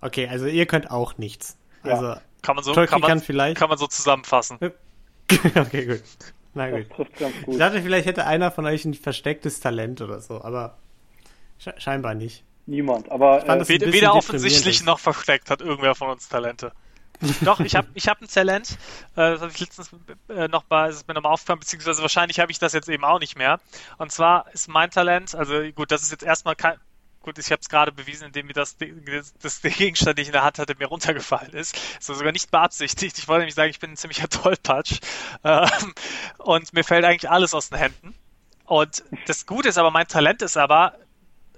Okay, 0.00 0.28
also 0.28 0.46
ihr 0.46 0.66
könnt 0.66 0.90
auch 0.90 1.18
nichts. 1.18 1.58
Ja. 1.84 1.92
Also, 1.94 2.14
Kann 2.42 2.56
man 2.56 2.64
so, 2.64 2.72
Tolkien 2.72 2.90
kann 2.90 3.00
man, 3.00 3.08
kann 3.08 3.20
vielleicht. 3.20 3.58
kann 3.58 3.68
man 3.68 3.78
so 3.78 3.86
zusammenfassen. 3.86 4.58
okay, 5.54 5.86
gut. 5.86 6.02
Na 6.54 6.70
gut. 6.70 6.88
ganz 7.18 7.34
Ich 7.40 7.44
gut. 7.46 7.60
dachte, 7.60 7.82
vielleicht 7.82 8.06
hätte 8.06 8.26
einer 8.26 8.50
von 8.50 8.66
euch 8.66 8.84
ein 8.84 8.94
verstecktes 8.94 9.60
Talent 9.60 10.00
oder 10.00 10.20
so, 10.20 10.42
aber 10.42 10.78
sche 11.58 11.74
scheinbar 11.78 12.14
nicht. 12.14 12.44
Niemand. 12.66 13.10
Aber 13.10 13.40
fand 13.40 13.50
äh, 13.50 13.58
das- 13.58 13.86
ein 13.86 13.92
Weder, 13.92 14.14
offensichtlich 14.14 14.76
ist. 14.76 14.86
noch 14.86 14.98
versteckt 15.00 15.50
hat 15.50 15.60
irgendwer 15.60 15.94
von 15.94 16.08
uns 16.10 16.28
Talente. 16.28 16.72
Doch, 17.42 17.60
ich 17.60 17.76
habe 17.76 17.88
ich 17.94 18.08
hab 18.08 18.20
ein 18.20 18.26
Talent. 18.28 18.70
Äh, 19.14 19.32
das 19.32 19.40
habe 19.42 19.52
ich 19.52 19.60
letztens 19.60 19.90
äh, 20.28 20.48
noch 20.48 20.64
mal, 20.68 20.90
ist 20.90 21.06
mir 21.06 21.14
nochmal 21.14 21.32
aufgefallen, 21.32 21.60
beziehungsweise 21.60 22.02
wahrscheinlich 22.02 22.40
habe 22.40 22.50
ich 22.50 22.58
das 22.58 22.72
jetzt 22.72 22.88
eben 22.88 23.04
auch 23.04 23.20
nicht 23.20 23.36
mehr. 23.36 23.60
Und 23.98 24.10
zwar 24.10 24.46
ist 24.52 24.68
mein 24.68 24.90
Talent, 24.90 25.34
also 25.34 25.62
gut, 25.72 25.92
das 25.92 26.02
ist 26.02 26.10
jetzt 26.10 26.24
erstmal 26.24 26.56
kein. 26.56 26.76
Gut, 27.20 27.38
ich 27.38 27.52
habe 27.52 27.60
es 27.60 27.68
gerade 27.68 27.92
bewiesen, 27.92 28.26
indem 28.26 28.46
mir 28.46 28.52
das, 28.52 28.76
das, 28.78 29.34
das 29.40 29.60
der 29.60 29.70
Gegenstand, 29.70 30.18
den 30.18 30.22
ich 30.22 30.28
in 30.30 30.32
der 30.32 30.42
Hand 30.42 30.58
hatte, 30.58 30.74
mir 30.76 30.88
runtergefallen 30.88 31.52
ist. 31.52 31.78
So 32.00 32.14
sogar 32.14 32.32
nicht 32.32 32.50
beabsichtigt. 32.50 33.16
Ich 33.18 33.28
wollte 33.28 33.40
nämlich 33.42 33.54
sagen, 33.54 33.70
ich 33.70 33.78
bin 33.78 33.92
ein 33.92 33.96
ziemlicher 33.96 34.28
Tollpatsch. 34.28 34.98
Ähm, 35.44 35.68
und 36.38 36.72
mir 36.72 36.82
fällt 36.82 37.04
eigentlich 37.04 37.30
alles 37.30 37.54
aus 37.54 37.68
den 37.70 37.78
Händen. 37.78 38.14
Und 38.64 39.04
das 39.28 39.46
Gute 39.46 39.68
ist 39.68 39.78
aber, 39.78 39.92
mein 39.92 40.08
Talent 40.08 40.42
ist 40.42 40.56
aber, 40.56 40.96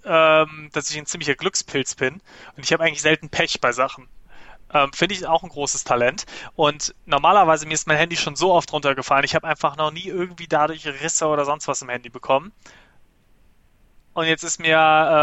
ähm, 0.04 0.70
dass 0.72 0.90
ich 0.90 0.98
ein 0.98 1.06
ziemlicher 1.06 1.34
Glückspilz 1.34 1.94
bin. 1.94 2.14
Und 2.56 2.64
ich 2.64 2.72
habe 2.72 2.84
eigentlich 2.84 3.02
selten 3.02 3.28
Pech 3.28 3.60
bei 3.60 3.72
Sachen. 3.72 4.08
Ähm, 4.72 4.92
Finde 4.92 5.14
ich 5.14 5.26
auch 5.26 5.42
ein 5.42 5.48
großes 5.48 5.84
Talent. 5.84 6.26
Und 6.56 6.94
normalerweise 7.06 7.66
mir 7.66 7.74
ist 7.74 7.86
mein 7.86 7.96
Handy 7.96 8.16
schon 8.16 8.36
so 8.36 8.52
oft 8.52 8.72
runtergefallen. 8.72 9.24
Ich 9.24 9.34
habe 9.34 9.46
einfach 9.46 9.76
noch 9.76 9.90
nie 9.90 10.06
irgendwie 10.06 10.48
dadurch 10.48 10.86
Risse 10.86 11.26
oder 11.26 11.44
sonst 11.44 11.68
was 11.68 11.82
im 11.82 11.88
Handy 11.88 12.08
bekommen. 12.08 12.52
Und 14.14 14.26
jetzt 14.26 14.44
ist 14.44 14.60
mir 14.60 14.76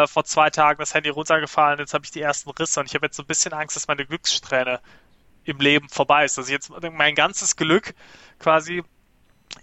äh, 0.04 0.08
vor 0.08 0.26
zwei 0.26 0.50
Tagen 0.50 0.80
das 0.80 0.94
Handy 0.94 1.10
runtergefallen. 1.10 1.80
Jetzt 1.80 1.94
habe 1.94 2.04
ich 2.06 2.12
die 2.12 2.22
ersten 2.22 2.50
Risse 2.50 2.80
und 2.80 2.88
ich 2.88 2.96
habe 2.96 3.06
jetzt 3.06 3.16
so 3.16 3.24
ein 3.24 3.28
bisschen 3.28 3.54
Angst, 3.54 3.76
dass 3.76 3.88
meine 3.88 4.06
Glückssträhne 4.06 4.82
im 5.46 5.60
Leben 5.60 5.90
vorbei 5.90 6.26
ist. 6.26 6.38
Dass 6.38 6.48
ich 6.48 6.52
jetzt 6.52 6.70
mein 6.70 7.16
ganzes 7.16 7.56
Glück 7.56 7.94
quasi 8.40 8.84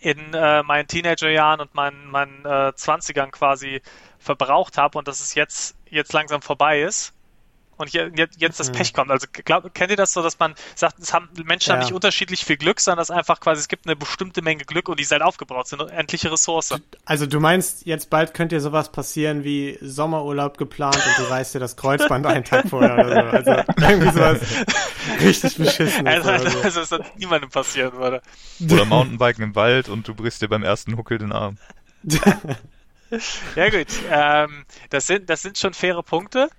in 0.01 0.35
äh, 0.35 0.63
meinen 0.63 0.87
Teenagerjahren 0.87 1.61
und 1.61 1.75
meinen, 1.75 2.11
meinen 2.11 2.45
äh, 2.45 2.73
20ern 2.75 3.31
quasi 3.31 3.83
verbraucht 4.19 4.77
habe 4.79 4.99
und 4.99 5.09
dass 5.09 5.21
es 5.21 5.35
jetzt, 5.35 5.75
jetzt 5.91 6.13
langsam 6.13 6.43
vorbei 6.43 6.83
ist 6.83 7.13
und 7.77 7.91
je- 7.91 8.11
jetzt, 8.17 8.41
jetzt 8.41 8.59
das 8.59 8.71
Mhm. 8.71 8.75
Pech 8.75 8.93
kommt. 8.93 9.11
Also 9.13 9.29
glaub, 9.31 9.73
kennt 9.73 9.93
ihr 9.93 9.97
das 9.97 10.13
so, 10.13 10.21
dass 10.21 10.37
man 10.41 10.57
sagt, 10.75 10.99
es 10.99 11.15
haben 11.15 11.29
Menschen 11.45 11.71
haben 11.73 11.79
Ja. 11.79 11.85
nicht 11.85 11.95
unterschiedlich 11.95 12.45
viel 12.45 12.57
Glück, 12.57 12.81
sondern 12.81 12.99
dass 12.99 13.13
einfach 13.13 13.39
quasi 13.39 13.61
es 13.61 13.69
gibt 13.69 13.87
eine 13.87 13.95
bestimmte 13.95 14.43
Menge 14.43 14.65
Glück 14.65 14.89
und 14.89 14.99
die 14.99 15.05
ist 15.05 15.13
halt 15.13 15.23
aufgebraucht, 15.23 15.69
sind 15.69 15.81
endliche 15.83 16.33
Ressource. 16.33 16.75
Also 17.05 17.27
du 17.27 17.39
meinst, 17.39 17.87
jetzt 17.87 18.11
bald 18.11 18.35
könnte 18.35 18.57
dir 18.57 18.61
sowas 18.61 18.91
passieren 18.91 19.45
wie 19.45 19.79
Sommerurlaub 19.81 20.59
geplant 20.59 20.97
und 20.97 21.25
du 21.25 21.31
reißt 21.31 21.55
dir 21.55 21.61
das 21.61 21.77
Kreuzband 21.77 22.27
einen 22.27 22.43
Tag 22.45 22.69
vorher 22.69 22.95
oder 22.95 23.45
so. 23.45 23.53
Also 23.53 23.73
irgendwie 23.81 24.11
sowas 24.11 24.41
richtig 25.21 25.57
beschissenes 25.57 26.27
Also, 26.27 26.31
also, 26.31 26.81
dass 26.81 26.89
das 26.89 27.01
niemandem 27.17 27.51
passieren 27.51 27.93
würde. 27.93 28.21
Oder 28.61 28.85
Mountainbiken 28.87 29.45
im 29.45 29.55
Wald 29.55 29.89
und 29.89 30.09
du 30.09 30.15
brichst 30.17 30.43
dir 30.43 30.49
beim 30.49 30.65
ersten 30.65 30.97
Huckel 30.97 31.19
den 31.19 31.31
Arm. 31.31 31.59
Ja 33.57 33.71
gut, 33.71 33.89
ähm, 34.11 34.65
das 34.91 35.07
sind 35.07 35.31
das 35.31 35.43
sind 35.43 35.59
schon 35.59 35.75
faire 35.75 36.03
Punkte. 36.03 36.51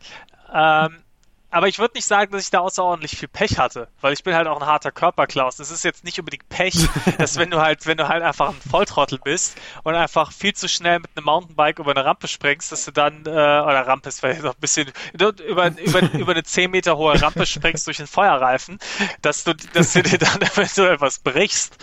Ähm, 0.53 1.03
aber 1.51 1.67
ich 1.67 1.79
würde 1.79 1.95
nicht 1.95 2.05
sagen, 2.05 2.31
dass 2.31 2.43
ich 2.43 2.51
da 2.51 2.59
außerordentlich 2.59 3.17
viel 3.17 3.27
Pech 3.27 3.57
hatte, 3.57 3.87
weil 4.01 4.13
ich 4.13 4.23
bin 4.23 4.35
halt 4.35 4.47
auch 4.47 4.61
ein 4.61 4.67
harter 4.67 4.91
Körperklaus. 4.91 5.55
Das 5.55 5.71
ist 5.71 5.83
jetzt 5.83 6.03
nicht 6.03 6.19
unbedingt 6.19 6.47
Pech, 6.47 6.75
dass 7.17 7.37
wenn 7.37 7.49
du 7.49 7.59
halt, 7.59 7.87
wenn 7.87 7.97
du 7.97 8.07
halt 8.07 8.21
einfach 8.21 8.49
ein 8.49 8.61
Volltrottel 8.69 9.17
bist 9.17 9.57
und 9.83 9.95
einfach 9.95 10.31
viel 10.31 10.53
zu 10.53 10.67
schnell 10.67 10.99
mit 10.99 11.09
einem 11.15 11.25
Mountainbike 11.25 11.79
über 11.79 11.91
eine 11.91 12.05
Rampe 12.05 12.27
springst, 12.27 12.71
dass 12.71 12.85
du 12.85 12.91
dann, 12.91 13.25
äh, 13.25 13.29
oder 13.29 13.87
Rampe 13.87 14.09
ist 14.09 14.19
vielleicht 14.19 14.43
noch 14.43 14.53
ein 14.53 14.59
bisschen, 14.61 14.91
über, 15.13 15.33
über, 15.39 15.71
über 16.13 16.31
eine 16.31 16.43
10 16.43 16.69
Meter 16.69 16.97
hohe 16.97 17.19
Rampe 17.19 17.47
springst 17.47 17.87
durch 17.87 17.97
den 17.97 18.07
Feuerreifen, 18.07 18.77
dass 19.23 19.43
du, 19.43 19.55
dass 19.73 19.93
du 19.93 20.03
dir 20.03 20.19
dann 20.19 20.41
eventuell 20.53 21.01
was 21.01 21.17
brichst. 21.17 21.77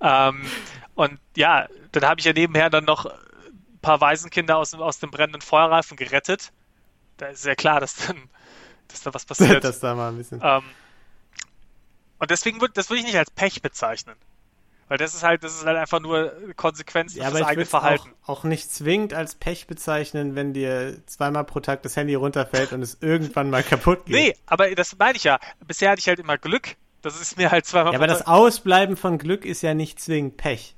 Ähm, 0.00 0.46
und 0.94 1.20
ja, 1.36 1.66
dann 1.92 2.04
habe 2.06 2.20
ich 2.20 2.26
ja 2.26 2.32
nebenher 2.32 2.70
dann 2.70 2.84
noch 2.84 3.06
ein 3.80 3.82
paar 3.82 4.00
Waisenkinder 4.00 4.56
aus, 4.58 4.70
dem- 4.72 4.80
aus 4.82 4.98
dem 4.98 5.10
brennenden 5.10 5.42
Feuerreifen 5.42 5.96
gerettet. 5.96 6.52
Da 7.16 7.26
ist 7.26 7.44
ja 7.44 7.54
klar, 7.54 7.80
dass 7.80 7.96
dann, 7.96 8.28
dass 8.88 9.02
da 9.02 9.12
was 9.14 9.24
passiert. 9.26 9.64
das 9.64 9.80
da 9.80 9.94
mal 9.94 10.10
ein 10.10 10.18
bisschen. 10.18 10.40
Ähm, 10.42 10.62
und 12.18 12.30
deswegen 12.30 12.60
würde 12.60 12.74
das 12.74 12.90
würde 12.90 13.00
ich 13.00 13.06
nicht 13.06 13.16
als 13.18 13.30
Pech 13.30 13.62
bezeichnen. 13.62 14.14
Weil 14.88 14.98
das 14.98 15.14
ist 15.14 15.22
halt, 15.22 15.44
das 15.44 15.54
ist 15.54 15.64
halt 15.66 15.76
einfach 15.78 16.00
nur 16.00 16.32
Konsequenz 16.56 17.14
Ja, 17.14 17.22
für 17.22 17.28
aber 17.28 17.38
das 17.38 17.40
ich 17.42 17.46
eigene 17.46 17.56
würde 17.60 17.68
es 17.68 17.74
auch, 17.74 17.80
Verhalten. 17.80 18.10
auch 18.26 18.44
nicht 18.44 18.72
zwingend 18.72 19.14
als 19.14 19.36
Pech 19.36 19.68
bezeichnen, 19.68 20.34
wenn 20.34 20.52
dir 20.52 21.00
zweimal 21.06 21.44
pro 21.44 21.60
Tag 21.60 21.82
das 21.84 21.94
Handy 21.96 22.14
runterfällt 22.16 22.72
und 22.72 22.82
es 22.82 22.98
irgendwann 23.00 23.50
mal 23.50 23.62
kaputt 23.62 24.04
geht. 24.06 24.14
Nee, 24.16 24.36
aber 24.46 24.74
das 24.74 24.96
meine 24.98 25.16
ich 25.16 25.24
ja. 25.24 25.38
Bisher 25.66 25.90
hatte 25.90 26.00
ich 26.00 26.08
halt 26.08 26.18
immer 26.18 26.38
Glück. 26.38 26.74
Das 27.02 27.18
ist 27.20 27.38
mir 27.38 27.50
halt 27.52 27.66
zweimal 27.66 27.92
Ja, 27.92 27.98
aber 28.00 28.08
das 28.08 28.26
Ausbleiben 28.26 28.96
von 28.96 29.16
Glück 29.18 29.44
ist 29.44 29.62
ja 29.62 29.74
nicht 29.74 30.00
zwingend 30.00 30.36
Pech. 30.36 30.74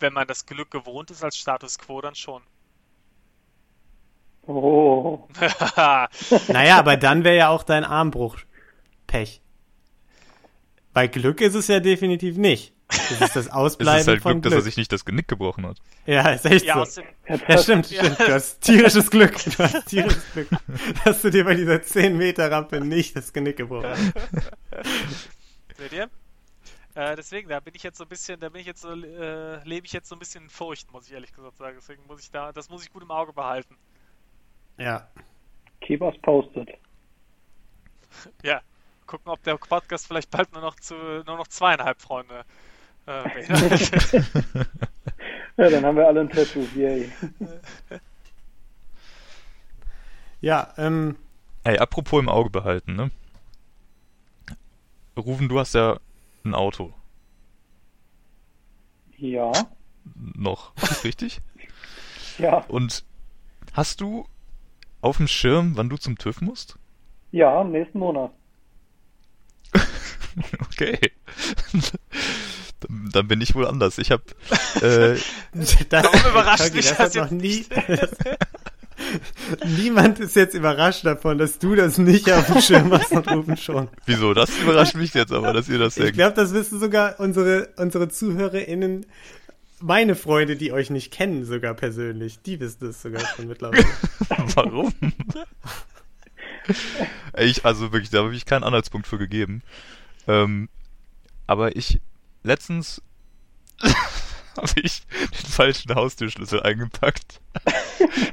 Wenn 0.00 0.12
man 0.12 0.26
das 0.26 0.46
Glück 0.46 0.70
gewohnt 0.70 1.10
ist 1.10 1.22
als 1.24 1.36
Status 1.36 1.78
quo, 1.78 2.00
dann 2.00 2.14
schon. 2.14 2.42
oh, 4.48 5.28
Naja, 6.48 6.78
aber 6.78 6.96
dann 6.96 7.24
wäre 7.24 7.36
ja 7.36 7.48
auch 7.50 7.62
dein 7.62 7.84
Armbruch 7.84 8.38
Pech. 9.06 9.42
Bei 10.94 11.06
Glück 11.06 11.40
ist 11.40 11.54
es 11.54 11.68
ja 11.68 11.80
definitiv 11.80 12.36
nicht. 12.38 12.72
Das 12.88 13.10
ist 13.20 13.36
das 13.36 13.36
Es 13.46 13.50
Ausbleiben 13.50 14.00
ist 14.00 14.08
halt 14.08 14.22
von 14.22 14.32
Glück, 14.32 14.42
Glück. 14.44 14.52
dass 14.54 14.60
er 14.60 14.64
sich 14.64 14.76
nicht 14.78 14.90
das 14.90 15.04
Genick 15.04 15.28
gebrochen 15.28 15.66
hat. 15.66 15.76
ja, 16.06 16.30
ist 16.30 16.46
echt 16.46 16.64
Ja, 16.64 16.84
so. 16.86 17.02
Ja, 17.46 17.58
stimmt, 17.58 17.90
Ja. 17.90 18.02
stimmt. 18.04 18.20
Du 18.20 18.32
hast 18.32 18.60
tierisches 18.62 19.10
Glück. 19.10 19.34
Du 19.44 19.58
hast 19.62 19.86
tierisches 19.86 20.24
Glück, 20.32 20.48
dass 21.04 21.20
du 21.22 21.30
dir 21.30 21.44
bei 21.44 21.54
dieser 21.54 21.76
10-Meter-Rampe 21.76 22.80
nicht 22.80 23.14
das 23.16 23.32
Genick 23.34 23.58
gebrochen 23.58 23.90
hast. 23.90 24.12
seht 25.76 25.92
ihr? 25.92 26.08
Äh, 26.98 27.14
deswegen, 27.14 27.48
da 27.48 27.60
bin 27.60 27.76
ich 27.76 27.84
jetzt 27.84 27.96
so 27.96 28.04
ein 28.04 28.08
bisschen, 28.08 28.40
da 28.40 28.48
bin 28.48 28.60
ich 28.60 28.66
jetzt 28.66 28.80
so, 28.80 28.90
äh, 28.90 29.62
lebe 29.62 29.86
ich 29.86 29.92
jetzt 29.92 30.08
so 30.08 30.16
ein 30.16 30.18
bisschen 30.18 30.42
in 30.42 30.50
Furcht, 30.50 30.90
muss 30.92 31.06
ich 31.06 31.12
ehrlich 31.12 31.32
gesagt 31.32 31.56
sagen. 31.56 31.76
Deswegen 31.78 32.04
muss 32.08 32.20
ich 32.20 32.32
da, 32.32 32.50
das 32.50 32.68
muss 32.70 32.82
ich 32.82 32.92
gut 32.92 33.04
im 33.04 33.12
Auge 33.12 33.32
behalten. 33.32 33.76
Ja. 34.78 35.06
Keep 35.80 36.02
us 36.02 36.18
posted. 36.22 36.68
Ja, 38.42 38.62
gucken, 39.06 39.30
ob 39.30 39.40
der 39.44 39.56
Podcast 39.58 40.08
vielleicht 40.08 40.30
bald 40.30 40.52
nur 40.52 40.62
noch 40.62 40.74
zu 40.76 40.94
nur 40.94 41.36
noch 41.36 41.46
zweieinhalb 41.46 42.00
Freunde 42.00 42.44
äh. 43.06 43.42
Ja, 45.56 45.70
dann 45.70 45.84
haben 45.84 45.96
wir 45.98 46.08
alle 46.08 46.22
ein 46.22 46.30
Tattoo. 46.30 46.66
Yay. 46.74 47.12
Ja, 50.40 50.72
ähm, 50.78 51.16
Ey, 51.64 51.78
apropos 51.78 52.20
im 52.20 52.28
Auge 52.28 52.50
behalten, 52.50 52.96
ne? 52.96 53.10
Rufen, 55.16 55.48
du 55.48 55.58
hast 55.58 55.74
ja 55.74 55.98
ein 56.44 56.54
Auto. 56.54 56.94
Ja, 59.16 59.52
Noch. 60.14 60.72
Richtig? 61.04 61.40
ja, 62.38 62.58
Und 62.68 63.04
hast 63.72 64.00
du 64.00 64.26
auf 65.00 65.16
dem 65.18 65.28
Schirm, 65.28 65.76
wann 65.76 65.88
du 65.88 65.96
zum 65.96 66.18
TÜV 66.18 66.40
musst? 66.40 66.76
ja, 67.30 67.60
im 67.60 67.72
nächsten 67.72 67.98
Monat. 67.98 68.32
Okay. 70.60 70.98
dann, 73.12 73.26
bin 73.26 73.40
ich 73.40 73.56
wohl 73.56 73.66
anders. 73.66 73.98
Ich 73.98 74.12
habe 74.12 74.22
äh, 74.76 75.18
das, 75.52 75.76
Warum 75.90 76.30
überrascht 76.30 76.72
mich 76.74 76.86
das 76.88 76.96
das 76.96 77.16
hat 77.16 77.24
noch 77.24 77.30
nie. 77.32 77.66
Niemand 79.78 80.18
ist 80.20 80.34
jetzt 80.36 80.54
überrascht 80.54 81.04
davon, 81.06 81.38
dass 81.38 81.58
du 81.58 81.74
das 81.74 81.98
nicht 81.98 82.30
auf 82.32 82.46
dem 82.46 82.60
Schirm 82.60 82.92
hast 82.98 83.12
und 83.12 83.28
rufen 83.30 83.56
schon. 83.56 83.88
wieso? 84.06 84.34
Das 84.34 84.50
überrascht 84.58 84.94
mich 84.96 85.14
jetzt 85.14 85.32
aber, 85.32 85.52
dass 85.52 85.68
ihr 85.68 85.78
das 85.78 85.96
Ich 85.96 86.02
denkt. 86.02 86.16
glaube, 86.16 86.34
das 86.34 86.52
wissen 86.52 86.80
sogar 86.80 87.18
unsere, 87.20 87.68
unsere 87.76 88.08
ZuhörerInnen, 88.08 89.06
meine 89.80 90.16
Freunde, 90.16 90.56
die 90.56 90.72
euch 90.72 90.90
nicht 90.90 91.12
kennen, 91.12 91.44
sogar 91.44 91.74
persönlich. 91.74 92.40
Die 92.42 92.58
wissen 92.58 92.78
das 92.80 93.00
sogar 93.00 93.20
schon 93.36 93.46
mittlerweile. 93.46 93.84
Warum? 94.56 94.92
Ich, 97.36 97.64
also 97.64 97.92
wirklich, 97.92 98.10
da 98.10 98.18
habe 98.24 98.34
ich 98.34 98.44
keinen 98.44 98.64
Anhaltspunkt 98.64 99.06
für 99.06 99.18
gegeben. 99.18 99.62
Ähm, 100.26 100.68
aber 101.46 101.76
ich, 101.76 102.00
letztens 102.42 103.00
habe 104.58 104.80
ich 104.82 105.02
den 105.06 105.50
falschen 105.50 105.94
Haustürschlüssel 105.94 106.62
eingepackt. 106.62 107.40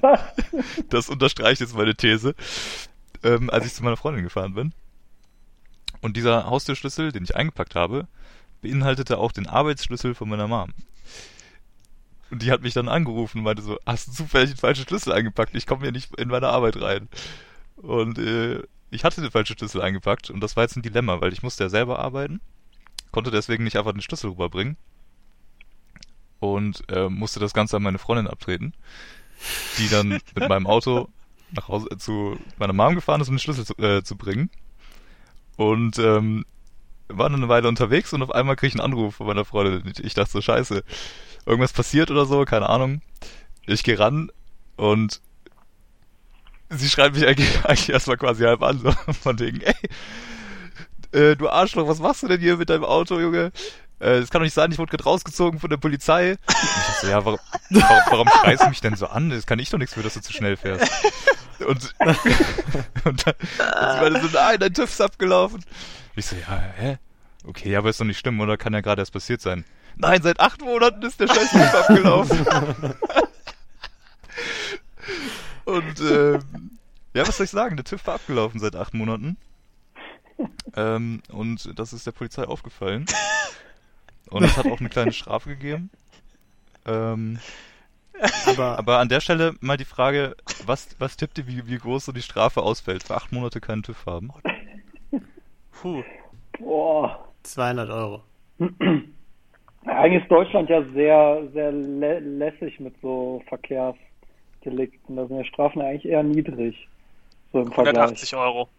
das 0.90 1.10
unterstreicht 1.10 1.62
jetzt 1.62 1.76
meine 1.76 1.96
These. 1.96 2.36
Ähm, 3.24 3.50
als 3.50 3.66
ich 3.66 3.74
zu 3.74 3.84
meiner 3.84 3.98
Freundin 3.98 4.24
gefahren 4.24 4.54
bin. 4.54 4.74
Und 6.02 6.18
dieser 6.18 6.46
Haustürschlüssel, 6.46 7.12
den 7.12 7.24
ich 7.24 7.36
eingepackt 7.36 7.76
habe, 7.76 8.08
beinhaltete 8.62 9.18
auch 9.18 9.32
den 9.32 9.48
Arbeitsschlüssel 9.48 10.14
von 10.14 10.30
meiner 10.30 10.48
Mom. 10.48 10.74
Und 12.30 12.42
die 12.42 12.52
hat 12.52 12.62
mich 12.62 12.74
dann 12.74 12.90
angerufen 12.90 13.40
und 13.40 13.44
meinte 13.46 13.64
so, 13.64 13.80
hast 13.86 14.08
du 14.08 14.12
zufällig 14.12 14.52
den 14.52 14.58
falschen 14.58 14.86
Schlüssel 14.86 15.14
eingepackt? 15.14 15.56
Ich 15.56 15.66
komme 15.66 15.84
hier 15.84 15.92
nicht 15.92 16.16
in 16.20 16.28
meine 16.28 16.50
Arbeit 16.50 16.80
rein. 16.82 17.08
Und 17.78 18.18
äh, 18.20 18.62
ich 18.92 19.04
hatte 19.04 19.22
den 19.22 19.32
falschen 19.32 19.58
Schlüssel 19.58 19.82
eingepackt 19.82 20.30
und 20.30 20.42
das 20.42 20.56
war 20.56 20.64
jetzt 20.64 20.76
ein 20.76 20.82
Dilemma, 20.82 21.22
weil 21.22 21.34
ich 21.34 21.44
musste 21.44 21.64
ja 21.64 21.70
selber 21.70 22.00
arbeiten, 22.00 22.42
konnte 23.12 23.32
deswegen 23.32 23.64
nicht 23.64 23.78
einfach 23.78 23.94
den 23.94 24.02
Schlüssel 24.02 24.30
rüberbringen 24.30 24.78
und 26.40 26.84
äh, 26.90 27.10
musste 27.10 27.40
das 27.40 27.54
Ganze 27.54 27.78
an 27.78 27.84
meine 27.84 27.98
Freundin 27.98 28.28
abtreten, 28.28 28.74
die 29.78 29.90
dann 29.90 30.10
mit 30.10 30.24
meinem 30.50 30.68
Auto 30.68 31.10
nach 31.52 31.68
Hause 31.68 31.88
äh, 31.92 31.98
zu 31.98 32.38
meiner 32.58 32.74
Mom 32.74 32.96
gefahren 32.96 33.22
ist, 33.22 33.30
um 33.30 33.36
den 33.36 33.40
Schlüssel 33.40 33.66
zu, 33.66 33.78
äh, 33.78 34.04
zu 34.04 34.16
bringen. 34.16 34.50
Und 35.58 36.00
ähm, 36.00 36.46
war 37.08 37.30
dann 37.30 37.40
eine 37.40 37.50
Weile 37.50 37.68
unterwegs 37.68 38.14
und 38.14 38.24
auf 38.24 38.32
einmal 38.32 38.56
krieg 38.56 38.70
ich 38.70 38.80
einen 38.80 38.92
Anruf 38.92 39.16
von 39.16 39.28
meiner 39.28 39.46
Freundin. 39.46 39.94
Ich 40.02 40.14
dachte 40.14 40.32
so, 40.32 40.42
scheiße, 40.42 40.84
irgendwas 41.46 41.74
passiert 41.74 42.12
oder 42.12 42.26
so, 42.26 42.44
keine 42.46 42.70
Ahnung. 42.70 43.02
Ich 43.66 43.84
gehe 43.84 44.00
ran 44.00 44.32
und 44.76 45.22
sie 46.70 46.90
schreibt 46.90 47.16
mich 47.16 47.26
eigentlich, 47.26 47.50
eigentlich 47.66 47.90
erstmal 47.90 48.18
quasi 48.18 48.44
halb 48.44 48.62
an, 48.64 48.80
so 48.80 48.92
von 49.22 49.40
wegen, 49.40 49.62
ey, 49.62 49.76
äh, 51.12 51.36
du 51.36 51.50
Arschloch, 51.50 51.88
was 51.88 52.00
machst 52.00 52.24
du 52.24 52.28
denn 52.28 52.42
hier 52.42 52.58
mit 52.58 52.70
deinem 52.70 52.84
Auto, 52.84 53.20
Junge? 53.20 53.52
Äh, 54.00 54.20
das 54.20 54.30
kann 54.30 54.42
doch 54.42 54.46
nicht 54.46 54.54
sein, 54.54 54.72
ich 54.72 54.78
wurde 54.78 54.92
gerade 54.92 55.04
rausgezogen 55.04 55.60
von 55.60 55.70
der 55.70 55.78
Polizei. 55.78 56.32
Und 56.32 56.40
ich 56.48 56.86
dachte 56.88 57.02
so, 57.02 57.08
ja, 57.08 57.26
warum, 57.26 57.40
warum, 57.70 58.02
warum 58.12 58.28
schreist 58.28 58.64
du 58.64 58.70
mich 58.70 58.82
denn 58.82 58.96
so 58.96 59.08
an? 59.08 59.30
Das 59.30 59.46
kann 59.46 59.60
ich 59.60 59.70
doch 59.70 59.78
nichts 59.78 59.94
für, 59.94 60.04
dass 60.04 60.16
du 60.16 60.22
zu 60.22 60.34
schnell 60.34 60.58
fährst. 60.58 60.92
Und, 61.60 61.96
und 63.06 63.28
dann, 63.28 63.36
meinte 64.02 64.22
so, 64.22 64.28
nein, 64.34 64.60
dein 64.60 64.74
TÜV 64.74 64.90
ist 64.90 65.02
abgelaufen. 65.02 65.64
Ich 66.16 66.26
so, 66.26 66.36
ja, 66.36 66.62
hä? 66.78 66.98
Okay, 67.46 67.72
ja, 67.72 67.80
aber 67.80 67.90
ist 67.90 68.00
doch 68.00 68.06
nicht 68.06 68.20
schlimm, 68.20 68.40
oder? 68.40 68.58
Kann 68.58 68.74
ja 68.74 68.82
gerade 68.82 69.02
erst 69.02 69.14
passiert 69.14 69.42
sein. 69.42 69.66
Nein, 69.96 70.22
seit 70.22 70.40
acht 70.40 70.62
Monaten 70.62 71.02
ist 71.04 71.20
der 71.20 71.28
scheiß 71.28 71.52
TÜV 71.52 71.74
abgelaufen. 71.74 72.46
Und 75.66 76.00
ähm, 76.02 76.80
ja, 77.14 77.28
was 77.28 77.38
soll 77.38 77.46
ich 77.46 77.52
sagen? 77.52 77.76
Der 77.78 77.86
TÜV 77.86 78.06
war 78.08 78.16
abgelaufen 78.16 78.60
seit 78.60 78.76
acht 78.76 78.94
Monaten. 78.94 79.38
Ähm, 80.76 81.22
und 81.30 81.80
das 81.80 81.94
ist 81.94 82.06
der 82.06 82.12
Polizei 82.12 82.44
aufgefallen. 82.44 83.06
Und 84.30 84.44
es 84.44 84.58
hat 84.58 84.66
auch 84.66 84.80
eine 84.80 84.90
kleine 84.90 85.14
Strafe 85.14 85.50
gegeben. 85.50 85.90
Ähm, 86.86 87.40
Aber, 88.46 88.78
aber 88.78 89.00
an 89.00 89.10
der 89.10 89.20
Stelle 89.20 89.56
mal 89.60 89.78
die 89.78 89.86
Frage, 89.86 90.36
was, 90.66 90.96
was 91.00 91.18
tippt 91.18 91.38
ihr, 91.38 91.48
wie, 91.48 91.68
wie 91.68 91.78
groß 91.78 92.06
so 92.06 92.12
die 92.12 92.22
Strafe 92.22 92.62
ausfällt? 92.62 93.04
Für 93.04 93.16
acht 93.16 93.32
Monate 93.32 93.60
keinen 93.60 93.84
TÜV 93.84 94.06
haben? 94.06 94.32
Puh. 95.72 96.04
Boah. 96.60 97.28
200 97.44 97.90
Euro. 97.90 98.22
Eigentlich 99.86 100.24
ist 100.24 100.32
Deutschland 100.32 100.70
ja 100.70 100.82
sehr, 100.94 101.48
sehr 101.54 101.72
lä 101.72 102.20
lässig 102.20 102.80
mit 102.80 102.96
so 103.02 103.44
Verkehrsdelikten. 103.48 105.16
Da 105.16 105.28
sind 105.28 105.38
ja 105.38 105.46
Strafen 105.46 105.82
eigentlich 105.82 106.06
eher 106.06 106.24
niedrig. 106.24 106.88
So 107.52 107.60
im 107.60 107.72
Vergleich. 107.72 107.96
180 107.98 108.36
Euro. 108.36 108.70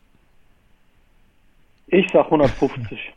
Ich 1.89 2.07
sag 2.13 2.25
150. 2.25 3.13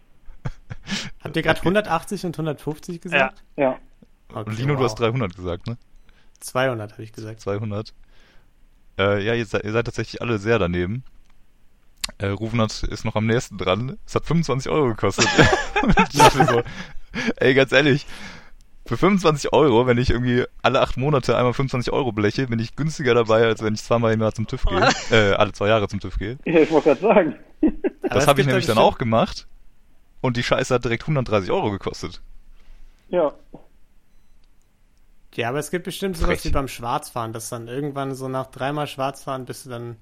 Habt 1.29 1.37
ihr 1.37 1.43
gerade 1.43 1.59
180 1.59 2.25
und 2.25 2.35
150 2.35 3.01
gesagt? 3.01 3.43
ja. 3.55 3.77
Okay, 4.31 4.49
Und 4.49 4.57
Lino, 4.57 4.73
du 4.73 4.79
wow. 4.79 4.85
hast 4.85 4.99
300 4.99 5.35
gesagt, 5.35 5.67
ne? 5.67 5.77
200 6.39 6.93
habe 6.93 7.03
ich 7.03 7.13
gesagt. 7.13 7.39
200. 7.39 7.93
Äh, 8.97 9.23
ja, 9.23 9.33
ihr 9.33 9.45
seid, 9.45 9.63
ihr 9.63 9.71
seid 9.71 9.85
tatsächlich 9.85 10.21
alle 10.21 10.39
sehr 10.39 10.59
daneben. 10.59 11.03
Äh, 12.17 12.27
Rufnat 12.27 12.83
ist 12.83 13.05
noch 13.05 13.15
am 13.15 13.27
nächsten 13.27 13.57
dran. 13.57 13.97
Es 14.05 14.15
hat 14.15 14.25
25 14.25 14.71
Euro 14.71 14.87
gekostet. 14.87 15.27
ich 16.11 16.17
dachte 16.19 16.37
mir 16.39 16.45
so, 16.47 16.63
ey, 17.37 17.53
ganz 17.53 17.71
ehrlich, 17.71 18.07
für 18.87 18.97
25 18.97 19.53
Euro, 19.53 19.85
wenn 19.85 19.99
ich 19.99 20.09
irgendwie 20.09 20.45
alle 20.63 20.81
acht 20.81 20.97
Monate 20.97 21.37
einmal 21.37 21.53
25 21.53 21.93
Euro 21.93 22.11
bleche, 22.11 22.47
bin 22.47 22.57
ich 22.57 22.75
günstiger 22.75 23.13
dabei, 23.13 23.45
als 23.45 23.61
wenn 23.61 23.75
ich 23.75 23.83
zweimal 23.83 24.13
im 24.13 24.21
Jahr 24.21 24.33
zum 24.33 24.47
TÜV 24.47 24.65
gehe. 24.65 24.89
Äh, 25.11 25.33
alle 25.33 25.51
zwei 25.51 25.67
Jahre 25.67 25.87
zum 25.87 25.99
TÜV 25.99 26.17
gehe. 26.17 26.37
ja 26.45 26.61
ich 26.61 26.71
wollte 26.71 26.95
gerade 26.95 27.01
sagen. 27.01 27.35
Das 28.01 28.27
habe 28.27 28.41
ich 28.41 28.47
nämlich 28.47 28.65
dann 28.65 28.77
auch 28.79 28.97
gemacht. 28.97 29.47
Und 30.21 30.37
die 30.37 30.43
Scheiße 30.43 30.73
hat 30.73 30.83
direkt 30.83 31.03
130 31.03 31.51
Euro 31.51 31.71
gekostet. 31.71 32.21
ja. 33.09 33.33
Ja, 35.35 35.49
aber 35.49 35.59
es 35.59 35.71
gibt 35.71 35.85
bestimmt 35.85 36.17
sowas 36.17 36.41
Frech. 36.41 36.45
wie 36.45 36.49
beim 36.49 36.67
Schwarzfahren, 36.67 37.33
dass 37.33 37.49
dann 37.49 37.67
irgendwann 37.67 38.15
so 38.15 38.27
nach 38.27 38.47
dreimal 38.47 38.87
Schwarzfahren 38.87 39.45
bist 39.45 39.65
du 39.65 39.69
dann, 39.69 39.95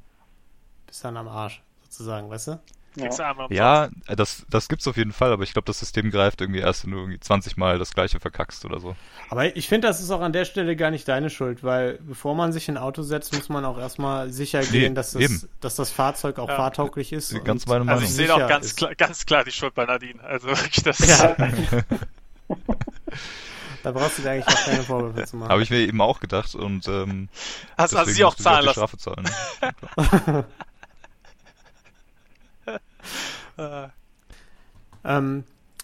bist 0.87 1.03
dann 1.03 1.17
am 1.17 1.27
Arsch, 1.27 1.61
sozusagen, 1.83 2.29
weißt 2.29 2.47
du? 2.47 2.59
Ja. 2.97 3.47
Ja, 3.49 3.89
das, 4.15 4.45
das 4.49 4.67
gibt's 4.69 4.87
auf 4.87 4.97
jeden 4.97 5.11
Fall, 5.13 5.31
aber 5.31 5.43
ich 5.43 5.53
glaube, 5.53 5.65
das 5.65 5.79
System 5.79 6.09
greift 6.11 6.41
irgendwie 6.41 6.59
erst, 6.59 6.85
wenn 6.85 6.91
du 6.91 6.97
irgendwie 6.99 7.19
20 7.19 7.57
Mal 7.57 7.79
das 7.79 7.93
gleiche 7.93 8.19
verkackst 8.19 8.65
oder 8.65 8.79
so. 8.79 8.95
Aber 9.29 9.55
ich 9.55 9.67
finde, 9.67 9.87
das 9.87 10.01
ist 10.01 10.09
auch 10.11 10.21
an 10.21 10.33
der 10.33 10.45
Stelle 10.45 10.75
gar 10.75 10.91
nicht 10.91 11.07
deine 11.07 11.29
Schuld, 11.29 11.63
weil 11.63 11.99
bevor 12.01 12.35
man 12.35 12.51
sich 12.51 12.67
in 12.69 12.77
ein 12.77 12.83
Auto 12.83 13.01
setzt, 13.03 13.33
muss 13.33 13.49
man 13.49 13.65
auch 13.65 13.77
erstmal 13.77 14.31
sicher 14.31 14.61
Nee, 14.61 14.67
gehen, 14.67 14.95
dass 14.95 15.11
das, 15.11 15.47
dass 15.59 15.75
das 15.75 15.91
Fahrzeug 15.91 16.39
auch 16.39 16.49
Ja. 16.49 16.55
fahrtauglich 16.55 17.13
ist. 17.13 17.33
Ganz 17.43 17.65
meine 17.67 17.83
Meinung. 17.83 18.01
Also 18.01 18.05
ich 18.05 18.13
sehe 18.15 18.33
auch 18.33 18.47
ganz 18.47 18.75
klar, 18.75 18.95
ganz 18.95 19.25
klar 19.25 19.43
die 19.43 19.51
Schuld 19.51 19.73
bei 19.75 19.85
Nadine. 19.85 20.23
Also 20.23 20.47
wirklich 20.47 20.83
das. 20.83 20.99
Ja. 20.99 21.35
Da 23.83 23.91
brauchst 23.91 24.17
du 24.17 24.21
dir 24.23 24.31
eigentlich 24.31 24.47
auch 24.47 24.65
keine 24.65 24.83
Vorwürfe 24.83 25.23
zu 25.25 25.37
machen. 25.37 25.49
Habe 25.49 25.61
ich 25.63 25.69
mir 25.69 25.79
eben 25.79 26.01
auch 26.01 26.19
gedacht 26.19 26.55
und 26.55 26.87
ähm, 26.89 27.29
Hast, 27.77 27.93
hast 27.93 27.93
deswegen 27.93 28.15
sie 28.15 28.23
auch 28.25 28.35
zahlen 28.35 28.61
die 28.61 28.65
lassen. 28.65 28.79
Strafe 28.79 28.97
zahlen. 28.97 30.45
Äh, 33.57 33.87
Ähm, 35.03 35.43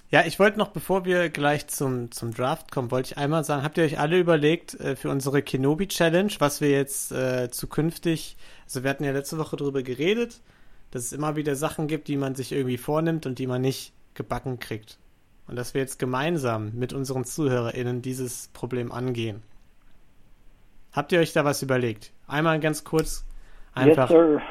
ja, 0.10 0.24
ich 0.26 0.38
wollte 0.40 0.60
noch, 0.60 0.70
bevor 0.70 1.06
wir 1.06 1.30
gleich 1.30 1.68
zum, 1.68 2.12
zum 2.12 2.34
Draft 2.34 2.72
kommen, 2.72 2.92
wollte 2.92 3.12
ich 3.14 3.18
einmal 3.18 3.44
sagen, 3.44 3.64
habt 3.64 3.78
ihr 3.78 3.84
euch 3.86 4.00
alle 4.00 4.20
überlegt 4.20 4.76
äh, 4.76 4.96
für 4.96 5.10
unsere 5.10 5.42
Kenobi 5.42 5.88
Challenge, 5.88 6.32
was 6.40 6.62
wir 6.62 6.70
jetzt 6.72 7.12
äh, 7.12 7.50
zukünftig, 7.52 8.38
also 8.66 8.84
wir 8.84 8.90
hatten 8.90 9.04
ja 9.06 9.12
letzte 9.12 9.38
Woche 9.38 9.56
darüber 9.56 9.82
geredet, 9.84 10.42
dass 10.92 11.06
es 11.06 11.14
immer 11.14 11.36
wieder 11.36 11.56
Sachen 11.56 11.88
gibt, 11.88 12.08
die 12.08 12.18
man 12.18 12.36
sich 12.36 12.52
irgendwie 12.52 12.78
vornimmt 12.78 13.26
und 13.26 13.40
die 13.40 13.48
man 13.48 13.62
nicht 13.62 13.94
gebacken 14.14 14.60
kriegt. 14.60 15.00
und 15.48 15.56
dass 15.56 15.74
wir 15.74 15.82
jetzt 15.82 16.00
gemeinsam 16.00 16.72
mit 16.74 16.94
unseren 16.94 17.26
ZuhörerInnen 17.26 18.02
dieses 18.02 18.50
Problem 18.54 18.92
angehen. 18.92 19.42
Habt 20.92 21.12
ihr 21.12 21.20
euch 21.20 21.34
da 21.34 21.44
was 21.44 21.62
überlegt? 21.62 22.12
Einmal 22.28 22.60
ganz 22.60 22.84
kurz, 22.84 23.26
einfach, 23.74 24.10
Yes. 24.10 24.42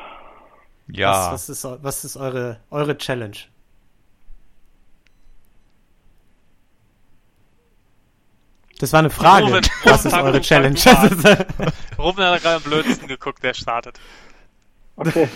Ja, 0.93 1.33
was, 1.33 1.49
was 1.49 1.49
ist, 1.49 1.83
was 1.83 2.05
ist 2.05 2.17
eure, 2.17 2.61
eure 2.71 2.97
Challenge? 2.99 3.37
Das 8.79 8.93
war 8.93 8.99
eine 8.99 9.11
Frage. 9.11 9.47
Ruben, 9.47 9.67
was 9.85 10.05
ist 10.05 10.13
eure 10.13 10.41
Challenge? 10.41 10.77
Ruben 11.99 12.25
hat 12.25 12.43
gerade 12.43 12.57
am 12.57 12.63
blödsten 12.63 13.09
geguckt, 13.09 13.43
der 13.43 13.55
startet. 13.55 13.99
Okay. 14.97 15.29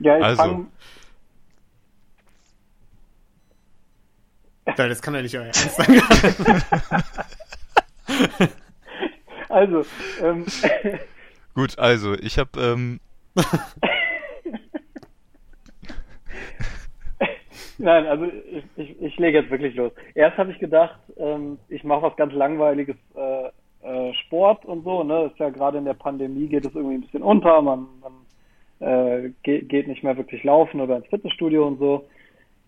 Ja, 0.00 0.18
ich 0.18 0.24
Also. 0.24 0.42
fang, 0.42 0.72
Ja, 4.66 4.88
das 4.88 5.02
kann 5.02 5.14
doch 5.14 5.20
nicht 5.20 5.36
euer 5.36 5.44
Ernst 5.44 5.76
sein. 5.76 6.02
also, 9.48 9.84
ähm, 10.22 10.46
gut, 11.54 11.78
also 11.78 12.14
ich 12.14 12.38
habe 12.38 12.60
ähm, 12.60 13.00
Nein, 17.78 18.06
also 18.06 18.24
ich, 18.26 18.64
ich, 18.76 19.02
ich 19.02 19.16
lege 19.18 19.38
jetzt 19.38 19.50
wirklich 19.50 19.74
los. 19.74 19.92
Erst 20.14 20.38
habe 20.38 20.52
ich 20.52 20.58
gedacht, 20.58 20.98
ähm, 21.16 21.58
ich 21.68 21.82
mache 21.84 22.02
was 22.02 22.16
ganz 22.16 22.32
langweiliges 22.32 22.96
äh, 23.16 23.48
äh, 23.84 24.14
Sport 24.14 24.64
und 24.64 24.84
so. 24.84 25.02
Ne, 25.02 25.30
ist 25.32 25.38
ja 25.38 25.50
gerade 25.50 25.78
in 25.78 25.84
der 25.84 25.94
Pandemie 25.94 26.46
geht 26.46 26.64
es 26.64 26.74
irgendwie 26.74 26.96
ein 26.96 27.00
bisschen 27.00 27.22
unter. 27.22 27.60
Man, 27.62 27.86
man 28.00 28.12
äh, 28.80 29.30
geht, 29.42 29.68
geht 29.68 29.88
nicht 29.88 30.04
mehr 30.04 30.16
wirklich 30.16 30.44
laufen 30.44 30.80
oder 30.80 30.96
ins 30.96 31.06
Fitnessstudio 31.08 31.66
und 31.66 31.78
so. 31.78 32.06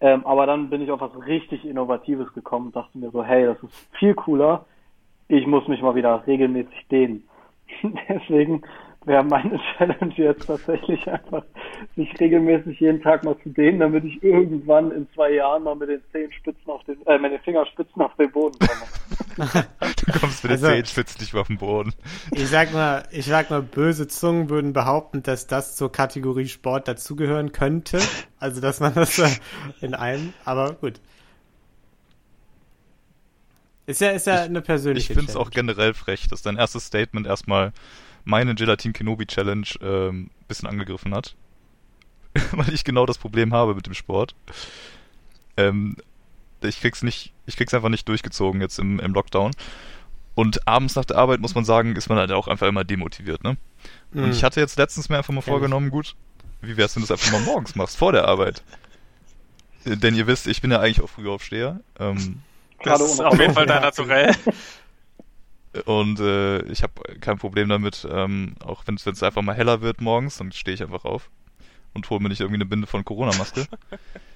Ähm, 0.01 0.27
aber 0.27 0.47
dann 0.47 0.69
bin 0.71 0.83
ich 0.83 0.91
auf 0.91 1.01
was 1.01 1.27
richtig 1.27 1.65
Innovatives 1.65 2.33
gekommen 2.35 2.67
und 2.67 2.77
dachte 2.77 2.99
mir 2.99 3.11
so, 3.11 3.25
hey, 3.25 3.47
das 3.47 3.63
ist 3.63 3.89
viel 3.99 4.15
cooler. 4.15 4.67
Ich 5.29 5.47
muss 5.47 5.67
mich 5.69 5.81
mal 5.83 5.95
wieder 5.95 6.27
regelmäßig 6.27 6.87
dehnen. 6.91 7.27
Deswegen 8.09 8.63
wäre 9.07 9.25
meine 9.25 9.59
Challenge 9.79 10.13
jetzt 10.17 10.47
tatsächlich 10.47 11.07
einfach, 11.09 11.45
sich 11.95 12.09
regelmäßig 12.21 12.81
jeden 12.81 13.01
Tag 13.01 13.25
mal 13.25 13.37
zu 13.43 13.49
dehnen, 13.51 13.79
damit 13.81 14.05
ich 14.05 14.23
irgendwann 14.23 14.91
in 14.91 15.09
zwei 15.15 15.33
Jahren 15.33 15.63
mal 15.63 15.77
mit 15.77 15.89
den 15.89 16.03
Zehenspitzen 16.13 16.69
auf 16.71 16.83
den, 16.85 17.05
äh, 17.07 17.19
mit 17.19 17.33
den 17.33 17.41
Fingerspitzen 17.41 18.03
auf 18.03 18.15
den 18.17 18.31
Boden 18.31 18.59
komme. 18.59 18.87
du 20.07 20.19
kommst 20.19 20.43
mit 20.43 20.51
den 20.51 20.59
Also- 20.59 20.67
Zehenspitzen 20.67 21.21
nicht 21.21 21.33
mehr 21.33 21.43
auf 21.43 21.47
den 21.47 21.59
Boden. 21.59 21.95
Ich 22.33 22.49
sag 22.49 22.73
mal, 22.73 23.05
ich 23.13 23.27
sag 23.27 23.49
mal, 23.51 23.63
böse 23.63 24.09
Zungen 24.09 24.51
würden 24.51 24.73
behaupten, 24.73 25.23
dass 25.23 25.47
das 25.47 25.77
zur 25.77 25.91
Kategorie 25.93 26.49
Sport 26.49 26.89
dazugehören 26.89 27.53
könnte. 27.53 27.99
Also, 28.39 28.61
dass 28.61 28.81
man 28.81 28.95
das 28.95 29.19
in 29.81 29.95
einem, 29.95 30.33
aber 30.45 30.75
gut. 30.75 31.01
Ist 33.87 34.01
ja, 34.01 34.11
ist 34.11 34.27
ja 34.27 34.43
eine 34.43 34.59
Ich 34.59 34.65
persönliche 34.65 35.15
finde 35.15 35.31
es 35.31 35.37
auch 35.37 35.51
generell 35.51 35.95
frech, 35.95 36.27
dass 36.29 36.43
dein 36.43 36.57
erstes 36.57 36.87
Statement 36.87 37.25
erstmal 37.25 37.73
meine 38.27 38.55
Gelatin 38.55 38.93
Kenobi 38.93 39.25
Challenge 39.27 39.67
ähm, 39.81 40.31
bisschen 40.49 40.69
angegriffen 40.69 41.15
hat. 41.15 41.35
Weil 42.53 42.75
ich 42.75 42.85
genau 42.85 43.07
das 43.07 43.17
Problem 43.17 43.55
habe 43.55 43.75
mit 43.75 43.87
dem 43.87 43.95
Sport. 43.95 44.35
Ähm, 45.57 45.97
ich 46.63 46.81
krieg's 46.81 47.03
nicht, 47.03 47.33
ich 47.47 47.57
krieg's 47.57 47.73
einfach 47.73 47.89
nicht 47.89 48.07
durchgezogen 48.09 48.61
jetzt 48.61 48.79
im, 48.79 49.01
im 49.01 49.15
Lockdown. 49.15 49.53
Und 50.35 50.69
abends 50.69 50.97
nach 50.97 51.07
der 51.07 51.17
Arbeit 51.17 51.41
muss 51.41 51.55
man 51.55 51.65
sagen, 51.65 51.97
ist 51.97 52.11
man 52.11 52.19
halt 52.19 52.31
auch 52.33 52.47
einfach 52.49 52.67
immer 52.69 52.85
demotiviert, 52.85 53.43
ne? 53.43 53.57
Und 54.13 54.25
Mhm. 54.27 54.31
ich 54.33 54.45
hatte 54.45 54.61
jetzt 54.61 54.77
letztens 54.77 55.09
mir 55.09 55.17
einfach 55.17 55.33
mal 55.33 55.41
vorgenommen, 55.41 55.89
gut, 55.91 56.15
wie 56.61 56.77
wär's, 56.77 56.95
wenn 56.95 57.03
du 57.03 57.09
das 57.09 57.19
einfach 57.19 57.39
mal 57.39 57.45
morgens 57.45 57.75
machst, 57.75 57.97
vor 57.97 58.13
der 58.13 58.27
Arbeit? 58.29 58.63
Denn 59.87 60.15
ihr 60.15 60.27
wisst, 60.27 60.47
ich 60.47 60.61
bin 60.61 60.71
ja 60.73 60.81
eigentlich 60.81 61.01
auch 61.01 61.09
Frühaufsteher. 61.09 61.81
Ähm, 61.99 62.43
Das 62.83 63.01
ist 63.01 63.21
auf 63.21 63.39
jeden 63.39 63.55
Fall 63.55 63.67
dein 63.67 63.83
Naturell. 63.83 64.35
Und 65.85 66.21
äh, 66.21 66.63
ich 66.71 66.83
habe 66.83 66.95
kein 67.21 67.39
Problem 67.39 67.69
damit, 67.69 68.07
ähm, 68.11 68.55
auch 68.65 68.83
wenn 68.87 68.95
es 68.97 69.23
einfach 69.23 69.43
mal 69.43 69.55
heller 69.55 69.81
wird 69.81 70.01
morgens, 70.01 70.39
dann 70.39 70.53
stehe 70.53 70.75
ich 70.75 70.83
einfach 70.83 71.05
auf 71.05 71.31
und 71.95 72.09
hole 72.11 72.21
mir 72.21 72.29
nicht 72.29 72.41
irgendwie 72.41 72.57
eine 72.57 72.67
Binde 72.67 72.87
von 72.87 73.05
Corona-Maske. 73.05 73.67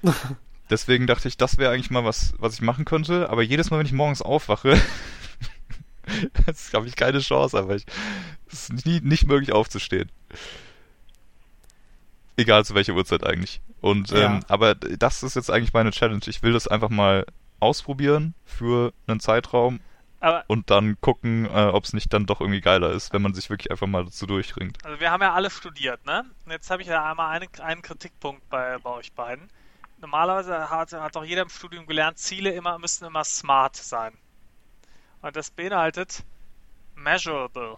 Deswegen 0.70 1.06
dachte 1.06 1.28
ich, 1.28 1.36
das 1.36 1.58
wäre 1.58 1.72
eigentlich 1.72 1.90
mal 1.90 2.04
was, 2.04 2.34
was 2.38 2.54
ich 2.54 2.62
machen 2.62 2.84
könnte. 2.84 3.28
Aber 3.30 3.42
jedes 3.42 3.70
Mal, 3.70 3.78
wenn 3.78 3.86
ich 3.86 3.92
morgens 3.92 4.22
aufwache, 4.22 4.80
jetzt 6.46 6.72
habe 6.74 6.86
ich 6.86 6.96
keine 6.96 7.18
Chance, 7.20 7.58
aber 7.58 7.76
ich, 7.76 7.86
es 8.50 8.70
ist 8.70 8.86
nie, 8.86 9.00
nicht 9.00 9.26
möglich 9.26 9.52
aufzustehen. 9.52 10.10
Egal 12.36 12.64
zu 12.64 12.74
welcher 12.74 12.94
Uhrzeit 12.94 13.24
eigentlich. 13.24 13.60
Und 13.80 14.10
Ja. 14.10 14.26
ähm, 14.36 14.40
aber 14.48 14.74
das 14.74 15.22
ist 15.22 15.36
jetzt 15.36 15.50
eigentlich 15.50 15.72
meine 15.72 15.90
Challenge. 15.90 16.22
Ich 16.26 16.42
will 16.42 16.52
das 16.52 16.68
einfach 16.68 16.88
mal 16.88 17.26
ausprobieren 17.58 18.34
für 18.44 18.92
einen 19.06 19.20
Zeitraum 19.20 19.80
Aber 20.20 20.44
und 20.48 20.70
dann 20.70 21.00
gucken, 21.00 21.46
äh, 21.46 21.48
ob 21.48 21.84
es 21.84 21.94
nicht 21.94 22.12
dann 22.12 22.26
doch 22.26 22.40
irgendwie 22.40 22.60
geiler 22.60 22.90
ist, 22.90 23.12
wenn 23.12 23.22
man 23.22 23.32
sich 23.32 23.48
wirklich 23.48 23.70
einfach 23.70 23.86
mal 23.86 24.04
dazu 24.04 24.26
durchringt. 24.26 24.78
Also 24.84 25.00
wir 25.00 25.10
haben 25.10 25.22
ja 25.22 25.32
alle 25.32 25.50
studiert, 25.50 26.04
ne? 26.04 26.24
Und 26.44 26.52
jetzt 26.52 26.70
habe 26.70 26.82
ich 26.82 26.88
ja 26.88 27.10
einmal 27.10 27.34
einen, 27.34 27.48
einen 27.60 27.82
Kritikpunkt 27.82 28.48
bei, 28.50 28.78
bei 28.78 28.90
euch 28.90 29.12
beiden. 29.12 29.48
Normalerweise 29.98 30.70
hat, 30.70 30.92
hat 30.92 31.16
auch 31.16 31.24
jeder 31.24 31.42
im 31.42 31.48
Studium 31.48 31.86
gelernt, 31.86 32.18
Ziele 32.18 32.50
immer 32.50 32.78
müssen 32.78 33.06
immer 33.06 33.24
smart 33.24 33.76
sein. 33.76 34.12
Und 35.22 35.36
das 35.36 35.50
beinhaltet 35.50 36.22
measurable. 36.94 37.76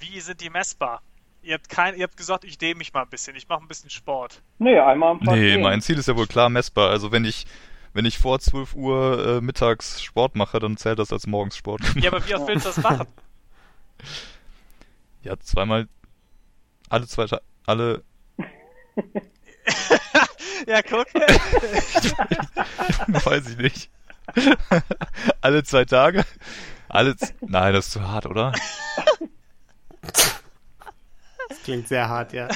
Wie 0.00 0.20
sind 0.20 0.40
die 0.40 0.50
messbar? 0.50 1.02
Ihr 1.42 1.54
habt 1.54 1.68
kein, 1.68 1.94
ihr 1.94 2.04
habt 2.04 2.16
gesagt, 2.16 2.44
ich 2.44 2.56
dehne 2.56 2.76
mich 2.76 2.92
mal 2.94 3.02
ein 3.02 3.10
bisschen, 3.10 3.36
ich 3.36 3.48
mache 3.48 3.62
ein 3.62 3.68
bisschen 3.68 3.90
Sport. 3.90 4.42
Nee, 4.58 4.78
einmal 4.78 5.10
am 5.10 5.20
Tag. 5.20 5.34
Nee, 5.34 5.52
gehen. 5.52 5.62
mein 5.62 5.82
Ziel 5.82 5.98
ist 5.98 6.08
ja 6.08 6.16
wohl 6.16 6.26
klar 6.26 6.48
messbar. 6.48 6.90
Also 6.90 7.12
wenn 7.12 7.26
ich 7.26 7.46
wenn 7.94 8.04
ich 8.04 8.18
vor 8.18 8.40
12 8.40 8.74
Uhr 8.74 9.26
äh, 9.26 9.40
mittags 9.40 10.02
Sport 10.02 10.34
mache, 10.34 10.58
dann 10.58 10.76
zählt 10.76 10.98
das 10.98 11.12
als 11.12 11.26
Morgenssport. 11.26 11.80
Ja, 11.96 12.12
aber 12.12 12.26
wie 12.26 12.34
oft 12.34 12.48
willst 12.48 12.66
du 12.66 12.70
das 12.70 12.82
machen? 12.82 13.06
ja, 15.22 15.38
zweimal 15.38 15.88
alle 16.90 17.06
zwei 17.06 17.26
Ta 17.26 17.40
alle 17.64 18.02
ja, 20.66 20.82
guck. 20.82 21.06
weiß 23.24 23.48
ich 23.48 23.56
nicht. 23.56 23.90
alle 25.40 25.64
zwei 25.64 25.86
Tage? 25.86 26.26
Alle 26.88 27.16
z 27.16 27.34
Nein, 27.40 27.72
das 27.72 27.86
ist 27.86 27.92
zu 27.92 28.06
hart, 28.06 28.26
oder? 28.26 28.52
Das 31.48 31.62
klingt 31.62 31.88
sehr 31.88 32.08
hart, 32.08 32.32
ja. 32.32 32.48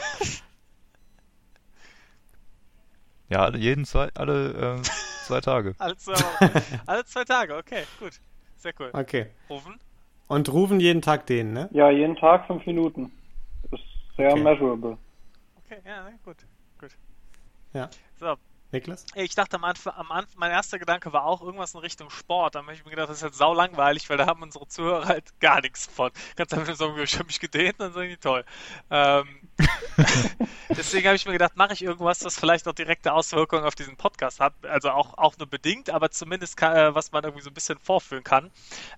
Ja, 3.30 3.44
alle, 3.44 3.58
jeden 3.58 3.84
zwei, 3.84 4.08
alle 4.14 4.78
äh, 4.78 4.82
zwei 5.28 5.40
Tage. 5.40 5.74
alle, 5.78 5.96
zwei 5.96 6.14
alle 6.86 7.04
zwei 7.04 7.24
Tage, 7.24 7.56
okay, 7.56 7.84
gut. 8.00 8.20
Sehr 8.56 8.72
cool. 8.80 8.90
Okay. 8.92 9.26
Rufen? 9.48 9.78
Und 10.26 10.52
rufen 10.52 10.80
jeden 10.80 11.00
Tag 11.02 11.26
den, 11.26 11.52
ne? 11.52 11.68
Ja, 11.72 11.90
jeden 11.90 12.16
Tag 12.16 12.46
fünf 12.46 12.66
Minuten. 12.66 13.12
Ist 13.70 13.82
sehr 14.16 14.32
Okay. 14.32 14.42
measurable. 14.42 14.98
Okay, 15.56 15.80
ja, 15.84 16.04
ne, 16.04 16.18
gut, 16.24 16.36
gut. 16.80 16.90
Ja. 17.72 17.88
So, 18.18 18.36
Niklas? 18.70 19.06
Ich 19.14 19.34
dachte 19.34 19.56
am 19.56 19.64
Anfang, 19.64 19.94
am 19.94 20.12
Anfang, 20.12 20.38
mein 20.38 20.50
erster 20.50 20.78
Gedanke 20.78 21.12
war 21.12 21.24
auch 21.24 21.40
irgendwas 21.40 21.74
in 21.74 21.80
Richtung 21.80 22.10
Sport. 22.10 22.54
Da 22.54 22.60
habe 22.60 22.72
ich 22.74 22.84
mir 22.84 22.90
gedacht, 22.90 23.08
das 23.08 23.18
ist 23.18 23.22
halt 23.22 23.34
sau 23.34 23.54
langweilig, 23.54 24.10
weil 24.10 24.18
da 24.18 24.26
haben 24.26 24.42
unsere 24.42 24.68
Zuhörer 24.68 25.06
halt 25.06 25.40
gar 25.40 25.60
nichts 25.62 25.86
von. 25.86 26.10
Ganz 26.36 26.52
einfach 26.52 26.74
sagen, 26.74 26.98
ich 26.98 27.14
habe 27.14 27.26
mich 27.26 27.40
gedehnt, 27.40 27.76
dann 27.78 27.92
sagen 27.92 28.10
die 28.10 28.18
toll. 28.18 28.44
Ähm, 28.90 29.26
deswegen 30.68 31.06
habe 31.06 31.16
ich 31.16 31.24
mir 31.24 31.32
gedacht, 31.32 31.56
mache 31.56 31.72
ich 31.72 31.82
irgendwas, 31.82 32.18
das 32.18 32.38
vielleicht 32.38 32.68
auch 32.68 32.74
direkte 32.74 33.12
Auswirkungen 33.12 33.64
auf 33.64 33.74
diesen 33.74 33.96
Podcast 33.96 34.38
hat. 34.40 34.52
Also 34.66 34.90
auch, 34.90 35.16
auch 35.16 35.36
nur 35.38 35.48
bedingt, 35.48 35.88
aber 35.88 36.10
zumindest 36.10 36.56
kann, 36.56 36.76
äh, 36.76 36.94
was 36.94 37.10
man 37.12 37.24
irgendwie 37.24 37.42
so 37.42 37.50
ein 37.50 37.54
bisschen 37.54 37.78
vorführen 37.78 38.24
kann. 38.24 38.50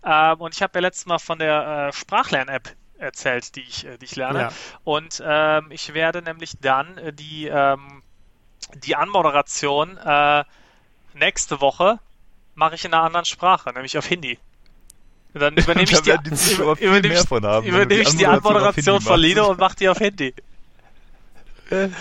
Ähm, 0.04 0.40
und 0.40 0.54
ich 0.54 0.62
habe 0.62 0.72
ja 0.74 0.80
letztes 0.80 1.06
Mal 1.06 1.18
von 1.18 1.38
der 1.38 1.88
äh, 1.88 1.92
Sprachlern-App 1.92 2.74
erzählt, 3.00 3.56
die 3.56 3.62
ich, 3.62 3.86
äh, 3.86 3.98
die 3.98 4.04
ich 4.04 4.16
lerne. 4.16 4.40
Ja. 4.40 4.52
Und 4.84 5.22
ähm, 5.24 5.70
ich 5.70 5.94
werde 5.94 6.22
nämlich 6.22 6.58
dann 6.60 6.98
äh, 6.98 7.12
die, 7.12 7.46
ähm, 7.46 8.02
die 8.76 8.96
Anmoderation 8.96 9.96
äh, 9.96 10.44
nächste 11.14 11.60
Woche 11.60 11.98
mache 12.54 12.74
ich 12.74 12.84
in 12.84 12.92
einer 12.94 13.04
anderen 13.04 13.24
Sprache, 13.24 13.72
nämlich 13.72 13.96
auf 13.98 14.06
Hindi. 14.06 14.38
Und 15.34 15.40
Dann 15.40 15.56
übernehme 15.56 15.90
ich 15.90 16.00
die, 16.00 16.10
übernehme 16.10 17.08
mehr 17.08 17.20
ich, 17.22 17.28
von 17.28 17.44
haben, 17.44 17.66
übernehme 17.66 18.04
die 18.04 18.08
ich 18.08 18.16
die 18.16 18.26
Anmoderation 18.26 19.00
von 19.00 19.20
Lino 19.20 19.48
und 19.50 19.58
mache 19.58 19.76
die 19.76 19.88
auf 19.88 19.98
Hindi. 19.98 20.34
Geil. 21.70 21.92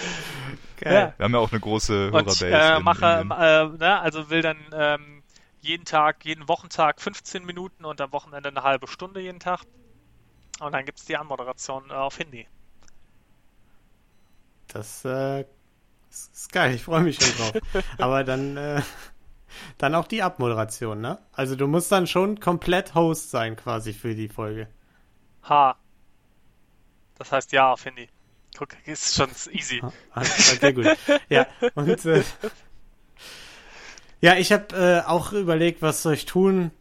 Ja. 0.82 1.14
Wir 1.18 1.24
haben 1.26 1.34
ja 1.34 1.40
auch 1.40 1.52
eine 1.52 1.60
große 1.60 2.08
Und 2.08 2.14
Hörerbase. 2.14 2.48
äh, 2.48 2.78
in 2.78 2.84
mache, 2.84 3.20
Indien. 3.22 3.40
äh, 3.40 3.78
ne, 3.78 4.00
also 4.00 4.30
will 4.30 4.42
dann 4.42 4.58
ähm, 4.74 5.24
jeden 5.62 5.86
Tag, 5.86 6.24
jeden 6.24 6.48
Wochentag 6.48 7.02
15 7.02 7.46
Minuten 7.46 7.84
und 7.86 8.00
am 8.00 8.12
Wochenende 8.14 8.50
eine 8.50 8.64
halbe 8.64 8.88
Stunde 8.88 9.20
jeden 9.20 9.40
Tag. 9.40 9.64
Und 10.60 10.72
dann 10.74 10.86
gibt 10.86 11.00
es 11.00 11.06
die 11.06 11.18
Anmoderation 11.18 11.90
äh, 11.90 11.94
auf 11.94 12.18
Hindi. 12.18 12.48
Das 14.70 15.04
äh, 15.04 15.46
ist 16.10 16.34
ist 16.34 16.52
geil, 16.52 16.74
ich 16.74 16.84
freue 16.84 17.02
mich 17.02 17.18
schon 17.20 17.36
drauf. 17.38 17.84
Aber 17.98 18.24
dann, 18.24 18.58
äh, 18.58 18.82
dann 19.78 19.96
auch 19.96 20.08
die 20.08 20.22
Abmoderation, 20.24 21.02
ne? 21.02 21.20
Also 21.34 21.56
du 21.56 21.68
musst 21.68 21.92
dann 21.92 22.08
schon 22.08 22.40
komplett 22.40 22.96
Host 22.96 23.32
sein 23.32 23.56
quasi 23.56 23.94
für 23.94 24.16
die 24.16 24.30
Folge. 24.30 24.68
Ha. 25.44 25.76
Das 27.18 27.32
heißt 27.32 27.52
ja 27.52 27.72
auf 27.74 27.84
Hindi. 27.84 28.10
Guck, 28.58 28.70
ist 28.86 29.16
schon 29.16 29.30
easy. 29.52 29.82
Ah, 30.12 30.24
Okay, 30.56 30.74
gut. 30.74 30.86
Ja, 31.30 31.46
und 31.76 32.06
äh, 32.06 32.24
Ja, 34.22 34.36
ich 34.36 34.52
habe 34.52 34.76
äh, 34.76 35.08
auch 35.08 35.32
überlegt, 35.32 35.82
was 35.82 36.02
soll 36.02 36.14
ich 36.14 36.26
tun. 36.26 36.72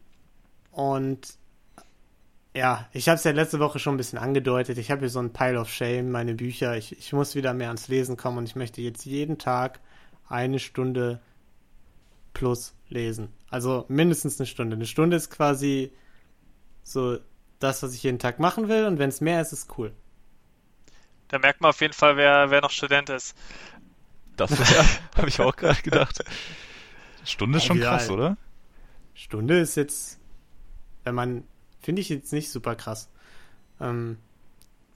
Und 0.71 1.38
ja, 2.59 2.89
ich 2.91 3.07
habe 3.07 3.15
es 3.15 3.23
ja 3.23 3.31
letzte 3.31 3.59
Woche 3.59 3.79
schon 3.79 3.93
ein 3.93 3.97
bisschen 3.97 4.19
angedeutet. 4.19 4.77
Ich 4.77 4.91
habe 4.91 4.99
hier 4.99 5.09
so 5.09 5.19
ein 5.19 5.31
Pile 5.31 5.57
of 5.57 5.69
Shame, 5.69 6.11
meine 6.11 6.33
Bücher. 6.33 6.75
Ich, 6.75 6.91
ich 6.91 7.13
muss 7.13 7.33
wieder 7.33 7.53
mehr 7.53 7.69
ans 7.69 7.87
Lesen 7.87 8.17
kommen 8.17 8.37
und 8.37 8.43
ich 8.43 8.57
möchte 8.57 8.81
jetzt 8.81 9.05
jeden 9.05 9.37
Tag 9.37 9.79
eine 10.27 10.59
Stunde 10.59 11.21
plus 12.33 12.75
lesen. 12.89 13.29
Also 13.49 13.85
mindestens 13.87 14.41
eine 14.41 14.45
Stunde. 14.45 14.75
Eine 14.75 14.87
Stunde 14.87 15.15
ist 15.15 15.29
quasi 15.29 15.93
so 16.83 17.19
das, 17.59 17.81
was 17.81 17.93
ich 17.93 18.03
jeden 18.03 18.19
Tag 18.19 18.39
machen 18.39 18.67
will. 18.67 18.87
Und 18.87 18.99
wenn 18.99 19.07
es 19.07 19.21
mehr 19.21 19.41
ist, 19.41 19.53
ist 19.53 19.77
cool. 19.77 19.93
Da 21.29 21.39
merkt 21.39 21.61
man 21.61 21.69
auf 21.69 21.79
jeden 21.79 21.93
Fall, 21.93 22.17
wer, 22.17 22.51
wer 22.51 22.59
noch 22.59 22.71
Student 22.71 23.09
ist. 23.09 23.37
Das 24.35 24.49
ja, 24.51 24.85
habe 25.17 25.29
ich 25.29 25.39
auch 25.39 25.55
gerade 25.55 25.81
gedacht. 25.81 26.25
Stunde 27.23 27.59
ist 27.59 27.63
schon 27.63 27.79
Ja, 27.79 27.91
krass, 27.91 28.09
oder? 28.09 28.35
Stunde 29.13 29.59
ist 29.59 29.75
jetzt, 29.75 30.19
wenn 31.05 31.15
man, 31.15 31.45
finde 31.81 32.01
ich 32.01 32.09
jetzt 32.09 32.33
nicht 32.33 32.51
super 32.51 32.75
krass. 32.75 33.09
Ähm, 33.79 34.17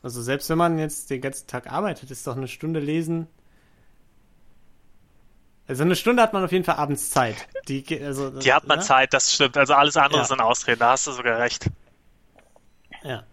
also 0.02 0.22
selbst 0.22 0.50
wenn 0.50 0.58
man 0.58 0.78
jetzt 0.80 1.10
den 1.10 1.22
ganzen 1.22 1.48
Tag 1.48 1.72
arbeitet, 1.72 2.12
ist 2.12 2.28
doch 2.28 2.36
eine 2.36 2.48
Stunde 2.48 2.80
lesen. 2.80 3.28
Also 5.68 5.84
eine 5.84 5.96
Stunde 5.96 6.22
hat 6.22 6.34
man 6.34 6.44
auf 6.44 6.52
jeden 6.52 6.66
Fall 6.66 6.76
abends 6.76 7.10
Zeit. 7.10 7.36
Die, 7.70 7.86
also, 8.04 8.30
Die 8.42 8.52
hat 8.52 8.68
man 8.68 8.80
ne? 8.80 8.84
Zeit, 8.86 9.14
das 9.14 9.34
stimmt. 9.34 9.58
Also 9.58 9.74
alles 9.74 9.96
andere 9.96 10.22
Ja. 10.22 10.26
sind 10.28 10.42
Ausreden, 10.42 10.80
da 10.80 10.92
hast 10.92 11.08
du 11.08 11.14
sogar 11.14 11.40
recht. 11.40 11.68
Ja. 13.04 13.24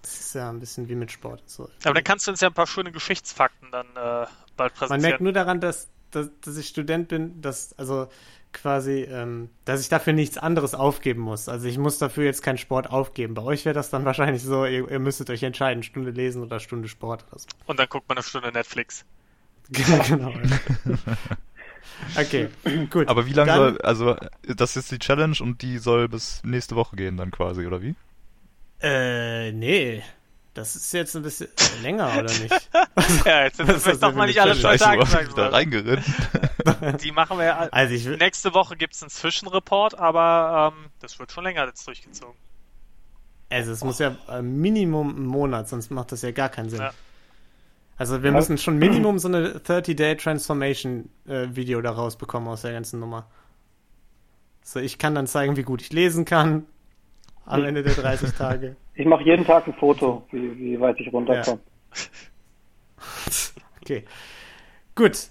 Das 0.00 0.18
ist 0.20 0.34
ja 0.34 0.48
ein 0.50 0.60
bisschen 0.60 0.88
wie 0.88 0.94
mit 0.94 1.12
Sport. 1.12 1.42
So. 1.46 1.68
Aber 1.84 1.94
dann 1.94 2.04
kannst 2.04 2.26
du 2.26 2.30
uns 2.30 2.40
ja 2.40 2.48
ein 2.48 2.54
paar 2.54 2.66
schöne 2.66 2.90
Geschichtsfakten 2.92 3.70
dann 3.70 3.86
äh, 3.88 3.92
bald 3.96 4.30
Man 4.56 4.66
merkt 4.66 4.76
präsentieren. 4.78 5.24
nur 5.24 5.32
daran, 5.32 5.60
dass, 5.60 5.88
dass, 6.10 6.28
dass 6.40 6.56
ich 6.56 6.68
Student 6.68 7.08
bin, 7.08 7.40
dass, 7.42 7.78
also 7.78 8.08
quasi, 8.54 9.02
ähm, 9.02 9.50
dass 9.64 9.80
ich 9.80 9.88
dafür 9.88 10.12
nichts 10.12 10.38
anderes 10.38 10.74
aufgeben 10.74 11.20
muss. 11.20 11.48
Also 11.48 11.68
ich 11.68 11.76
muss 11.78 11.98
dafür 11.98 12.24
jetzt 12.24 12.42
keinen 12.42 12.58
Sport 12.58 12.90
aufgeben. 12.90 13.34
Bei 13.34 13.42
euch 13.42 13.64
wäre 13.64 13.74
das 13.74 13.90
dann 13.90 14.04
wahrscheinlich 14.06 14.42
so, 14.42 14.64
ihr, 14.64 14.90
ihr 14.90 14.98
müsstet 14.98 15.30
euch 15.30 15.42
entscheiden, 15.42 15.82
Stunde 15.82 16.10
lesen 16.10 16.42
oder 16.42 16.60
Stunde 16.60 16.88
Sport 16.88 17.24
oder 17.30 17.38
so. 17.40 17.48
Und 17.66 17.78
dann 17.78 17.88
guckt 17.88 18.08
man 18.08 18.16
eine 18.16 18.24
Stunde 18.24 18.50
Netflix. 18.52 19.04
genau. 19.70 20.32
okay, 22.18 22.48
gut. 22.90 23.08
Aber 23.08 23.26
wie 23.26 23.32
lange 23.32 23.50
Dann- 23.50 23.58
soll, 23.58 23.80
also 23.82 24.16
das 24.42 24.76
ist 24.76 24.90
die 24.90 24.98
Challenge 24.98 25.36
und 25.40 25.62
die 25.62 25.78
soll 25.78 26.08
bis 26.08 26.42
nächste 26.44 26.76
Woche 26.76 26.96
gehen 26.96 27.16
dann 27.16 27.30
quasi, 27.30 27.66
oder 27.66 27.82
wie? 27.82 27.94
Äh, 28.80 29.52
nee. 29.52 30.02
Das 30.54 30.76
ist 30.76 30.92
jetzt 30.92 31.16
ein 31.16 31.22
bisschen 31.22 31.48
länger, 31.82 32.12
oder 32.16 32.32
nicht? 32.32 32.70
Ja, 33.24 33.42
jetzt 33.42 33.56
sind 33.56 33.66
vielleicht 33.66 33.86
das 33.86 33.98
doch 33.98 34.14
mal 34.14 34.26
nicht 34.26 34.40
alle 34.40 34.58
zwei 34.58 34.76
Tage 34.76 35.04
da 35.34 35.48
reingeritten? 35.48 36.04
Die 37.02 37.10
machen 37.10 37.38
wir 37.38 37.44
ja. 37.44 37.68
Also 37.72 37.94
ich 37.94 38.04
will, 38.04 38.16
Nächste 38.16 38.54
Woche 38.54 38.76
gibt 38.76 38.94
es 38.94 39.02
einen 39.02 39.10
Zwischenreport, 39.10 39.98
aber 39.98 40.72
ähm, 40.76 40.90
das 41.00 41.18
wird 41.18 41.32
schon 41.32 41.42
länger 41.42 41.66
jetzt 41.66 41.86
durchgezogen. 41.86 42.36
also 43.50 43.72
es 43.72 43.82
muss 43.82 43.98
ja 43.98 44.16
äh, 44.28 44.42
Minimum 44.42 45.16
einen 45.16 45.26
Monat, 45.26 45.68
sonst 45.68 45.90
macht 45.90 46.12
das 46.12 46.22
ja 46.22 46.30
gar 46.30 46.48
keinen 46.48 46.70
Sinn. 46.70 46.80
Ja. 46.80 46.92
Also 47.96 48.22
wir 48.22 48.30
müssen 48.30 48.56
schon 48.56 48.78
Minimum 48.78 49.18
so 49.18 49.28
eine 49.28 49.58
30-Day 49.58 50.16
Transformation 50.16 51.10
äh, 51.26 51.48
Video 51.50 51.80
da 51.80 51.90
rausbekommen 51.90 52.48
aus 52.48 52.62
der 52.62 52.72
ganzen 52.72 53.00
Nummer. 53.00 53.28
So, 54.62 54.78
ich 54.78 54.98
kann 54.98 55.14
dann 55.16 55.26
zeigen, 55.26 55.56
wie 55.56 55.62
gut 55.62 55.82
ich 55.82 55.92
lesen 55.92 56.24
kann 56.24 56.66
am 57.46 57.64
Ende 57.64 57.82
der 57.82 57.94
30 57.94 58.32
Tage. 58.32 58.76
Ich 58.96 59.06
mache 59.06 59.24
jeden 59.24 59.44
Tag 59.44 59.66
ein 59.66 59.74
Foto, 59.74 60.24
wie, 60.30 60.56
wie 60.56 60.80
weit 60.80 61.00
ich 61.00 61.12
runterkomme. 61.12 61.60
Okay. 63.82 64.04
Gut. 64.94 65.28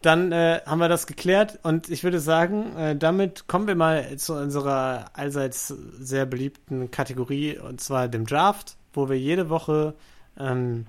Dann 0.00 0.32
äh, 0.32 0.60
haben 0.66 0.80
wir 0.80 0.88
das 0.88 1.06
geklärt 1.06 1.60
und 1.62 1.88
ich 1.88 2.02
würde 2.02 2.18
sagen, 2.18 2.76
äh, 2.76 2.96
damit 2.96 3.46
kommen 3.46 3.68
wir 3.68 3.76
mal 3.76 4.16
zu 4.16 4.34
unserer 4.34 5.04
allseits 5.12 5.68
sehr 5.68 6.26
beliebten 6.26 6.90
Kategorie 6.90 7.56
und 7.56 7.80
zwar 7.80 8.08
dem 8.08 8.26
Draft, 8.26 8.76
wo 8.92 9.08
wir 9.08 9.16
jede 9.16 9.48
Woche 9.48 9.94
ähm, 10.36 10.86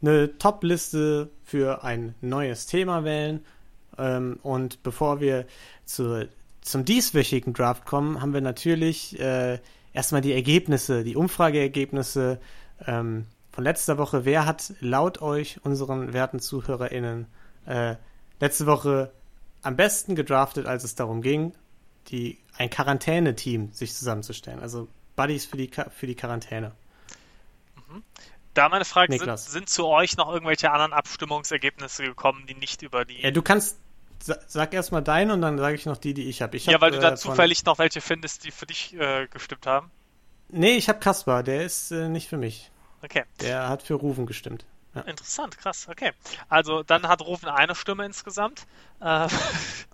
eine 0.00 0.38
Top-Liste 0.38 1.28
für 1.44 1.84
ein 1.84 2.14
neues 2.22 2.66
Thema 2.66 3.04
wählen. 3.04 3.44
Ähm, 3.98 4.38
und 4.42 4.82
bevor 4.82 5.20
wir 5.20 5.44
zu, 5.84 6.28
zum 6.60 6.84
dieswöchigen 6.84 7.52
Draft 7.52 7.86
kommen, 7.86 8.20
haben 8.20 8.34
wir 8.34 8.40
natürlich 8.40 9.18
äh, 9.18 9.58
erstmal 9.92 10.20
die 10.20 10.32
Ergebnisse, 10.32 11.04
die 11.04 11.16
Umfrageergebnisse 11.16 12.40
ähm, 12.86 13.26
von 13.50 13.64
letzter 13.64 13.98
Woche. 13.98 14.24
Wer 14.24 14.46
hat 14.46 14.74
laut 14.80 15.22
euch, 15.22 15.60
unseren 15.64 16.12
werten 16.12 16.40
ZuhörerInnen, 16.40 17.26
äh, 17.66 17.96
letzte 18.40 18.66
Woche 18.66 19.12
am 19.62 19.76
besten 19.76 20.14
gedraftet, 20.14 20.66
als 20.66 20.84
es 20.84 20.94
darum 20.94 21.22
ging, 21.22 21.52
die, 22.08 22.38
ein 22.56 22.70
Quarantäne-Team 22.70 23.72
sich 23.72 23.94
zusammenzustellen? 23.94 24.60
Also 24.60 24.88
Buddies 25.16 25.46
für 25.46 25.56
die, 25.56 25.70
für 25.90 26.06
die 26.06 26.14
Quarantäne. 26.14 26.72
Da 28.54 28.68
meine 28.68 28.84
Frage, 28.84 29.16
sind, 29.16 29.38
sind 29.38 29.68
zu 29.68 29.86
euch 29.86 30.16
noch 30.16 30.32
irgendwelche 30.32 30.70
anderen 30.70 30.92
Abstimmungsergebnisse 30.92 32.04
gekommen, 32.04 32.46
die 32.48 32.54
nicht 32.54 32.82
über 32.82 33.04
die... 33.04 33.20
Ja, 33.20 33.30
du 33.30 33.42
kannst, 33.42 33.78
sag 34.22 34.74
erstmal 34.74 35.02
deine 35.02 35.32
und 35.32 35.42
dann 35.42 35.58
sage 35.58 35.74
ich 35.74 35.86
noch 35.86 35.96
die, 35.96 36.14
die 36.14 36.28
ich 36.28 36.42
habe. 36.42 36.56
Ja, 36.58 36.74
hab, 36.74 36.80
weil 36.80 36.90
du 36.90 37.00
da 37.00 37.12
äh, 37.12 37.16
zufällig 37.16 37.64
noch 37.64 37.78
welche 37.78 38.00
findest, 38.00 38.44
die 38.44 38.50
für 38.50 38.66
dich 38.66 38.94
äh, 38.94 39.26
gestimmt 39.28 39.66
haben. 39.66 39.90
Nee, 40.48 40.76
ich 40.76 40.88
habe 40.88 40.98
Kaspar, 40.98 41.42
der 41.42 41.64
ist 41.64 41.90
äh, 41.90 42.08
nicht 42.08 42.28
für 42.28 42.36
mich. 42.36 42.70
Okay, 43.02 43.24
Der 43.40 43.68
hat 43.68 43.82
für 43.82 43.94
Rufen 43.94 44.26
gestimmt. 44.26 44.64
Ja. 44.94 45.02
interessant, 45.02 45.56
krass, 45.56 45.86
okay. 45.88 46.10
Also 46.48 46.82
dann 46.82 47.06
hat 47.06 47.22
Rufen 47.22 47.48
eine 47.48 47.76
Stimme 47.76 48.04
insgesamt. 48.04 48.66
Äh, 49.00 49.28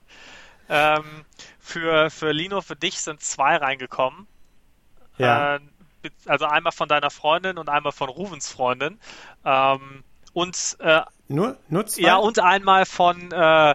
ähm, 0.71 1.25
für, 1.61 2.09
für 2.11 2.33
Lino, 2.33 2.63
für 2.63 2.77
dich 2.77 3.01
sind 3.01 3.21
zwei 3.21 3.57
reingekommen. 3.57 4.27
Ja. 5.19 5.57
Äh, 5.57 5.61
also 6.25 6.47
einmal 6.47 6.73
von 6.73 6.89
deiner 6.89 7.11
Freundin 7.11 7.59
und 7.59 7.69
einmal 7.69 7.93
von 7.93 8.09
Rufens 8.09 8.51
Freundin. 8.51 8.99
Ähm, 9.45 10.03
und 10.33 10.77
äh, 10.81 11.03
Nur, 11.29 11.57
nur 11.69 11.87
zwei? 11.87 12.03
ja, 12.03 12.17
und 12.17 12.39
einmal 12.39 12.87
von 12.87 13.33
äh, 13.33 13.75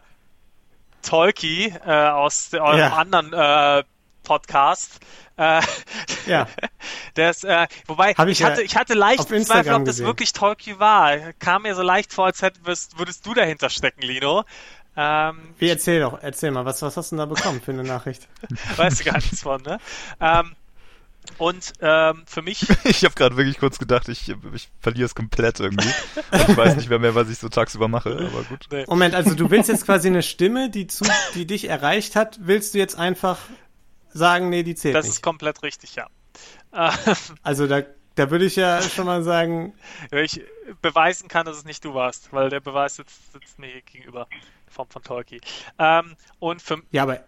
Tolki 1.02 1.74
äh, 1.86 1.92
aus 1.92 2.54
eurem 2.54 2.78
Ja. 2.80 2.94
anderen 2.94 3.34
äh, 3.34 3.84
Podcast. 4.24 5.00
Äh, 5.38 5.62
Ja. 6.28 6.48
ist, 7.18 7.44
äh, 7.44 7.68
wobei, 7.88 8.14
Hab 8.14 8.28
ich, 8.28 8.34
ich 8.34 8.40
ja 8.40 8.50
hatte, 8.52 8.62
ich 8.62 8.76
hatte 8.76 8.94
leicht 8.94 9.28
Zweifel, 9.28 9.74
ob 9.74 9.86
das 9.86 9.96
gesehen. 9.96 10.06
wirklich 10.06 10.34
Tolki 10.34 10.80
war. 10.80 11.18
Kam 11.40 11.64
mir 11.64 11.76
so 11.76 11.82
leicht 11.82 12.14
vor, 12.14 12.26
als 12.26 12.42
hättest, 12.42 12.98
würdest 13.00 13.26
du 13.26 13.34
dahinter 13.34 13.70
stecken, 13.70 14.02
Lino. 14.02 14.44
Ähm, 14.96 15.56
Wie, 15.58 15.70
erzähl 15.70 16.02
doch, 16.02 16.20
erzähl 16.22 16.52
mal, 16.52 16.66
was, 16.66 16.82
was 16.82 16.98
hast 16.98 17.12
du 17.12 17.16
denn 17.16 17.30
da 17.30 17.34
bekommen 17.34 17.62
für 17.62 17.72
eine 17.72 17.84
Nachricht? 17.84 18.28
weißt 18.76 19.00
du 19.00 19.04
gar 19.06 19.16
nichts 19.16 19.42
von, 19.42 19.62
ne? 19.62 19.80
Ähm, 20.20 20.54
und 21.38 21.74
ähm, 21.82 22.24
für 22.26 22.42
mich, 22.42 22.68
Ich 22.84 23.04
habe 23.04 23.16
gerade 23.16 23.38
wirklich 23.38 23.58
kurz 23.60 23.80
gedacht, 23.80 24.08
ich, 24.10 24.34
ich 24.54 24.70
verliere 24.80 25.06
es 25.06 25.16
komplett 25.16 25.60
irgendwie. 25.60 25.90
Ich 26.32 26.58
weiß 26.58 26.76
nicht 26.76 26.90
mehr 26.90 27.00
mehr, 27.00 27.16
was 27.16 27.30
ich 27.30 27.38
so 27.38 27.50
tagsüber 27.50 27.88
mache, 27.88 28.12
aber 28.12 28.44
gut. 28.44 28.68
nee, 28.72 28.86
Moment, 28.88 29.16
also 29.16 29.34
du 29.36 29.50
willst 29.50 29.70
jetzt 29.70 29.86
quasi 29.86 30.08
eine 30.08 30.24
Stimme, 30.24 30.70
die, 30.70 30.88
zu, 30.88 31.06
die 31.36 31.46
dich 31.46 31.68
erreicht 31.68 32.16
hat, 32.16 32.40
willst 32.42 32.74
du 32.74 32.78
jetzt 32.78 32.98
einfach 32.98 33.40
sagen, 34.14 34.50
nee, 34.50 34.64
die 34.64 34.76
zählt 34.76 34.96
das 34.96 35.06
nicht. 35.06 35.16
ist 35.16 35.22
komplett 35.22 35.64
richtig, 35.64 35.96
ja. 35.96 36.08
Also 37.44 37.68
da, 37.68 37.82
da 38.16 38.32
würde 38.32 38.46
ich 38.46 38.56
ja 38.56 38.82
schon 38.82 39.06
mal 39.06 39.24
sagen, 39.24 39.74
Wenn 40.10 40.26
ich 40.26 40.42
beweisen 40.82 41.28
kann, 41.28 41.46
dass 41.46 41.58
es 41.58 41.66
nicht 41.66 41.84
du 41.84 41.94
warst, 41.94 42.32
weil 42.32 42.50
der 42.50 42.60
Beweis 42.60 42.96
sitzt, 42.96 43.34
sitzt 43.34 43.60
mir 43.60 43.68
hier 43.68 43.82
gegenüber, 43.82 44.28
in 44.32 44.74
Form 44.74 44.90
von 44.90 45.04
Tolki. 45.04 45.42
Ähm, 45.80 46.16
und 46.40 46.62
für 46.62 46.82
ja, 46.92 47.04
aber 47.04 47.24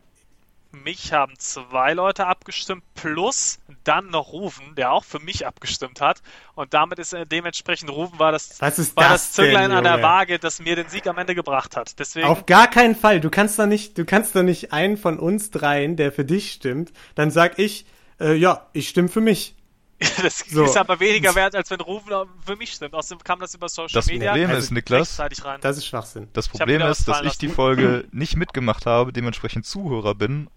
mich 0.73 1.13
haben 1.13 1.33
zwei 1.37 1.93
Leute 1.93 2.25
abgestimmt, 2.27 2.83
plus 2.95 3.59
dann 3.83 4.07
noch 4.09 4.31
Rufen, 4.31 4.75
der 4.75 4.91
auch 4.91 5.03
für 5.03 5.19
mich 5.19 5.45
abgestimmt 5.45 6.01
hat. 6.01 6.21
Und 6.55 6.73
damit 6.73 6.99
ist 6.99 7.13
äh, 7.13 7.25
dementsprechend 7.25 7.89
Rufen 7.91 8.19
war 8.19 8.31
das, 8.31 8.59
Was 8.61 8.79
ist 8.79 8.95
war 8.95 9.09
das 9.09 9.27
das 9.27 9.31
Zünglein 9.33 9.69
denn, 9.69 9.77
an 9.77 9.83
der? 9.83 10.01
Waage, 10.01 10.39
das 10.39 10.59
mir 10.59 10.75
den 10.75 10.89
Sieg 10.89 11.07
am 11.07 11.17
Ende 11.17 11.35
gebracht 11.35 11.75
hat. 11.75 11.97
Deswegen, 11.99 12.27
auf 12.27 12.45
gar 12.45 12.69
keinen 12.69 12.95
Fall. 12.95 13.19
Du 13.19 13.29
kannst 13.29 13.59
doch 13.59 13.65
nicht, 13.65 13.97
du 13.97 14.05
kannst 14.05 14.35
doch 14.35 14.43
nicht 14.43 14.73
einen 14.73 14.97
von 14.97 15.19
uns 15.19 15.51
dreien, 15.51 15.95
der 15.95 16.11
für 16.11 16.25
dich 16.25 16.51
stimmt, 16.51 16.91
dann 17.15 17.31
sag 17.31 17.59
ich, 17.59 17.85
äh, 18.19 18.33
ja, 18.33 18.67
ich 18.73 18.89
stimme 18.89 19.09
für 19.09 19.21
mich. 19.21 19.55
das 20.21 20.39
So. 20.39 20.65
ist 20.65 20.75
aber 20.75 20.99
weniger 20.99 21.33
wert, 21.35 21.55
als 21.55 21.69
wenn 21.69 21.79
Rufen 21.79 22.11
für 22.45 22.55
mich 22.55 22.73
stimmt. 22.73 22.93
Außerdem 22.93 23.23
kam 23.23 23.39
das 23.39 23.53
über 23.53 23.69
Social 23.69 23.93
Das 23.93 24.07
Media. 24.07 24.31
Problem 24.31 24.49
Also 24.49 24.59
ist, 24.61 24.71
Niklas. 24.71 25.17
Das 25.61 25.77
ist 25.77 25.85
Schwachsinn. 25.85 26.27
das 26.33 26.49
Problem 26.49 26.81
ist, 26.81 27.07
dass 27.07 27.21
ich 27.21 27.37
die. 27.37 27.47
Folge 27.49 28.05
nicht 28.11 28.35
mitgemacht 28.35 28.85
habe, 28.85 29.13
dementsprechend 29.13 29.65
Zuhörer 29.65 30.15
bin 30.15 30.49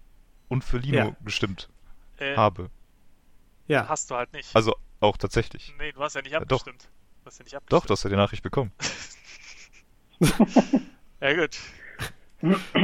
und 0.49 0.63
für 0.63 0.77
Lino 0.77 0.97
Ja. 0.97 1.15
gestimmt 1.23 1.69
äh, 2.17 2.35
habe. 2.35 2.69
Ja. 3.67 3.87
hast 3.89 4.09
du 4.11 4.15
halt 4.15 4.31
nicht. 4.33 4.55
Also 4.55 4.75
auch 4.99 5.17
tatsächlich. 5.17 5.73
nee, 5.77 5.91
du 5.91 6.01
hast 6.01 6.15
ja 6.15 6.21
nicht 6.21 6.31
Ja, 6.31 6.39
doch. 6.39 6.59
abgestimmt. 6.61 6.89
Du 7.23 7.25
hast 7.27 7.39
ja 7.39 7.43
nicht 7.43 7.55
abgestimmt. 7.55 7.73
Doch, 7.83 7.85
du 7.85 7.91
hast 7.93 8.03
ja 8.03 8.09
die 8.09 8.15
Nachricht 8.15 8.43
bekommen. 8.43 8.71
Ja 11.19 11.33
gut, 11.33 11.57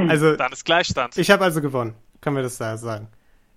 Also 0.09 0.35
dann 0.35 0.51
ist 0.51 0.65
Gleichstand. 0.65 1.17
ich 1.17 1.29
habe 1.29 1.43
also 1.43 1.61
gewonnen. 1.61 1.95
Können 2.21 2.35
wir 2.35 2.43
das 2.43 2.57
da 2.57 2.77
sagen? 2.77 3.07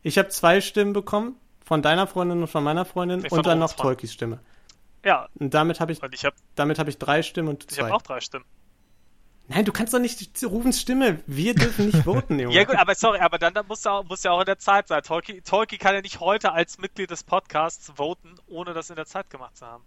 Ich 0.03 0.19
habe 0.19 0.29
zwei 0.29 0.61
Stimmen 0.61 0.93
bekommen, 0.93 1.37
von 1.65 1.81
deiner 1.83 2.07
Freundin 2.07 2.43
und 2.43 2.49
von 2.49 2.63
meiner 2.63 2.85
Freundin 2.85 3.21
Nee, 3.21 3.29
von 3.31 3.39
und 3.39 3.47
dann 3.47 3.59
noch 3.59 3.73
Tolkis 3.73 4.13
Stimme. 4.13 4.39
ja, 5.05 5.29
Und 5.35 5.55
damit 5.55 5.81
habe 5.81 5.93
ich, 5.93 6.03
und 6.03 6.15
ich 6.15 6.25
habe 6.27 6.37
damit 6.57 6.79
habe 6.79 6.91
ich 6.91 6.99
drei 6.99 7.23
Stimmen 7.23 7.49
und 7.49 7.65
ich 7.73 7.79
hab 7.79 7.87
zwei. 7.89 7.93
auch 7.95 8.03
drei 8.03 8.21
Stimmen. 8.21 8.45
Nein, 9.49 9.65
du 9.65 9.73
kannst 9.73 9.95
doch 9.95 10.01
nicht 10.01 10.21
Rufens 10.45 10.81
Stimme. 10.81 11.21
Wir 11.27 11.55
dürfen 11.55 11.87
nicht 11.87 12.03
voten, 12.05 12.39
Junge. 12.41 12.55
Ja 12.55 12.65
gut, 12.65 12.77
aber 12.77 12.95
sorry, 12.97 13.21
aber 13.21 13.39
dann, 13.39 13.55
dann 13.55 13.67
muss 13.69 13.85
ja 13.85 13.93
auch, 13.93 14.05
ja 14.25 14.31
auch 14.33 14.41
in 14.41 14.47
der 14.47 14.59
Zeit 14.59 14.89
sein. 14.89 15.03
Tolki, 15.03 15.41
Tolki 15.43 15.79
kann 15.79 15.95
ja 15.95 16.01
nicht 16.01 16.19
heute 16.21 16.53
als 16.53 16.79
Mitglied 16.79 17.11
des 17.11 17.23
Podcasts 17.23 17.93
voten, 17.97 18.35
ohne 18.49 18.75
das 18.75 18.91
in 18.91 18.97
der 18.97 19.07
Zeit 19.07 19.31
gemacht 19.31 19.57
zu 19.57 19.67
haben. 19.67 19.85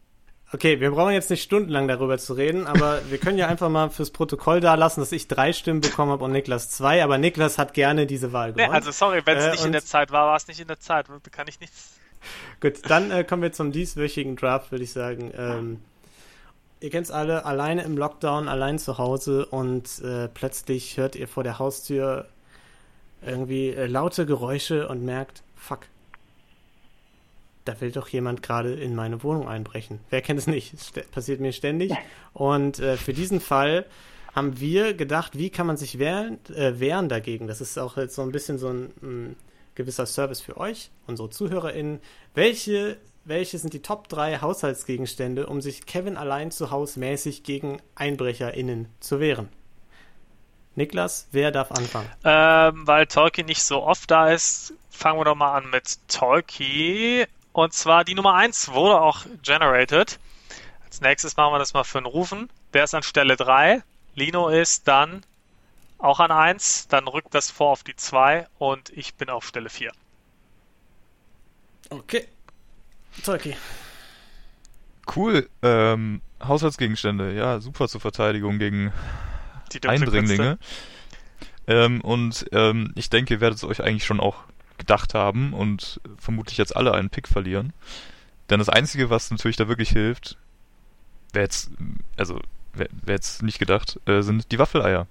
Okay, 0.51 0.79
wir 0.79 0.89
brauchen 0.91 1.11
jetzt 1.13 1.29
nicht 1.29 1.43
stundenlang 1.43 1.87
darüber 1.87 2.17
zu 2.17 2.33
reden, 2.33 2.65
aber 2.65 3.01
wir 3.09 3.19
können 3.19 3.37
ja 3.37 3.47
einfach 3.47 3.69
mal 3.69 3.89
fürs 3.91 4.09
Protokoll 4.09 4.61
da 4.61 4.73
lassen, 4.75 4.99
dass 5.01 5.11
ich 5.11 5.27
drei 5.27 5.53
Stimmen 5.53 5.81
bekommen 5.81 6.11
habe 6.11 6.23
und 6.23 6.31
Niklas 6.31 6.71
zwei, 6.71 7.03
aber 7.03 7.19
Niklas 7.19 7.59
hat 7.59 7.75
gerne 7.75 8.07
diese 8.07 8.33
Wahl 8.33 8.49
Nee, 8.53 8.63
gewonnen. 8.63 8.73
also 8.73 8.91
sorry, 8.91 9.21
wenn 9.25 9.37
es 9.37 9.45
Äh, 9.45 9.51
nicht 9.51 9.65
in 9.65 9.71
der 9.73 9.85
Zeit 9.85 10.11
war, 10.11 10.25
war 10.27 10.35
es 10.37 10.47
nicht 10.47 10.59
in 10.59 10.67
der 10.67 10.79
Zeit. 10.79 11.07
Da 11.07 11.29
kann 11.29 11.47
ich 11.47 11.59
nichts. 11.59 11.93
Gut, 12.61 12.89
dann 12.89 13.11
äh, 13.11 13.23
kommen 13.23 13.43
wir 13.43 13.51
zum 13.51 13.71
dieswöchigen 13.71 14.35
Draft, 14.37 14.71
würde 14.71 14.83
ich 14.83 14.91
sagen. 14.91 15.31
Ähm, 15.37 15.81
ihr 16.81 16.89
kennt's 16.89 17.11
alle, 17.11 17.45
alleine 17.45 17.83
im 17.83 17.97
Lockdown, 17.97 18.47
allein 18.47 18.79
zu 18.79 18.97
Hause 18.97 19.45
und 19.45 19.99
äh, 20.01 20.27
plötzlich 20.27 20.97
hört 20.97 21.15
ihr 21.15 21.27
vor 21.27 21.43
der 21.43 21.59
Haustür 21.59 22.27
irgendwie 23.25 23.69
äh, 23.69 23.87
laute 23.87 24.25
Geräusche 24.25 24.87
und 24.87 25.03
merkt, 25.03 25.43
fuck, 25.55 25.81
da 27.65 27.79
will 27.81 27.91
doch 27.91 28.07
jemand 28.07 28.41
gerade 28.41 28.73
in 28.73 28.95
meine 28.95 29.23
Wohnung 29.23 29.47
einbrechen. 29.47 29.99
Wer 30.09 30.21
kennt 30.21 30.39
es 30.39 30.47
nicht? 30.47 30.73
Es 30.73 30.91
passiert 31.11 31.39
mir 31.39 31.51
ständig. 31.51 31.91
Und 32.33 32.79
äh, 32.79 32.97
für 32.97 33.13
diesen 33.13 33.41
Fall 33.41 33.85
haben 34.33 34.59
wir 34.59 34.93
gedacht, 34.93 35.37
wie 35.37 35.49
kann 35.49 35.67
man 35.67 35.77
sich 35.77 35.99
wehren, 35.99 36.39
äh, 36.49 36.79
wehren 36.79 37.09
dagegen? 37.09 37.47
Das 37.47 37.61
ist 37.61 37.77
auch 37.77 37.97
jetzt 37.97 38.15
so 38.15 38.21
ein 38.21 38.31
bisschen 38.31 38.57
so 38.57 38.69
ein 38.69 38.93
mh, 39.01 39.35
gewisser 39.75 40.05
Service 40.05 40.41
für 40.41 40.57
euch, 40.57 40.89
unsere 41.07 41.29
ZuhörerInnen. 41.29 41.99
Welche, 42.33 42.97
welche 43.29 43.59
sind 43.59 43.73
die 43.73 43.81
Top 43.81 44.09
3 44.09 44.41
Haushaltsgegenstände, 44.41 45.47
um 45.47 45.61
sich 45.61 45.85
Kevin 45.85 46.17
allein 46.17 46.51
zu 46.51 46.71
Hause 46.71 46.99
mäßig 46.99 47.43
gegen 47.43 47.81
EinbrecherInnen 47.95 48.89
zu 48.99 49.19
wehren? 49.19 49.49
Niklas, 50.75 51.27
wer 51.31 51.51
darf 51.51 51.71
anfangen? 51.71 52.09
Ähm, 52.23 52.87
weil 52.87 53.05
Tolki 53.05 53.43
nicht 53.43 53.63
so 53.63 53.83
oft 53.83 54.09
da 54.09 54.29
ist, 54.29 54.73
fangen 54.89 55.19
wir 55.19 55.25
doch 55.25 55.35
mal 55.35 55.55
an 55.55 55.69
mit 55.69 55.99
Tolki. 56.07 57.25
Und 57.53 57.73
zwar 57.73 58.03
die 58.03 58.15
Nummer 58.15 58.33
1 58.33 58.71
wurde 58.71 58.99
auch 58.99 59.25
generated. 59.43 60.19
Als 60.85 61.01
nächstes 61.01 61.37
machen 61.37 61.53
wir 61.53 61.59
das 61.59 61.73
mal 61.73 61.83
für 61.83 61.99
einen 61.99 62.07
Rufen. 62.07 62.49
Der 62.73 62.83
ist 62.83 62.95
an 62.95 63.03
Stelle 63.03 63.35
3. 63.35 63.83
Lino 64.15 64.49
ist 64.49 64.87
dann 64.87 65.23
auch 65.97 66.19
an 66.19 66.31
1. 66.31 66.87
Dann 66.87 67.07
rückt 67.07 67.35
das 67.35 67.51
vor 67.51 67.69
auf 67.71 67.83
die 67.83 67.95
2 67.95 68.47
und 68.57 68.89
ich 68.89 69.15
bin 69.15 69.29
auf 69.29 69.45
Stelle 69.45 69.69
4. 69.69 69.91
Okay. 71.89 72.27
Tolki. 73.23 73.55
Cool. 75.15 75.49
Ähm, 75.61 76.21
Haushaltsgegenstände, 76.43 77.33
ja, 77.33 77.59
super 77.59 77.87
zur 77.87 78.01
Verteidigung 78.01 78.59
gegen 78.59 78.93
Eindringlinge. 79.85 80.57
Ähm, 81.67 82.01
und 82.01 82.45
ähm, 82.51 82.93
ich 82.95 83.09
denke, 83.09 83.35
ihr 83.35 83.41
werdet 83.41 83.57
es 83.57 83.63
euch 83.63 83.83
eigentlich 83.83 84.05
schon 84.05 84.19
auch 84.19 84.43
gedacht 84.77 85.13
haben 85.13 85.53
und 85.53 85.99
vermutlich 86.17 86.57
jetzt 86.57 86.75
alle 86.75 86.93
einen 86.93 87.09
Pick 87.09 87.27
verlieren. 87.27 87.73
Denn 88.49 88.59
das 88.59 88.69
Einzige, 88.69 89.09
was 89.09 89.29
natürlich 89.29 89.57
da 89.57 89.67
wirklich 89.67 89.89
hilft, 89.89 90.37
wer 91.33 91.43
jetzt, 91.43 91.69
also 92.17 92.39
wer, 92.73 92.87
wer 92.91 93.15
jetzt 93.15 93.43
nicht 93.43 93.59
gedacht, 93.59 93.99
äh, 94.07 94.21
sind 94.21 94.51
die 94.51 94.59
Waffeleier. 94.59 95.07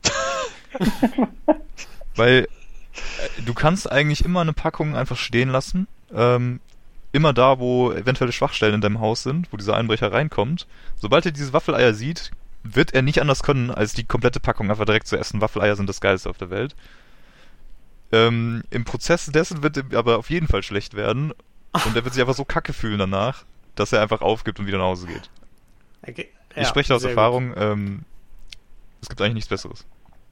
Weil 2.16 2.48
äh, 2.94 3.42
du 3.42 3.54
kannst 3.54 3.90
eigentlich 3.90 4.24
immer 4.24 4.40
eine 4.40 4.52
Packung 4.52 4.96
einfach 4.96 5.16
stehen 5.16 5.50
lassen. 5.50 5.86
Ähm, 6.12 6.60
immer 7.12 7.32
da, 7.32 7.58
wo 7.58 7.92
eventuelle 7.92 8.32
Schwachstellen 8.32 8.74
in 8.74 8.80
deinem 8.80 9.00
Haus 9.00 9.22
sind, 9.22 9.52
wo 9.52 9.56
dieser 9.56 9.76
Einbrecher 9.76 10.12
reinkommt. 10.12 10.66
Sobald 10.96 11.26
er 11.26 11.32
diese 11.32 11.52
Waffeleier 11.52 11.94
sieht, 11.94 12.30
wird 12.62 12.92
er 12.92 13.02
nicht 13.02 13.20
anders 13.20 13.42
können, 13.42 13.70
als 13.70 13.94
die 13.94 14.04
komplette 14.04 14.40
Packung 14.40 14.70
einfach 14.70 14.84
direkt 14.84 15.06
zu 15.06 15.16
essen. 15.16 15.40
Waffeleier 15.40 15.76
sind 15.76 15.88
das 15.88 16.00
Geilste 16.00 16.28
auf 16.28 16.38
der 16.38 16.50
Welt. 16.50 16.74
Ähm, 18.12 18.62
Im 18.70 18.84
Prozess 18.84 19.26
dessen 19.26 19.62
wird 19.62 19.76
er 19.76 19.98
aber 19.98 20.18
auf 20.18 20.30
jeden 20.30 20.48
Fall 20.48 20.62
schlecht 20.62 20.94
werden. 20.94 21.32
Und 21.72 21.96
er 21.96 22.04
wird 22.04 22.14
sich 22.14 22.20
einfach 22.20 22.34
so 22.34 22.44
kacke 22.44 22.72
fühlen 22.72 22.98
danach, 22.98 23.44
dass 23.74 23.92
er 23.92 24.00
einfach 24.02 24.20
aufgibt 24.20 24.58
und 24.58 24.66
wieder 24.66 24.78
nach 24.78 24.84
Hause 24.84 25.06
geht. 25.06 25.30
Okay. 26.02 26.28
ich 26.50 26.56
Ja, 26.56 26.64
spreche 26.64 26.88
da 26.88 26.96
aus. 26.96 27.04
Erfahrung. 27.04 27.54
Ähm, 27.56 28.00
es 29.02 29.08
gibt 29.08 29.20
eigentlich 29.20 29.34
nichts 29.34 29.48
Besseres. 29.48 29.84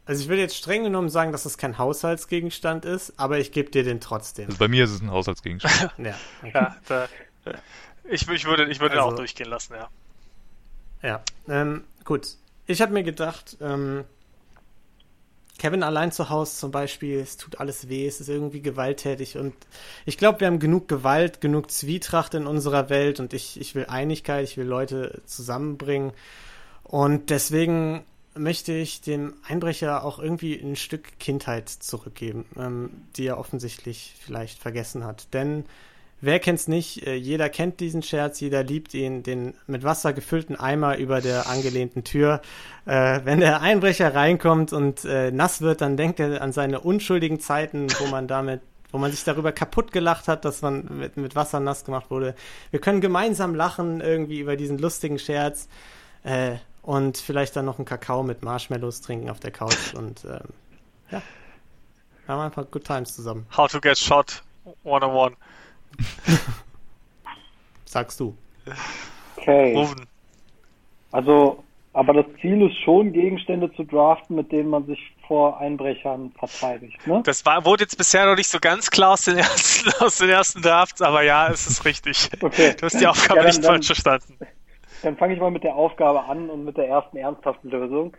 Also 0.06 0.22
ich 0.22 0.28
würde 0.28 0.40
jetzt 0.42 0.56
streng 0.56 0.84
genommen 0.84 1.08
sagen, 1.08 1.32
dass 1.32 1.42
das 1.42 1.58
kein 1.58 1.78
Haushaltsgegenstand 1.78 2.84
ist, 2.84 3.14
aber 3.18 3.38
ich 3.38 3.50
gebe 3.52 3.70
dir 3.70 3.82
den 3.82 4.00
trotzdem. 4.00 4.46
Also 4.46 4.58
bei 4.58 4.68
mir 4.68 4.84
ist 4.84 4.92
es 4.92 5.02
ein 5.02 5.10
Haushaltsgegenstand. 5.10 5.90
Ja, 5.98 6.14
okay. 6.42 6.50
Ja, 6.54 6.76
da, 6.86 7.08
ich, 8.04 8.28
ich 8.28 8.44
würde, 8.46 8.66
ich 8.70 8.80
würde 8.80 8.94
Also- 8.96 9.08
auch 9.08 9.16
durchgehen 9.16 9.48
lassen, 9.48 9.74
ja. 9.74 9.88
Ja, 11.02 11.22
ähm, 11.48 11.84
gut. 12.04 12.36
Ich 12.66 12.80
habe 12.80 12.92
mir 12.92 13.02
gedacht, 13.02 13.56
ähm, 13.60 14.04
Kevin 15.58 15.82
allein 15.82 16.12
zu 16.12 16.28
Hause 16.28 16.56
zum 16.56 16.70
Beispiel, 16.70 17.18
es 17.18 17.36
tut 17.36 17.60
alles 17.60 17.88
weh, 17.88 18.06
es 18.06 18.20
ist 18.20 18.28
irgendwie 18.28 18.60
gewalttätig 18.60 19.38
und 19.38 19.54
ich 20.04 20.18
glaube, 20.18 20.40
wir 20.40 20.46
haben 20.48 20.58
genug 20.58 20.86
Gewalt, 20.88 21.40
genug 21.40 21.70
Zwietracht 21.70 22.34
in 22.34 22.46
unserer 22.46 22.90
Welt 22.90 23.20
und 23.20 23.32
ich, 23.32 23.58
ich 23.60 23.74
will 23.74 23.86
Einigkeit, 23.88 24.44
ich 24.44 24.56
will 24.56 24.66
Leute 24.66 25.22
zusammenbringen 25.26 26.12
und 26.82 27.30
deswegen 27.30 28.04
möchte 28.38 28.72
ich 28.72 29.00
dem 29.00 29.34
Einbrecher 29.46 30.04
auch 30.04 30.18
irgendwie 30.18 30.54
ein 30.54 30.76
Stück 30.76 31.18
Kindheit 31.18 31.68
zurückgeben, 31.68 32.44
ähm, 32.58 32.90
die 33.16 33.26
er 33.26 33.38
offensichtlich 33.38 34.14
vielleicht 34.20 34.58
vergessen 34.58 35.04
hat. 35.04 35.32
Denn 35.34 35.64
Wer 36.20 36.38
kennt's 36.38 36.66
nicht? 36.66 37.06
Äh, 37.06 37.14
Jeder 37.14 37.48
kennt 37.50 37.78
diesen 37.80 38.02
Scherz, 38.02 38.40
jeder 38.40 38.62
liebt 38.62 38.94
ihn, 38.94 39.22
den 39.22 39.54
mit 39.66 39.84
Wasser 39.84 40.14
gefüllten 40.14 40.56
Eimer 40.56 40.96
über 40.96 41.20
der 41.20 41.46
angelehnten 41.46 42.04
Tür. 42.04 42.40
Äh, 42.86 43.20
wenn 43.24 43.40
der 43.40 43.60
Einbrecher 43.60 44.14
reinkommt 44.14 44.72
und 44.72 45.04
äh, 45.04 45.30
nass 45.30 45.60
wird, 45.60 45.82
dann 45.82 45.98
denkt 45.98 46.18
er 46.18 46.40
an 46.40 46.52
seine 46.52 46.80
unschuldigen 46.80 47.38
Zeiten, 47.38 47.88
wo 47.98 48.06
man 48.06 48.28
damit, 48.28 48.62
wo 48.92 48.98
man 48.98 49.10
sich 49.10 49.24
darüber 49.24 49.52
kaputt 49.52 49.92
gelacht 49.92 50.26
hat, 50.26 50.46
dass 50.46 50.62
man 50.62 50.88
mit, 50.98 51.18
mit 51.18 51.36
Wasser 51.36 51.60
nass 51.60 51.84
gemacht 51.84 52.10
wurde. 52.10 52.34
Wir 52.70 52.80
können 52.80 53.02
gemeinsam 53.02 53.54
lachen 53.54 54.00
irgendwie 54.00 54.40
über 54.40 54.56
diesen 54.56 54.78
lustigen 54.78 55.18
Scherz 55.18 55.68
äh, 56.24 56.56
und 56.86 57.18
vielleicht 57.18 57.54
dann 57.56 57.66
noch 57.66 57.78
einen 57.78 57.84
Kakao 57.84 58.22
mit 58.22 58.42
Marshmallows 58.42 59.02
trinken 59.02 59.28
auf 59.28 59.40
der 59.40 59.50
Couch 59.50 59.92
und 59.94 60.24
ähm, 60.24 60.40
ja, 61.10 61.20
wir 62.24 62.34
haben 62.34 62.40
einfach 62.40 62.70
good 62.70 62.84
times 62.84 63.14
zusammen. 63.14 63.46
How 63.56 63.70
to 63.70 63.80
get 63.80 63.98
shot 63.98 64.42
101. 64.84 65.36
Sagst 67.84 68.18
du. 68.20 68.36
Okay. 69.36 69.74
Rufen. 69.76 70.06
Also, 71.12 71.62
aber 71.92 72.12
das 72.14 72.26
Ziel 72.40 72.62
ist 72.68 72.76
schon, 72.84 73.12
Gegenstände 73.12 73.72
zu 73.74 73.84
draften, 73.84 74.36
mit 74.36 74.50
denen 74.52 74.68
man 74.68 74.86
sich 74.86 74.98
vor 75.26 75.58
Einbrechern 75.58 76.32
verteidigt, 76.38 77.04
ne? 77.06 77.20
Das 77.24 77.44
war, 77.46 77.64
wurde 77.64 77.84
jetzt 77.84 77.96
bisher 77.96 78.26
noch 78.26 78.36
nicht 78.36 78.48
so 78.50 78.58
ganz 78.60 78.90
klar 78.90 79.12
aus 79.12 79.24
den 79.24 79.38
ersten, 79.38 79.90
aus 80.04 80.18
den 80.18 80.28
ersten 80.28 80.62
Drafts, 80.62 81.00
aber 81.02 81.22
ja, 81.22 81.48
es 81.48 81.66
ist 81.66 81.84
richtig. 81.84 82.28
Okay. 82.40 82.74
Du 82.78 82.86
hast 82.86 83.00
die 83.00 83.06
Aufgabe 83.06 83.38
Ja, 83.40 83.42
dann- 83.44 83.46
nicht 83.46 83.64
dann- 83.64 83.72
falsch 83.74 83.86
verstanden. 83.86 84.38
Dann 85.02 85.16
fange 85.16 85.34
ich 85.34 85.40
mal 85.40 85.50
mit 85.50 85.64
der 85.64 85.76
Aufgabe 85.76 86.24
an 86.24 86.50
und 86.50 86.64
mit 86.64 86.76
der 86.76 86.88
ersten 86.88 87.16
ernsthaften 87.16 87.70
Lösung. 87.70 88.16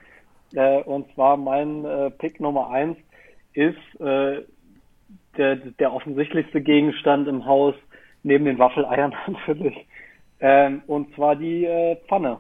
Äh, 0.54 0.82
und 0.84 1.12
zwar 1.14 1.38
mein 1.38 1.86
äh, 1.86 2.12
Pick 2.12 2.40
Nummer 2.40 2.70
eins 2.70 2.98
ist 3.54 3.78
äh, 4.00 4.44
der, 5.38 5.56
der 5.56 5.94
offensichtlichste 5.94 6.62
Gegenstand 6.62 7.28
im 7.28 7.46
Haus, 7.46 7.76
neben 8.24 8.46
den 8.46 8.60
Waffeleiern 8.60 9.14
natürlich. 9.28 9.86
Ähm, 10.40 10.82
und 10.88 11.14
zwar 11.16 11.36
die 11.36 11.66
äh, 11.66 11.96
Pfanne. 12.08 12.40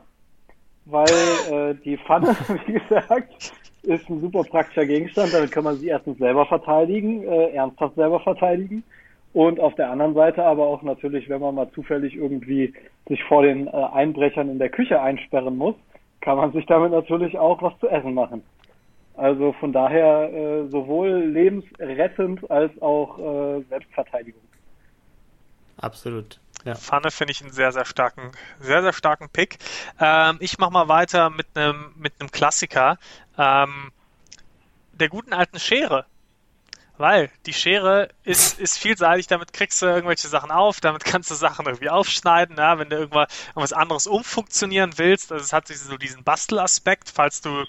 Weil 0.85 1.05
äh, 1.51 1.75
die 1.83 1.97
Pfanne, 1.97 2.27
wie 2.65 2.73
gesagt, 2.73 3.33
ist 3.83 4.09
ein 4.09 4.21
super 4.21 4.43
praktischer 4.43 4.85
Gegenstand. 4.85 5.33
Damit 5.33 5.51
kann 5.51 5.63
man 5.63 5.79
sie 5.79 5.87
erstens 5.87 6.17
selber 6.17 6.45
verteidigen, 6.45 7.23
äh, 7.23 7.51
ernsthaft 7.51 7.95
selber 7.95 8.19
verteidigen. 8.19 8.83
Und 9.37 9.59
auf 9.59 9.75
der 9.75 9.91
anderen 9.91 10.15
Seite 10.15 10.43
aber 10.43 10.65
auch 10.65 10.81
natürlich, 10.81 11.29
wenn 11.29 11.41
man 11.41 11.53
mal 11.53 11.69
zufällig 11.69 12.15
irgendwie 12.15 12.73
sich 13.07 13.23
vor 13.25 13.43
den 13.43 13.67
äh, 13.67 13.69
Einbrechern 13.69 14.49
in 14.49 14.57
der 14.57 14.69
Küche 14.69 14.99
einsperren 14.99 15.55
muss, 15.55 15.75
kann 16.21 16.37
man 16.37 16.53
sich 16.53 16.65
damit 16.65 16.89
natürlich 16.89 17.37
auch 17.37 17.61
was 17.61 17.77
zu 17.77 17.87
essen 17.87 18.15
machen. 18.15 18.41
Also 19.15 19.53
von 19.59 19.73
daher 19.73 20.33
äh, 20.33 20.67
sowohl 20.69 21.09
lebensrettend 21.09 22.49
als 22.49 22.71
auch 22.81 23.19
äh, 23.19 23.61
Selbstverteidigung. 23.69 24.41
Absolut. 25.79 26.39
Ja. 26.65 26.73
Pfanne 26.73 27.11
finde 27.11 27.33
ich 27.33 27.43
einen 27.43 27.51
sehr, 27.51 27.71
sehr 27.71 27.85
starken, 27.85 28.31
sehr, 28.59 28.81
sehr 28.81 28.93
starken 28.93 29.29
Pick. 29.29 29.59
Ähm, 29.99 30.37
ich 30.39 30.57
mache 30.57 30.71
mal 30.71 30.87
weiter 30.87 31.29
mit 31.29 31.45
einem 31.53 31.93
mit 31.95 32.13
einem 32.19 32.31
Klassiker. 32.31 32.97
Ähm, 33.37 33.91
der 34.93 35.09
guten 35.09 35.33
alten 35.33 35.59
Schere. 35.59 36.07
Weil 36.97 37.29
die 37.45 37.53
Schere 37.53 38.09
ist, 38.23 38.59
ist 38.59 38.79
vielseitig, 38.79 39.27
damit 39.27 39.53
kriegst 39.53 39.81
du 39.81 39.85
irgendwelche 39.85 40.27
Sachen 40.27 40.49
auf, 40.49 40.81
damit 40.81 41.05
kannst 41.05 41.29
du 41.29 41.35
Sachen 41.35 41.67
irgendwie 41.67 41.89
aufschneiden, 41.89 42.57
ja, 42.57 42.79
wenn 42.79 42.89
du 42.89 42.97
irgendwas, 42.97 43.73
anderes 43.73 44.07
umfunktionieren 44.07 44.97
willst. 44.97 45.31
Also 45.31 45.43
es 45.43 45.53
hat 45.53 45.67
so 45.67 45.97
diesen 45.97 46.23
Bastelaspekt, 46.23 47.09
falls 47.13 47.41
du 47.41 47.65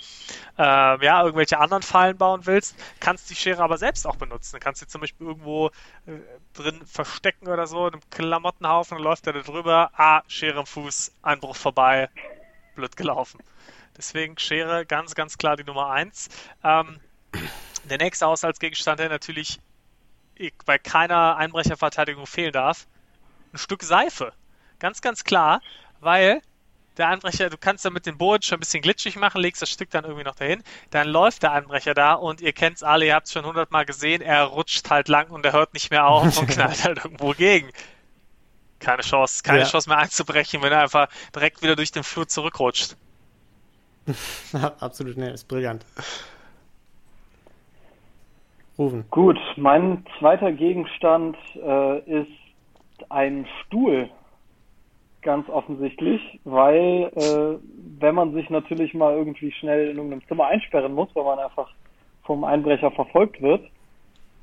äh, 0.59 1.05
ja, 1.05 1.23
irgendwelche 1.23 1.59
anderen 1.59 1.83
Fallen 1.83 2.17
bauen 2.17 2.47
willst, 2.47 2.75
kannst 3.01 3.29
die 3.29 3.35
Schere 3.35 3.63
aber 3.63 3.77
selbst 3.77 4.07
auch 4.07 4.17
benutzen. 4.17 4.57
Du 4.57 4.61
kannst 4.61 4.81
sie 4.81 4.87
zum 4.87 5.03
Beispiel 5.03 5.27
irgendwo 5.27 5.69
äh, 6.07 6.13
drin 6.55 6.81
verstecken 6.87 7.49
oder 7.49 7.67
so, 7.67 7.87
in 7.87 7.95
einem 7.95 8.11
Klamottenhaufen, 8.11 8.97
dann 8.97 9.05
läuft 9.05 9.27
er 9.27 9.35
da 9.35 9.41
drüber, 9.41 9.91
ah, 9.97 10.23
Schere 10.27 10.61
im 10.61 10.67
Fuß, 10.67 11.13
Einbruch 11.23 11.57
vorbei, 11.57 12.09
blöd 12.75 12.97
gelaufen. 12.97 13.41
Deswegen 13.97 14.39
Schere 14.39 14.87
ganz, 14.87 15.15
ganz 15.15 15.37
klar 15.37 15.57
die 15.57 15.65
Nummer 15.65 15.91
1. 15.91 16.29
Ähm, 16.65 17.01
der 17.85 17.99
nächste 17.99 18.27
Haushaltsgegenstand, 18.27 19.01
der 19.01 19.09
natürlich 19.09 19.61
bei 20.65 20.79
keiner 20.79 21.37
Einbrecherverteidigung 21.37 22.27
fehlen 22.27 22.53
darf, 22.53 22.87
ein 23.53 23.59
Stück 23.59 23.83
Seife. 23.83 24.33
Ganz, 24.79 25.01
ganz 25.01 25.25
klar, 25.25 25.61
weil 26.01 26.41
der 26.97 27.09
Einbrecher, 27.09 27.49
du 27.49 27.57
kannst 27.57 27.85
damit 27.85 28.07
den 28.07 28.19
Boden 28.19 28.43
schon 28.43 28.57
ein 28.57 28.61
bisschen 28.61 28.83
glitschig 28.83 29.17
machen, 29.17 29.41
legst 29.41 29.63
das 29.63 29.71
Stück 29.71 29.91
dann 29.91 30.05
irgendwie 30.05 30.25
noch 30.25 30.35
dahin, 30.35 30.63
dann 30.91 31.09
läuft 31.09 31.43
der 31.43 31.53
Einbrecher 31.53 31.95
da 31.95 32.15
und 32.15 32.41
ihr 32.41 32.53
kennt 32.53 32.77
es 32.77 32.83
alle, 32.83 33.07
ihr 33.07 33.15
habt 33.15 33.27
es 33.27 33.33
schon 33.33 33.45
hundertmal 33.45 33.85
gesehen, 33.87 34.21
er 34.21 34.45
rutscht 34.45 34.89
halt 34.91 35.09
lang 35.09 35.29
und 35.31 35.45
er 35.47 35.53
hört 35.53 35.75
nicht 35.75 35.91
mehr 35.91 36.07
auf 36.07 36.39
und 36.39 36.47
knallt 36.51 36.85
halt 36.85 37.05
irgendwo 37.05 37.33
gegen. 37.33 37.71
Keine 38.81 39.03
Chance, 39.03 39.43
keine 39.43 39.61
Ja. 39.61 39.65
Chance 39.65 39.89
mehr 39.89 39.99
einzubrechen, 39.99 40.63
wenn 40.63 40.73
er 40.73 40.83
einfach 40.83 41.09
direkt 41.35 41.63
wieder 41.63 41.75
durch 41.75 41.91
den 41.91 42.05
Flur 42.05 42.29
zurückrutscht. 42.29 42.97
Absolut, 44.81 45.17
ne, 45.17 45.31
ist 45.31 45.49
brillant. 45.49 45.85
Rufen. 48.79 49.05
Gut, 49.11 49.39
mein 49.57 50.05
zweiter 50.19 50.53
Gegenstand 50.53 51.37
äh, 51.57 51.99
ist 52.21 52.31
ein 53.09 53.47
Stuhl. 53.65 54.09
Ganz 55.21 55.49
offensichtlich, 55.49 56.41
weil 56.45 57.11
äh, 57.17 57.59
wenn 57.99 58.15
man 58.15 58.33
sich 58.35 58.49
natürlich 58.51 58.95
mal 58.95 59.17
irgendwie 59.17 59.51
schnell 59.51 59.91
in 59.91 59.97
irgendeinem 59.97 60.27
Zimmer 60.29 60.47
einsperren 60.47 60.95
muss, 60.95 61.09
weil 61.15 61.25
man 61.25 61.41
einfach 61.41 61.69
vom 62.23 62.45
Einbrecher 62.45 62.93
verfolgt 62.93 63.43
wird, 63.43 63.69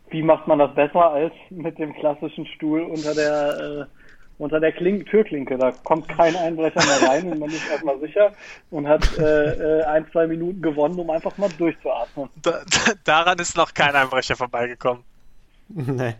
wie 0.09 0.21
macht 0.21 0.47
man 0.47 0.59
das 0.59 0.75
besser 0.75 1.11
als 1.11 1.33
mit 1.49 1.79
dem 1.79 1.93
klassischen 1.93 2.45
Stuhl 2.47 2.81
unter 2.81 3.15
der 3.15 3.87
äh, 3.87 4.04
unter 4.37 4.59
der 4.59 4.71
Klink 4.71 5.07
Türklinke? 5.07 5.57
Da 5.57 5.71
kommt 5.71 6.07
kein 6.07 6.35
Einbrecher 6.35 6.83
mehr 6.85 7.09
rein 7.09 7.31
und 7.31 7.39
man 7.39 7.49
ist 7.49 7.69
erstmal 7.69 7.99
sicher 7.99 8.31
und 8.71 8.87
hat 8.87 9.17
äh, 9.17 9.79
äh, 9.79 9.83
ein, 9.83 10.05
zwei 10.11 10.27
Minuten 10.27 10.61
gewonnen, 10.61 10.99
um 10.99 11.09
einfach 11.09 11.37
mal 11.37 11.49
durchzuatmen. 11.57 12.29
Da, 12.41 12.61
da, 12.69 12.93
daran 13.03 13.39
ist 13.39 13.55
noch 13.55 13.73
kein 13.73 13.95
Einbrecher 13.95 14.35
vorbeigekommen. 14.35 15.03
nee. 15.69 16.15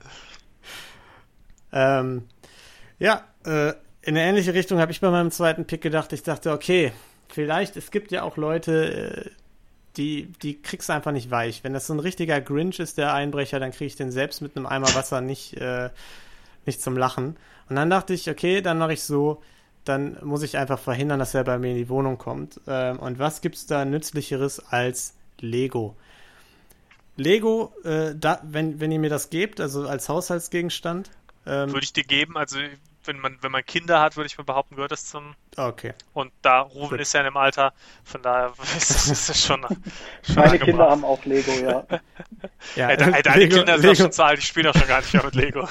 Ähm, 1.72 2.24
ja, 3.00 3.24
äh, 3.46 3.74
in 4.02 4.16
eine 4.16 4.22
ähnliche 4.22 4.54
Richtung 4.54 4.80
habe 4.80 4.92
ich 4.92 5.02
bei 5.02 5.10
meinem 5.10 5.32
zweiten 5.32 5.66
Pick 5.66 5.82
gedacht. 5.82 6.14
Ich 6.14 6.24
dachte, 6.24 6.52
okay, 6.52 6.92
vielleicht, 7.28 7.76
es 7.76 7.92
gibt 7.92 8.12
ja 8.12 8.24
auch 8.24 8.38
Leute, 8.38 9.26
äh, 9.26 9.30
die, 9.98 10.32
die 10.42 10.62
kriegst 10.62 10.90
du 10.90 10.94
einfach 10.94 11.12
nicht 11.12 11.32
weich. 11.32 11.64
Wenn 11.64 11.74
das 11.74 11.88
so 11.88 11.94
ein 11.94 12.00
richtiger 12.00 12.42
Grinch 12.42 12.80
ist, 12.80 12.98
der 12.98 13.14
Einbrecher, 13.14 13.60
dann 13.60 13.72
kriege 13.72 13.86
ich 13.86 13.96
den 13.96 14.12
selbst 14.12 14.42
mit 14.42 14.56
einem 14.56 14.66
Eimer 14.66 14.94
Wasser 14.94 15.22
nicht, 15.22 15.56
äh, 15.58 15.90
nicht 16.66 16.82
zum 16.82 16.98
Lachen. 16.98 17.38
Und 17.70 17.76
dann 17.76 17.90
dachte 17.90 18.14
ich, 18.14 18.30
okay, 18.30 18.62
dann 18.62 18.78
mache 18.78 18.94
ich 18.94 19.04
so, 19.04 19.42
dann 19.86 20.18
muss 20.24 20.44
ich 20.44 20.58
einfach 20.58 20.80
verhindern, 20.80 21.20
dass 21.20 21.34
er 21.34 21.44
bei 21.44 21.58
mir 21.58 21.72
in 21.72 21.78
die 21.78 21.90
Wohnung 21.90 22.18
kommt. 22.18 22.60
Ähm, 22.68 23.00
und 23.00 23.20
was 23.20 23.42
gibt's 23.42 23.66
da 23.66 23.86
nützlicheres 23.86 24.60
als 24.72 25.16
Lego? 25.40 25.96
Lego, 27.18 27.74
äh, 27.84 28.14
da, 28.16 28.40
wenn, 28.44 28.80
wenn 28.80 28.92
ihr 28.92 29.00
mir 29.00 29.10
das 29.10 29.30
gebt, 29.30 29.60
also 29.62 29.88
als 29.88 30.10
Haushaltsgegenstand, 30.10 31.10
ähm, 31.48 31.70
Würde 31.72 31.84
ich 31.84 31.94
dir 31.94 32.04
geben, 32.04 32.36
also 32.38 32.58
wenn 33.06 33.20
man, 33.20 33.38
wenn 33.42 33.52
man 33.52 33.64
Kinder 33.64 34.02
hat, 34.02 34.18
würde 34.18 34.26
ich 34.28 34.38
mal 34.38 34.44
behaupten, 34.44 34.76
gehört 34.76 34.92
das 34.92 35.06
zum. 35.06 35.36
okay. 35.56 35.94
Und 36.14 36.32
da 36.42 36.62
Ruben 36.62 36.90
Gut. 36.90 37.00
ist 37.00 37.14
ja 37.14 37.20
in 37.22 37.26
dem 37.26 37.38
Alter, 37.38 37.72
von 38.04 38.22
daher 38.24 38.52
ist 38.78 39.30
das, 39.30 39.40
schon. 39.46 39.62
schon 40.24 40.36
Meine 40.36 40.44
angebracht. 40.54 40.66
Kinder 40.66 40.90
haben 40.90 41.06
auch 41.06 41.24
Lego, 41.24 41.52
ja. 41.52 41.86
Ja, 42.76 42.90
Ey, 42.90 42.98
de, 42.98 43.14
ey, 43.14 43.22
deine 43.22 43.38
Lego- 43.44 43.58
Kinder 43.58 43.74
sind 43.78 43.82
Lego- 43.84 43.92
auch 43.94 43.96
schon 44.06 44.12
zu 44.12 44.24
alt, 44.26 44.40
ich 44.40 44.46
spiele 44.48 44.72
auch 44.72 44.76
schon 44.76 44.88
gar 44.88 45.02
nicht 45.02 45.14
mehr 45.14 45.24
mit 45.24 45.36
Lego. 45.36 45.70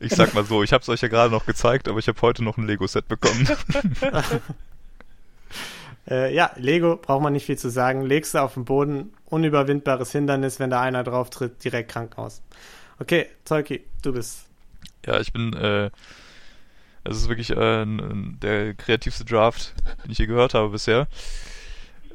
Ich 0.00 0.12
sag 0.14 0.34
mal 0.34 0.44
so, 0.44 0.62
ich 0.62 0.72
habe 0.72 0.82
es 0.82 0.88
euch 0.88 1.00
ja 1.00 1.08
gerade 1.08 1.30
noch 1.30 1.46
gezeigt, 1.46 1.88
aber 1.88 1.98
ich 1.98 2.08
habe 2.08 2.20
heute 2.22 2.42
noch 2.42 2.56
ein 2.56 2.66
Lego-Set 2.66 3.08
bekommen. 3.08 3.48
Äh, 6.06 6.34
ja, 6.34 6.50
Lego 6.56 6.96
braucht 6.96 7.22
man 7.22 7.32
nicht 7.32 7.46
viel 7.46 7.56
zu 7.56 7.70
sagen. 7.70 8.02
Legst 8.02 8.34
du 8.34 8.38
auf 8.38 8.54
den 8.54 8.66
Boden, 8.66 9.14
unüberwindbares 9.24 10.12
Hindernis, 10.12 10.60
wenn 10.60 10.68
da 10.70 10.82
einer 10.82 11.02
drauf 11.02 11.30
tritt, 11.30 11.64
direkt 11.64 11.90
Krankenhaus. 11.90 12.42
Okay, 12.98 13.26
Tolki, 13.44 13.82
du 14.02 14.12
bist. 14.12 14.44
ja, 15.06 15.18
ich 15.18 15.32
bin, 15.32 15.54
äh, 15.54 15.90
es 17.04 17.16
ist 17.16 17.28
wirklich 17.28 17.50
äh, 17.50 17.84
der 17.86 18.74
kreativste 18.74 19.24
Draft, 19.24 19.74
den 20.04 20.10
ich 20.10 20.18
je 20.18 20.26
gehört 20.26 20.54
habe 20.54 20.70
bisher. 20.70 21.06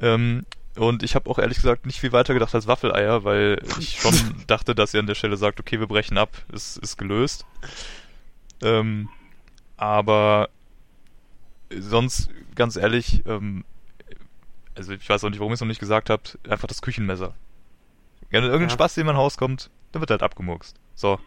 Ähm, 0.00 0.46
und 0.76 1.02
ich 1.02 1.14
habe 1.14 1.28
auch 1.28 1.38
ehrlich 1.38 1.56
gesagt 1.58 1.86
nicht 1.86 2.00
viel 2.00 2.12
weiter 2.12 2.34
gedacht 2.34 2.54
als 2.54 2.66
Waffeleier, 2.66 3.24
weil 3.24 3.60
ich 3.78 3.98
schon 4.00 4.14
dachte, 4.46 4.74
dass 4.74 4.94
ihr 4.94 5.00
an 5.00 5.06
der 5.06 5.14
Stelle 5.14 5.36
sagt, 5.36 5.60
okay, 5.60 5.80
wir 5.80 5.86
brechen 5.86 6.16
ab, 6.18 6.30
es 6.52 6.76
ist 6.76 6.96
gelöst. 6.96 7.44
Ähm, 8.62 9.08
aber 9.76 10.48
sonst, 11.76 12.30
ganz 12.54 12.76
ehrlich, 12.76 13.22
ähm, 13.26 13.64
also 14.76 14.92
ich 14.92 15.08
weiß 15.08 15.24
auch 15.24 15.30
nicht, 15.30 15.38
warum 15.40 15.52
ihr 15.52 15.54
es 15.54 15.60
noch 15.60 15.68
nicht 15.68 15.80
gesagt 15.80 16.10
habt, 16.10 16.38
einfach 16.48 16.68
das 16.68 16.82
Küchenmesser. 16.82 17.34
Wenn 18.30 18.44
irgendein 18.44 18.68
Ja. 18.68 18.74
Spaß 18.74 18.96
in 18.98 19.06
mein 19.06 19.16
Haus 19.16 19.36
kommt, 19.36 19.70
dann 19.92 20.00
wird 20.00 20.10
halt 20.10 20.22
abgemurkst. 20.22 20.76
So. 20.94 21.18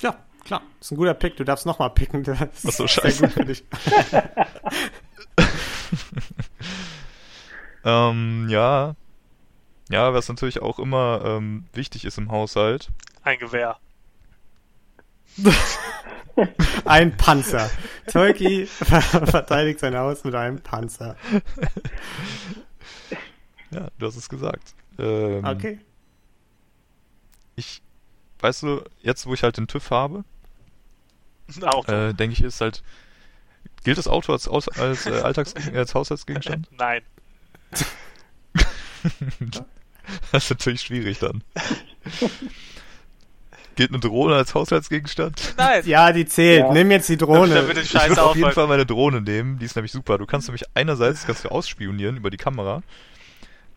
Ja, 0.00 0.16
klar, 0.44 0.62
ist 0.80 0.92
ein 0.92 0.96
guter 0.96 1.14
Pick. 1.14 1.36
Du 1.36 1.44
darfst 1.44 1.66
nochmal 1.66 1.90
picken. 1.90 2.22
Das 2.24 2.38
Ach 2.40 2.70
so, 2.70 2.70
sehr 2.70 2.88
scheiße. 2.88 3.22
gut 3.22 3.32
für 3.32 3.44
dich. 3.44 3.64
Ähm, 7.84 8.48
ja. 8.48 8.94
Ja, 9.90 10.14
was 10.14 10.28
natürlich 10.28 10.62
auch 10.62 10.78
immer 10.78 11.22
ähm, 11.24 11.64
wichtig 11.72 12.04
ist 12.04 12.18
im 12.18 12.30
Haushalt. 12.30 12.90
Ein 13.22 13.38
Gewehr. 13.38 13.76
Ein 16.84 17.16
Panzer. 17.16 17.70
Tolki 18.10 18.66
ver 18.66 19.00
verteidigt 19.02 19.80
sein 19.80 19.96
Haus 19.96 20.24
mit 20.24 20.34
einem 20.34 20.60
Panzer. 20.60 21.16
Ja, 23.70 23.88
du 23.98 24.06
hast 24.06 24.16
es 24.16 24.28
gesagt. 24.28 24.74
Ähm, 24.98 25.44
Okay. 25.44 25.78
Ich, 27.56 27.82
weißt 28.40 28.62
du, 28.64 28.82
jetzt 29.00 29.26
wo 29.26 29.34
ich 29.34 29.42
halt 29.42 29.56
den 29.56 29.68
TÜV 29.68 29.90
habe, 29.90 30.24
äh, 31.86 32.14
denke 32.14 32.32
ich, 32.32 32.42
ist 32.42 32.60
halt. 32.60 32.82
Gilt 33.84 33.98
das 33.98 34.08
Auto 34.08 34.32
als, 34.32 34.48
als, 34.48 34.68
als, 34.68 35.06
äh, 35.06 35.20
Alltags 35.20 35.54
als 35.74 35.94
Haushaltsgegenstand? 35.94 36.68
Nein. 36.72 37.02
das 40.32 40.44
ist 40.44 40.50
natürlich 40.50 40.82
schwierig 40.82 41.18
dann. 41.18 41.42
Gilt 43.76 43.90
eine 43.90 43.98
Drohne 43.98 44.36
als 44.36 44.54
Haushaltsgegenstand? 44.54 45.54
Nein. 45.56 45.82
Ja, 45.86 46.12
die 46.12 46.26
zählt. 46.26 46.60
Ja. 46.60 46.72
Nimm 46.72 46.90
jetzt 46.90 47.08
die 47.08 47.16
Drohne. 47.16 47.66
wird 47.66 47.78
die 47.78 47.82
Ich 47.82 47.94
würde 47.94 48.22
auf 48.22 48.36
jeden. 48.36 48.52
Fall 48.52 48.68
meine 48.68 48.86
Drohne 48.86 49.20
nehmen, 49.20 49.58
die 49.58 49.64
ist 49.64 49.74
nämlich 49.74 49.92
super. 49.92 50.18
Du 50.18 50.26
kannst 50.26 50.46
nämlich 50.46 50.64
einerseits 50.74 51.26
kannst 51.26 51.44
du 51.44 51.48
ausspionieren 51.48 52.16
über 52.16 52.30
die 52.30 52.36
Kamera 52.36 52.82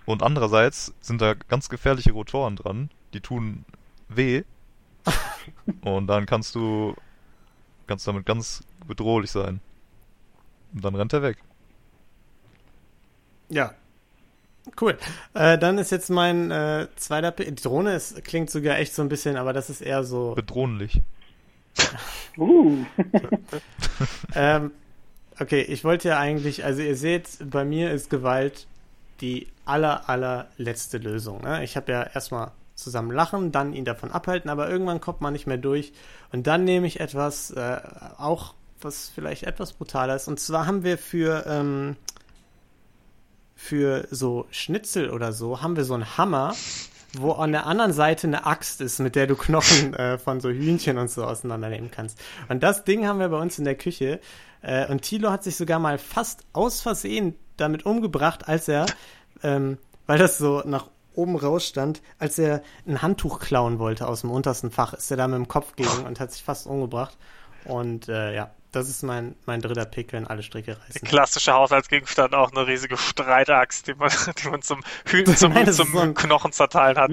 und 0.06 0.22
andererseits 0.22 0.93
sind 1.02 1.22
da 1.22 1.34
ganz 1.34 1.70
gefährliche 1.70 2.12
Rotoren 2.12 2.56
dran, 2.56 2.89
die 3.14 3.22
tun 3.22 3.66
weh. 4.10 4.43
und 5.82 6.08
dann 6.08 6.26
kannst 6.26 6.54
du 6.56 6.95
kannst 7.88 8.08
damit 8.08 8.26
ganz 8.26 8.64
bedrohlich 8.88 9.32
sein. 9.32 9.62
Und 10.74 10.84
dann 10.86 10.95
rennt 10.95 11.14
er 11.14 11.22
weg. 11.24 11.38
Ja. 13.50 13.74
Cool. 14.80 14.97
Äh, 15.34 15.57
dann 15.57 15.78
ist 15.78 15.91
jetzt 15.91 16.09
mein 16.09 16.51
äh, 16.51 16.88
zweiter 16.95 17.32
Pick. 17.32 17.47
Die 17.47 17.63
Drohne 17.63 17.95
ist, 17.95 18.24
klingt 18.24 18.49
sogar 18.49 18.78
echt 18.78 18.93
so 18.93 19.01
ein 19.01 19.09
bisschen, 19.09 19.38
aber 19.38 19.53
das 19.53 19.70
ist 19.70 19.82
eher 19.82 20.03
so. 20.03 20.34
Bedrohlich. 20.36 21.01
Uh. 22.38 22.86
Ähm, 24.36 24.72
okay, 25.39 25.61
ich 25.61 25.84
wollte 25.84 26.09
ja 26.09 26.20
eigentlich, 26.20 26.63
also 26.63 26.84
ihr 26.84 26.95
seht, 26.95 27.28
bei 27.49 27.65
mir 27.65 27.91
ist 27.91 28.11
Gewalt 28.11 28.68
die 29.22 29.47
aller, 29.65 30.07
allerletzte 30.07 30.99
Lösung. 30.99 31.41
Ne? 31.41 31.63
Ich 31.63 31.76
habe 31.76 31.91
ja 31.91 32.03
erstmal 32.03 32.51
zusammen 32.76 33.11
lachen, 33.11 33.51
dann 33.51 33.74
ihn 33.74 33.86
davon 33.86 34.11
abhalten, 34.11 34.49
aber 34.49 34.70
irgendwann 34.70 35.01
kommt 35.01 35.22
man 35.22 35.34
nicht 35.34 35.47
mehr 35.47 35.57
durch. 35.57 35.93
Und 36.32 36.45
dann 36.45 36.63
nehme 36.63 36.86
ich 36.86 36.99
etwas, 36.99 37.51
äh, 37.51 37.80
auch 38.18 38.53
was 38.82 39.09
vielleicht 39.09 39.43
etwas 39.43 39.74
brutaler 39.74 40.15
ist. 40.15 40.28
Und 40.28 40.39
zwar 40.39 40.68
haben 40.68 40.84
wir 40.84 40.97
für, 40.97 41.45
ähm, 41.47 41.95
für 43.58 44.08
so 44.12 44.45
Schnitzel 44.51 45.10
oder 45.10 45.34
so, 45.34 45.62
haben 45.62 45.76
wir 45.76 45.84
so 45.84 45.95
einen 45.95 46.18
Hammer, 46.18 46.53
wo 47.18 47.32
an 47.34 47.51
der 47.51 47.66
anderen 47.66 47.91
Seite 47.91 48.28
eine 48.28 48.45
Axt 48.45 48.80
ist, 48.80 48.99
mit 48.99 49.16
der 49.16 49.28
du 49.28 49.36
Knochen 49.36 49.93
äh, 49.95 50.18
von 50.18 50.39
so 50.39 50.49
Hühnchen 50.49 50.97
und 50.97 51.10
so 51.10 51.26
auseinandernehmen 51.26 51.91
kannst. 51.91 52.20
Und 52.47 52.64
das 52.64 52.86
Ding 52.86 53.05
haben 53.08 53.20
wir 53.20 53.30
bei 53.30 53.39
uns 53.39 53.58
in 53.58 53.66
der 53.66 53.76
Küche. 53.76 54.22
Äh, 54.62 54.89
und 54.89 55.01
Thilo 55.01 55.32
hat 55.32 55.43
sich 55.43 55.58
sogar 55.58 55.80
mal 55.80 55.97
fast 55.97 56.41
aus 56.53 56.82
Versehen 56.82 57.36
damit 57.58 57.86
umgebracht, 57.86 58.47
als 58.47 58.68
er, 58.68 58.86
ähm, 59.43 59.80
weil 60.05 60.20
das 60.20 60.38
so 60.38 60.62
nach 60.66 60.88
oben 61.16 61.36
rausstand, 61.36 62.03
als 62.20 62.38
er 62.38 62.62
ein 62.86 63.01
Handtuch 63.01 63.39
klauen 63.39 63.80
wollte 63.80 64.08
aus 64.08 64.22
dem 64.22 64.30
untersten 64.30 64.70
Fach, 64.70 64.93
ist 64.93 65.10
er 65.10 65.18
da 65.18 65.28
mit 65.28 65.38
dem 65.38 65.47
Kopf 65.47 65.76
gegen 65.76 66.05
und 66.05 66.20
hat 66.20 66.32
sich 66.32 66.43
fast 66.43 66.68
umgebracht. 66.68 67.18
Und 67.66 68.08
äh, 68.08 68.36
ja, 68.36 68.51
das 68.78 68.90
ist 68.90 69.04
mein, 69.04 69.36
mein 69.46 69.62
dritter 69.62 69.86
Pick, 69.86 70.14
wenn 70.14 70.28
alle 70.28 70.44
Stricke 70.44 70.78
reißen. 70.80 71.08
Klassischer 71.08 71.54
Haushaltsgegenstand, 71.54 72.34
auch 72.34 72.52
eine 72.52 72.68
riesige 72.68 72.98
Streitaxt, 72.98 73.88
die 73.88 73.94
man, 73.94 74.10
die 74.44 74.50
man 74.50 74.62
zum, 74.62 74.82
Hü 75.06 75.24
zum, 75.26 75.54
Nein, 75.54 75.72
zum 75.72 75.88
so 75.92 76.00
ein- 76.00 76.14
Knochen 76.14 76.52
zerteilen 76.52 76.98
hat. 76.98 77.12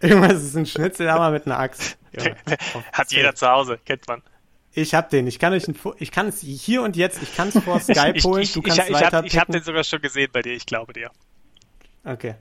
Irgendwas 0.00 0.42
ist 0.42 0.56
ein 0.56 0.66
Schnitzelhammer 0.66 1.30
mit 1.30 1.46
einer 1.46 1.58
Axt. 1.58 1.98
Ja, 2.14 2.32
auf 2.74 2.84
Hat 2.92 3.10
jeder 3.10 3.34
zu 3.34 3.48
Hause, 3.48 3.78
kennt 3.86 4.06
man. 4.06 4.20
Ich 4.74 4.94
hab 4.94 5.08
den. 5.08 5.26
Ich 5.26 5.38
kann 5.38 5.54
euch 5.54 5.64
ich 5.98 6.10
kann 6.10 6.28
es 6.28 6.40
hier 6.40 6.82
und 6.82 6.94
jetzt, 6.94 7.22
ich 7.22 7.34
kann 7.34 7.48
es 7.48 7.58
vor 7.58 7.80
Skype 7.80 8.12
Ich, 8.16 8.24
holen. 8.24 8.42
ich, 8.42 8.52
du 8.52 8.60
ich, 8.60 8.66
kannst 8.66 8.90
ich, 8.90 8.94
weiter 8.94 9.16
hab, 9.16 9.24
ich 9.24 9.38
hab 9.38 9.48
den 9.48 9.62
sogar 9.62 9.82
schon 9.82 10.02
gesehen 10.02 10.28
bei 10.30 10.42
dir, 10.42 10.52
ich 10.52 10.66
glaube 10.66 10.92
dir. 10.92 11.10
Okay. 12.04 12.34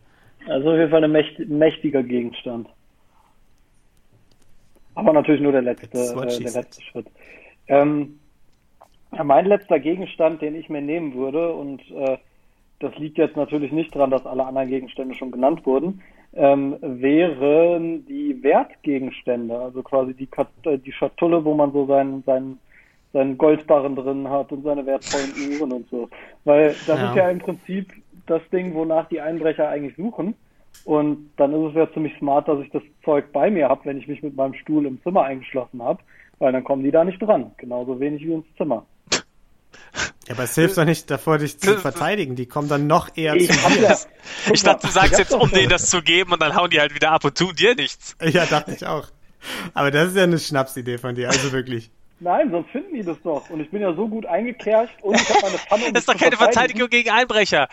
Also 0.47 0.71
auf 0.71 0.77
jeden 0.77 0.89
Fall 0.89 1.03
ein 1.05 1.11
mächt 1.11 1.39
mächtiger 1.47 2.03
Gegenstand. 2.03 2.67
Aber 4.95 5.13
natürlich 5.13 5.41
nur 5.41 5.51
der 5.53 5.61
letzte, 5.61 5.87
äh, 5.97 6.39
der 6.43 6.51
letzte 6.51 6.81
Schritt. 6.81 7.07
Ähm, 7.67 8.19
ja, 9.13 9.23
mein 9.23 9.45
letzter 9.45 9.79
Gegenstand, 9.79 10.41
den 10.41 10.55
ich 10.55 10.69
mir 10.69 10.81
nehmen 10.81 11.13
würde, 11.13 11.53
und 11.53 11.81
äh, 11.91 12.17
das 12.79 12.95
liegt 12.97 13.17
jetzt 13.17 13.35
natürlich 13.35 13.71
nicht 13.71 13.93
dran, 13.93 14.09
dass 14.09 14.25
alle 14.25 14.45
anderen 14.45 14.69
Gegenstände 14.69 15.15
schon 15.15 15.31
genannt 15.31 15.65
wurden, 15.65 16.01
ähm, 16.33 16.77
wären 16.81 18.05
die 18.05 18.41
Wertgegenstände, 18.41 19.57
also 19.59 19.83
quasi 19.83 20.13
die, 20.13 20.27
Kat 20.27 20.47
äh, 20.65 20.77
die 20.77 20.93
Schatulle, 20.93 21.43
wo 21.45 21.53
man 21.53 21.73
so 21.73 21.85
seinen, 21.85 22.23
seinen, 22.23 22.59
seinen 23.13 23.37
Goldbarren 23.37 23.95
drin 23.95 24.29
hat 24.29 24.51
und 24.51 24.63
seine 24.63 24.85
wertvollen 24.85 25.35
Uhren 25.35 25.71
und 25.73 25.89
so. 25.89 26.09
Weil 26.45 26.79
das 26.85 26.99
Ja. 26.99 27.09
ist 27.09 27.15
ja 27.15 27.29
im 27.29 27.39
Prinzip 27.39 27.91
das 28.27 28.41
Ding, 28.51 28.73
wonach 28.73 29.09
die 29.09 29.19
Einbrecher 29.21 29.67
eigentlich 29.67 29.95
suchen. 29.97 30.35
Und 30.83 31.33
dann 31.37 31.53
ist 31.53 31.69
es 31.71 31.75
ja 31.75 31.91
ziemlich 31.93 32.17
smart, 32.17 32.47
dass 32.47 32.59
ich 32.61 32.71
das 32.71 32.81
Zeug 33.05 33.31
bei 33.33 33.51
mir 33.51 33.69
habe, 33.69 33.85
wenn 33.85 33.97
ich 33.97 34.07
mich 34.07 34.23
mit 34.23 34.35
meinem 34.35 34.53
Stuhl 34.55 34.85
im 34.85 35.01
Zimmer 35.03 35.23
eingeschlossen 35.23 35.83
habe, 35.83 36.01
weil 36.39 36.53
dann 36.53 36.63
kommen 36.63 36.83
die 36.83 36.91
da 36.91 37.03
nicht 37.03 37.21
dran. 37.21 37.51
Genauso 37.57 37.99
wenig 37.99 38.25
wie 38.25 38.33
ins 38.33 38.55
Zimmer. 38.57 38.87
Ja, 40.27 40.35
aber 40.35 40.43
es 40.43 40.55
hilft 40.55 40.77
doch 40.77 40.85
nicht 40.85 41.09
davor, 41.09 41.39
dich 41.39 41.59
zu 41.59 41.77
verteidigen. 41.77 42.35
Die 42.35 42.45
kommen 42.45 42.69
dann 42.69 42.85
noch 42.87 43.09
eher 43.15 43.35
Ich 43.35 43.47
zu 43.51 43.69
dir. 43.69 43.81
ja, 43.81 43.97
Ich 44.53 44.63
dachte, 44.63 44.87
du 44.87 44.93
sagst 44.93 45.17
jetzt, 45.17 45.33
um 45.33 45.49
denen 45.49 45.69
das 45.69 45.89
zu 45.89 46.01
geben 46.01 46.31
und 46.33 46.41
dann 46.41 46.55
hauen 46.55 46.69
die 46.69 46.79
halt 46.79 46.93
wieder 46.93 47.11
ab 47.11 47.25
und 47.25 47.37
tun 47.37 47.55
dir 47.55 47.75
nichts. 47.75 48.15
Ja, 48.21 48.45
dachte 48.45 48.71
ich 48.73 48.85
auch. 48.85 49.07
Aber 49.73 49.89
das 49.89 50.09
ist 50.09 50.17
ja 50.17 50.23
eine 50.23 50.37
Schnapsidee 50.37 50.99
von 50.99 51.15
dir, 51.15 51.29
also 51.29 51.51
wirklich. 51.51 51.89
Nein, 52.19 52.51
sonst 52.51 52.69
finden 52.69 52.93
die 52.93 53.01
das 53.03 53.17
doch. 53.23 53.49
Und 53.49 53.61
ich 53.61 53.71
bin 53.71 53.81
ja 53.81 53.95
so 53.95 54.07
gut 54.07 54.27
eingekercht 54.27 54.93
und 55.01 55.15
ich 55.19 55.27
habe 55.27 55.39
meine 55.41 55.57
Pfanne. 55.57 55.85
um 55.87 55.93
Das 55.93 56.01
ist 56.03 56.09
doch 56.09 56.17
keine. 56.17 56.37
Verteidigung 56.37 56.87
gegen 56.89 57.09
Einbrecher. 57.09 57.67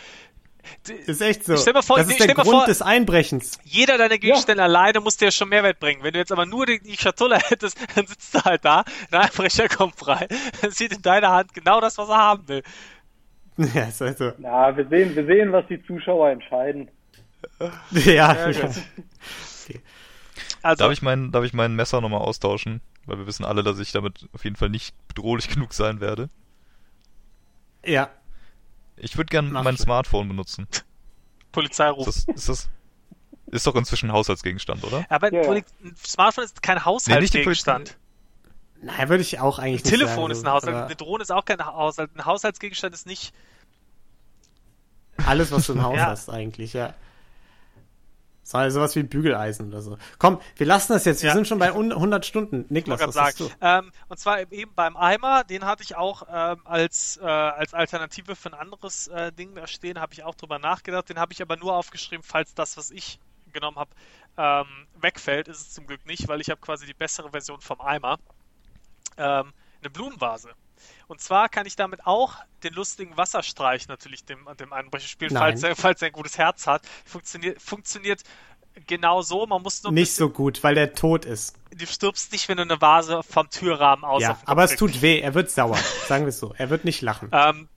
Ist 1.07 1.21
echt 1.21 1.45
so. 1.45 1.57
Stell 1.57 1.73
dir 1.75 1.83
vor- 1.83 1.99
das 1.99 2.09
ist 2.09 2.15
stell 2.15 2.27
der 2.29 2.35
Grund 2.37 2.49
vor- 2.49 2.67
des 2.67 2.83
Einbrechens. 2.83 3.59
Jeder 3.65 3.99
deiner 3.99 4.19
Gegenstände 4.19 4.63
alleine 4.63 5.01
muss 5.01 5.17
dir 5.17 5.27
ja 5.27 5.31
schon 5.31 5.49
Mehrwert 5.49 5.79
bringen. 5.81 6.03
Wenn 6.03 6.13
du 6.13 6.19
jetzt 6.19 6.33
aber 6.33 6.47
nur 6.47 6.67
die, 6.67 6.81
die 6.81 6.97
Schatulle 6.97 7.39
hättest, 7.49 7.77
dann 7.97 8.07
sitzt 8.07 8.35
du 8.35 8.41
halt 8.43 8.65
da, 8.65 8.85
der 9.13 9.21
Einbrecher 9.21 9.69
kommt 9.69 9.99
frei, 9.99 10.27
dann 10.63 10.71
sieht 10.71 10.93
in 10.93 11.03
deiner 11.03 11.31
Hand 11.31 11.55
genau 11.55 11.81
das, 11.81 11.99
was 11.99 12.09
er 12.09 12.19
haben 12.19 12.49
will. 12.49 12.63
Ja, 13.75 13.87
ist 13.87 14.01
halt 14.01 14.17
so. 14.19 14.31
Na, 14.39 14.77
wir 14.77 14.87
sehen, 14.89 15.17
wir 15.17 15.27
sehen, 15.27 15.51
was 15.51 15.67
die 15.67 15.85
Zuschauer 15.85 16.31
entscheiden. 16.31 16.89
Ja, 17.91 18.35
Ja, 18.35 18.51
ja. 18.51 18.67
gut. 18.67 18.77
Also, 20.63 20.85
Darf 20.85 20.93
ich 20.93 21.03
mein, 21.03 21.33
darf 21.33 21.45
ich 21.45 21.53
mein 21.53 21.75
Messer 21.75 22.01
nochmal 22.01 22.21
austauschen? 22.21 22.81
Weil 23.07 23.19
wir 23.19 23.27
wissen 23.27 23.45
alle, 23.45 23.63
dass 23.65 23.79
ich 23.81 23.91
damit 23.93 24.29
auf 24.33 24.45
jeden 24.45 24.55
Fall 24.57 24.69
nicht 24.69 24.95
bedrohlich 25.09 25.49
genug 25.49 25.73
sein 25.73 26.01
werde. 26.01 26.29
ja. 27.85 28.11
Ich 29.01 29.17
würde 29.17 29.27
gern 29.31 29.53
Mach 29.53 29.63
mein. 29.65 29.77
Smartphone 29.77 30.29
benutzen. 30.29 30.67
Polizei 31.53 31.91
Ist 31.91 32.07
das, 32.07 32.25
ist 32.37 32.49
das, 32.49 32.69
ist 33.47 33.67
doch 33.67 33.75
inzwischen 33.75 34.11
ein 34.11 34.13
Haushaltsgegenstand, 34.13 34.85
oder? 34.85 35.05
Aber 35.09 35.33
Ja, 35.33 35.43
ja. 35.55 35.63
Smartphone 36.05 36.45
ist 36.45 36.63
kein 36.63 36.85
Haushaltsgegenstand. 36.85 37.97
Nein, 38.81 39.09
würde 39.09 39.23
ich 39.23 39.41
auch 39.41 39.59
eigentlich 39.59 39.81
Ein 39.81 39.91
nicht 39.91 39.99
Telefon 39.99 40.17
sagen, 40.17 40.31
ist 40.33 40.45
ein. 40.45 40.53
Haushalt. 40.53 40.77
Eine 40.77 40.97
Drohne 40.97 41.23
ist 41.23 41.33
auch 41.33 41.45
kein 41.45 41.65
Haushalt. 41.65 42.11
Ein 42.17 42.25
Haushaltsgegenstand 42.27 42.95
ist 42.95 43.07
nicht. 43.07 43.33
Alles, 45.27 45.51
was 45.51 45.67
du 45.67 45.73
im 45.73 45.83
Haus 45.83 45.97
Ja. 45.97 46.07
hast, 46.07 46.29
eigentlich, 46.31 46.75
ja. 46.75 46.95
Sei 48.49 48.71
sowas 48.71 48.97
wie 48.97 49.03
Bügeleisen 49.03 49.69
oder 49.69 49.83
so. 49.83 49.99
Komm, 50.19 50.41
wir 50.57 50.67
lassen 50.67 50.95
das 50.95 51.05
jetzt. 51.05 51.23
Wir 51.23 51.29
Ja. 51.29 51.35
sind 51.35 51.47
schon 51.47 51.59
bei 51.59 51.71
un- 51.71 51.93
100 51.93 52.25
Stunden. 52.25 52.65
Niklas, 52.71 52.99
was 53.07 53.15
hast 53.15 53.41
du? 53.41 53.45
sagen. 53.45 53.57
Ähm, 53.61 53.93
und 54.09 54.19
zwar 54.19 54.41
eben 54.51 54.73
beim 54.75 54.97
Eimer, 54.97 55.45
den 55.45 55.67
hatte 55.67 55.83
ich 55.83 55.97
auch 55.97 56.23
ähm, 56.33 56.63
als, 56.65 57.19
äh, 57.19 57.27
als 57.27 57.75
Alternative 57.75 58.35
für 58.37 58.49
ein 58.51 58.59
anderes 58.59 59.09
äh, 59.09 59.33
Ding 59.33 59.55
da 59.55 59.67
stehen, 59.67 60.01
habe 60.01 60.15
ich 60.15 60.23
auch 60.25 60.35
drüber 60.35 60.59
nachgedacht. 60.59 61.11
Den 61.11 61.19
habe 61.19 61.35
ich 61.35 61.43
aber 61.43 61.59
nur 61.59 61.75
aufgeschrieben, 61.77 62.23
falls 62.27 62.55
das, 62.55 62.79
was 62.79 62.91
ich 62.91 63.21
genommen 63.53 63.77
habe, 63.77 63.91
ähm, 64.39 64.87
wegfällt. 64.99 65.49
Ist 65.49 65.61
es 65.61 65.75
zum 65.75 65.87
Glück 65.87 66.07
nicht, 66.07 66.27
weil 66.29 66.41
ich 66.41 66.49
habe 66.49 66.61
quasi 66.63 66.87
die 66.87 66.95
bessere 66.95 67.29
Version 67.31 67.61
vom 67.61 67.83
Eimer. 67.83 68.19
Ähm, 69.19 69.53
eine 69.83 69.91
Blumenvase. 69.91 70.49
Und 71.07 71.21
zwar 71.21 71.49
kann 71.49 71.67
ich 71.67 71.77
damit 71.77 72.07
auch 72.07 72.35
den 72.63 72.75
lustigen 72.75 73.17
Wasserstreich 73.17 73.89
natürlich 73.89 74.25
dem, 74.25 74.49
dem 74.59 74.73
Einbrecher 74.73 75.09
spielen, 75.09 75.31
falls 75.37 75.63
er, 75.63 75.77
falls 75.77 76.03
er 76.03 76.07
ein 76.07 76.13
gutes 76.13 76.39
Herz 76.39 76.67
hat. 76.67 76.83
Funktioniert, 77.05 77.61
funktioniert 77.63 78.23
genau 78.87 79.23
so. 79.23 79.47
Man 79.47 79.63
muss 79.63 79.83
nur 79.83 79.93
Nicht 79.93 80.03
bisschen- 80.05 80.27
so 80.27 80.31
gut, 80.31 80.63
weil 80.63 80.75
der 80.75 80.95
tot 80.95 81.25
ist. 81.25 81.57
du 81.71 81.87
stirbst 81.87 82.33
nicht, 82.33 82.49
wenn 82.49 82.57
du 82.57 82.63
eine 82.65 82.81
Vase 82.81 83.23
vom 83.23 83.49
Türrahmen 83.51 84.05
aus 84.05 84.23
Ja, 84.23 84.39
aber 84.45 84.65
es 84.65 84.77
tut 84.77 85.03
weh. 85.03 85.21
Er 85.21 85.35
wird 85.35 85.51
sauer. 85.51 85.77
Sagen 86.07 86.25
wir 86.25 86.29
es 86.31 86.39
so. 86.39 86.55
Er 86.57 86.71
wird 86.71 86.85
nicht 86.85 87.01
lachen. 87.03 87.29
Ähm, 87.33 87.69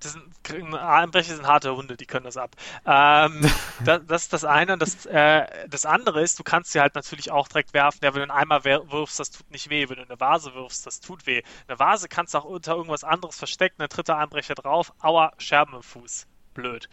das 0.00 0.12
sind, 0.12 0.24
Einbrecher 0.50 1.36
sind 1.36 1.46
harte 1.46 1.74
Hunde, 1.76 1.96
die 1.96 2.06
können 2.06 2.24
das 2.24 2.36
ab. 2.36 2.56
Ähm, 2.84 3.50
das, 3.84 4.02
das 4.06 4.22
ist 4.22 4.32
das 4.32 4.44
eine. 4.44 4.74
Und 4.74 4.82
das, 4.82 5.06
äh, 5.06 5.68
das 5.68 5.86
andere 5.86 6.22
ist, 6.22 6.38
du 6.38 6.42
kannst 6.44 6.72
sie 6.72 6.80
halt 6.80 6.94
natürlich 6.94 7.30
auch 7.30 7.48
direkt 7.48 7.74
werfen. 7.74 8.00
Ja, 8.02 8.14
wenn 8.14 8.26
du 8.26 8.32
einen 8.32 8.42
Eimer 8.42 8.64
wirfst, 8.64 9.18
das 9.20 9.30
tut 9.30 9.50
nicht 9.50 9.70
weh. 9.70 9.88
Wenn 9.88 9.96
du 9.96 10.02
eine 10.02 10.20
Vase 10.20 10.54
wirfst, 10.54 10.86
das 10.86 11.00
tut 11.00 11.26
weh. 11.26 11.42
Eine 11.68 11.78
Vase 11.78 12.08
kannst 12.08 12.34
du 12.34 12.38
auch 12.38 12.44
unter 12.44 12.74
irgendwas 12.74 13.04
anderes 13.04 13.36
verstecken. 13.36 13.76
Dann 13.78 13.88
tritt 13.88 14.08
der 14.08 14.18
Einbrecher 14.18 14.54
drauf. 14.54 14.92
Aua, 15.00 15.32
Scherben 15.38 15.74
im 15.74 15.82
Fuß. 15.82 16.26
Blöd. 16.54 16.88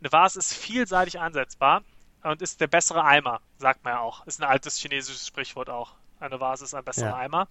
Eine 0.00 0.12
Vase 0.12 0.38
ist 0.38 0.52
vielseitig 0.52 1.18
einsetzbar 1.20 1.82
und 2.22 2.42
ist 2.42 2.60
der 2.60 2.66
bessere 2.66 3.04
Eimer, 3.04 3.40
sagt 3.58 3.84
man 3.84 3.94
ja 3.94 4.00
auch. 4.00 4.26
Ist 4.26 4.42
ein 4.42 4.48
altes 4.48 4.76
chinesisches 4.78 5.26
Sprichwort 5.26 5.70
auch. 5.70 5.94
Eine 6.20 6.40
Vase 6.40 6.64
ist 6.64 6.74
ein 6.74 6.84
besserer 6.84 7.10
Ja. 7.10 7.16
Eimer. 7.16 7.48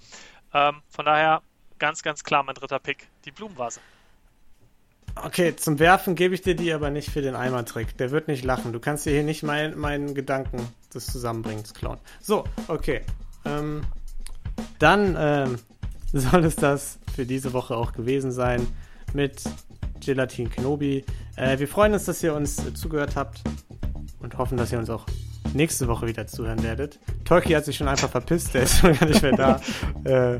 Ähm, 0.54 0.82
von 0.90 1.06
daher 1.06 1.42
ganz, 1.80 2.02
ganz 2.02 2.24
klar 2.24 2.44
mein 2.44 2.56
dritter 2.56 2.80
Pick, 2.80 3.08
die 3.26 3.32
Blumenvase. 3.32 3.82
Okay, 5.16 5.56
zum 5.56 5.80
Werfen 5.80 6.16
gebe 6.16 6.34
ich 6.34 6.42
dir 6.42 6.56
die 6.56 6.74
aber 6.74 6.90
nicht 6.90 7.10
für 7.10 7.22
den 7.22 7.36
Eimertrick. 7.36 7.98
Der 7.98 8.12
wird 8.12 8.28
nicht 8.28 8.44
lachen. 8.44 8.74
Du 8.74 8.80
kannst 8.80 9.06
dir 9.06 9.12
hier 9.12 9.24
nicht 9.24 9.44
mein, 9.44 9.78
meinen 9.78 10.16
Gedanken 10.16 10.68
des 10.94 11.06
Zusammenbringens 11.06 11.74
klauen. 11.74 12.00
So, 12.22 12.46
okay. 12.68 13.02
Ähm, 13.46 13.82
dann 14.80 15.16
ähm, 15.18 15.60
soll 16.14 16.46
es 16.46 16.56
das 16.56 17.00
für 17.16 17.26
diese 17.26 17.54
Woche 17.54 17.76
auch 17.76 17.94
gewesen 17.94 18.32
sein 18.32 18.68
mit 19.14 19.42
Gelatin 20.04 20.50
Knobi. 20.50 21.06
Äh, 21.36 21.60
wir 21.60 21.68
freuen 21.68 21.94
uns, 21.94 22.06
dass 22.06 22.24
ihr 22.24 22.34
uns 22.34 22.66
äh, 22.66 22.74
zugehört 22.74 23.16
habt 23.16 23.42
und 24.20 24.38
hoffen, 24.38 24.58
dass 24.58 24.72
ihr 24.72 24.80
uns 24.80 24.90
auch 24.90 25.06
nächste 25.54 25.88
Woche 25.88 26.08
wieder 26.08 26.28
zuhören 26.28 26.64
werdet. 26.64 27.00
Tolki 27.26 27.54
hat 27.54 27.66
sich 27.66 27.78
schon 27.78 27.88
einfach 27.88 28.10
verpisst, 28.10 28.54
der 28.54 28.64
ist 28.64 28.80
schon 28.80 28.98
gar 28.98 29.08
nicht 29.08 29.22
mehr 29.22 29.34
da. 29.34 29.62
äh, 30.04 30.40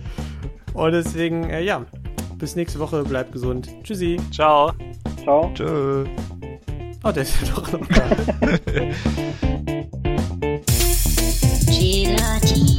und 0.74 0.92
deswegen, 0.92 1.50
äh, 1.50 1.62
ja, 1.62 1.86
bis 2.44 2.58
nächste 2.58 2.78
Woche, 2.80 3.06
bleibt 3.06 3.32
gesund. 3.32 3.70
Tschüssi. 3.86 4.20
Ciao. 4.30 4.74
Ciao. 5.24 5.50
Tschö. 5.54 6.04
Oh, 7.02 7.12
der 7.14 7.24
ist 7.24 7.38
ja 7.42 7.48
doch 7.56 7.72
noch 7.72 7.88
da. 7.88 8.04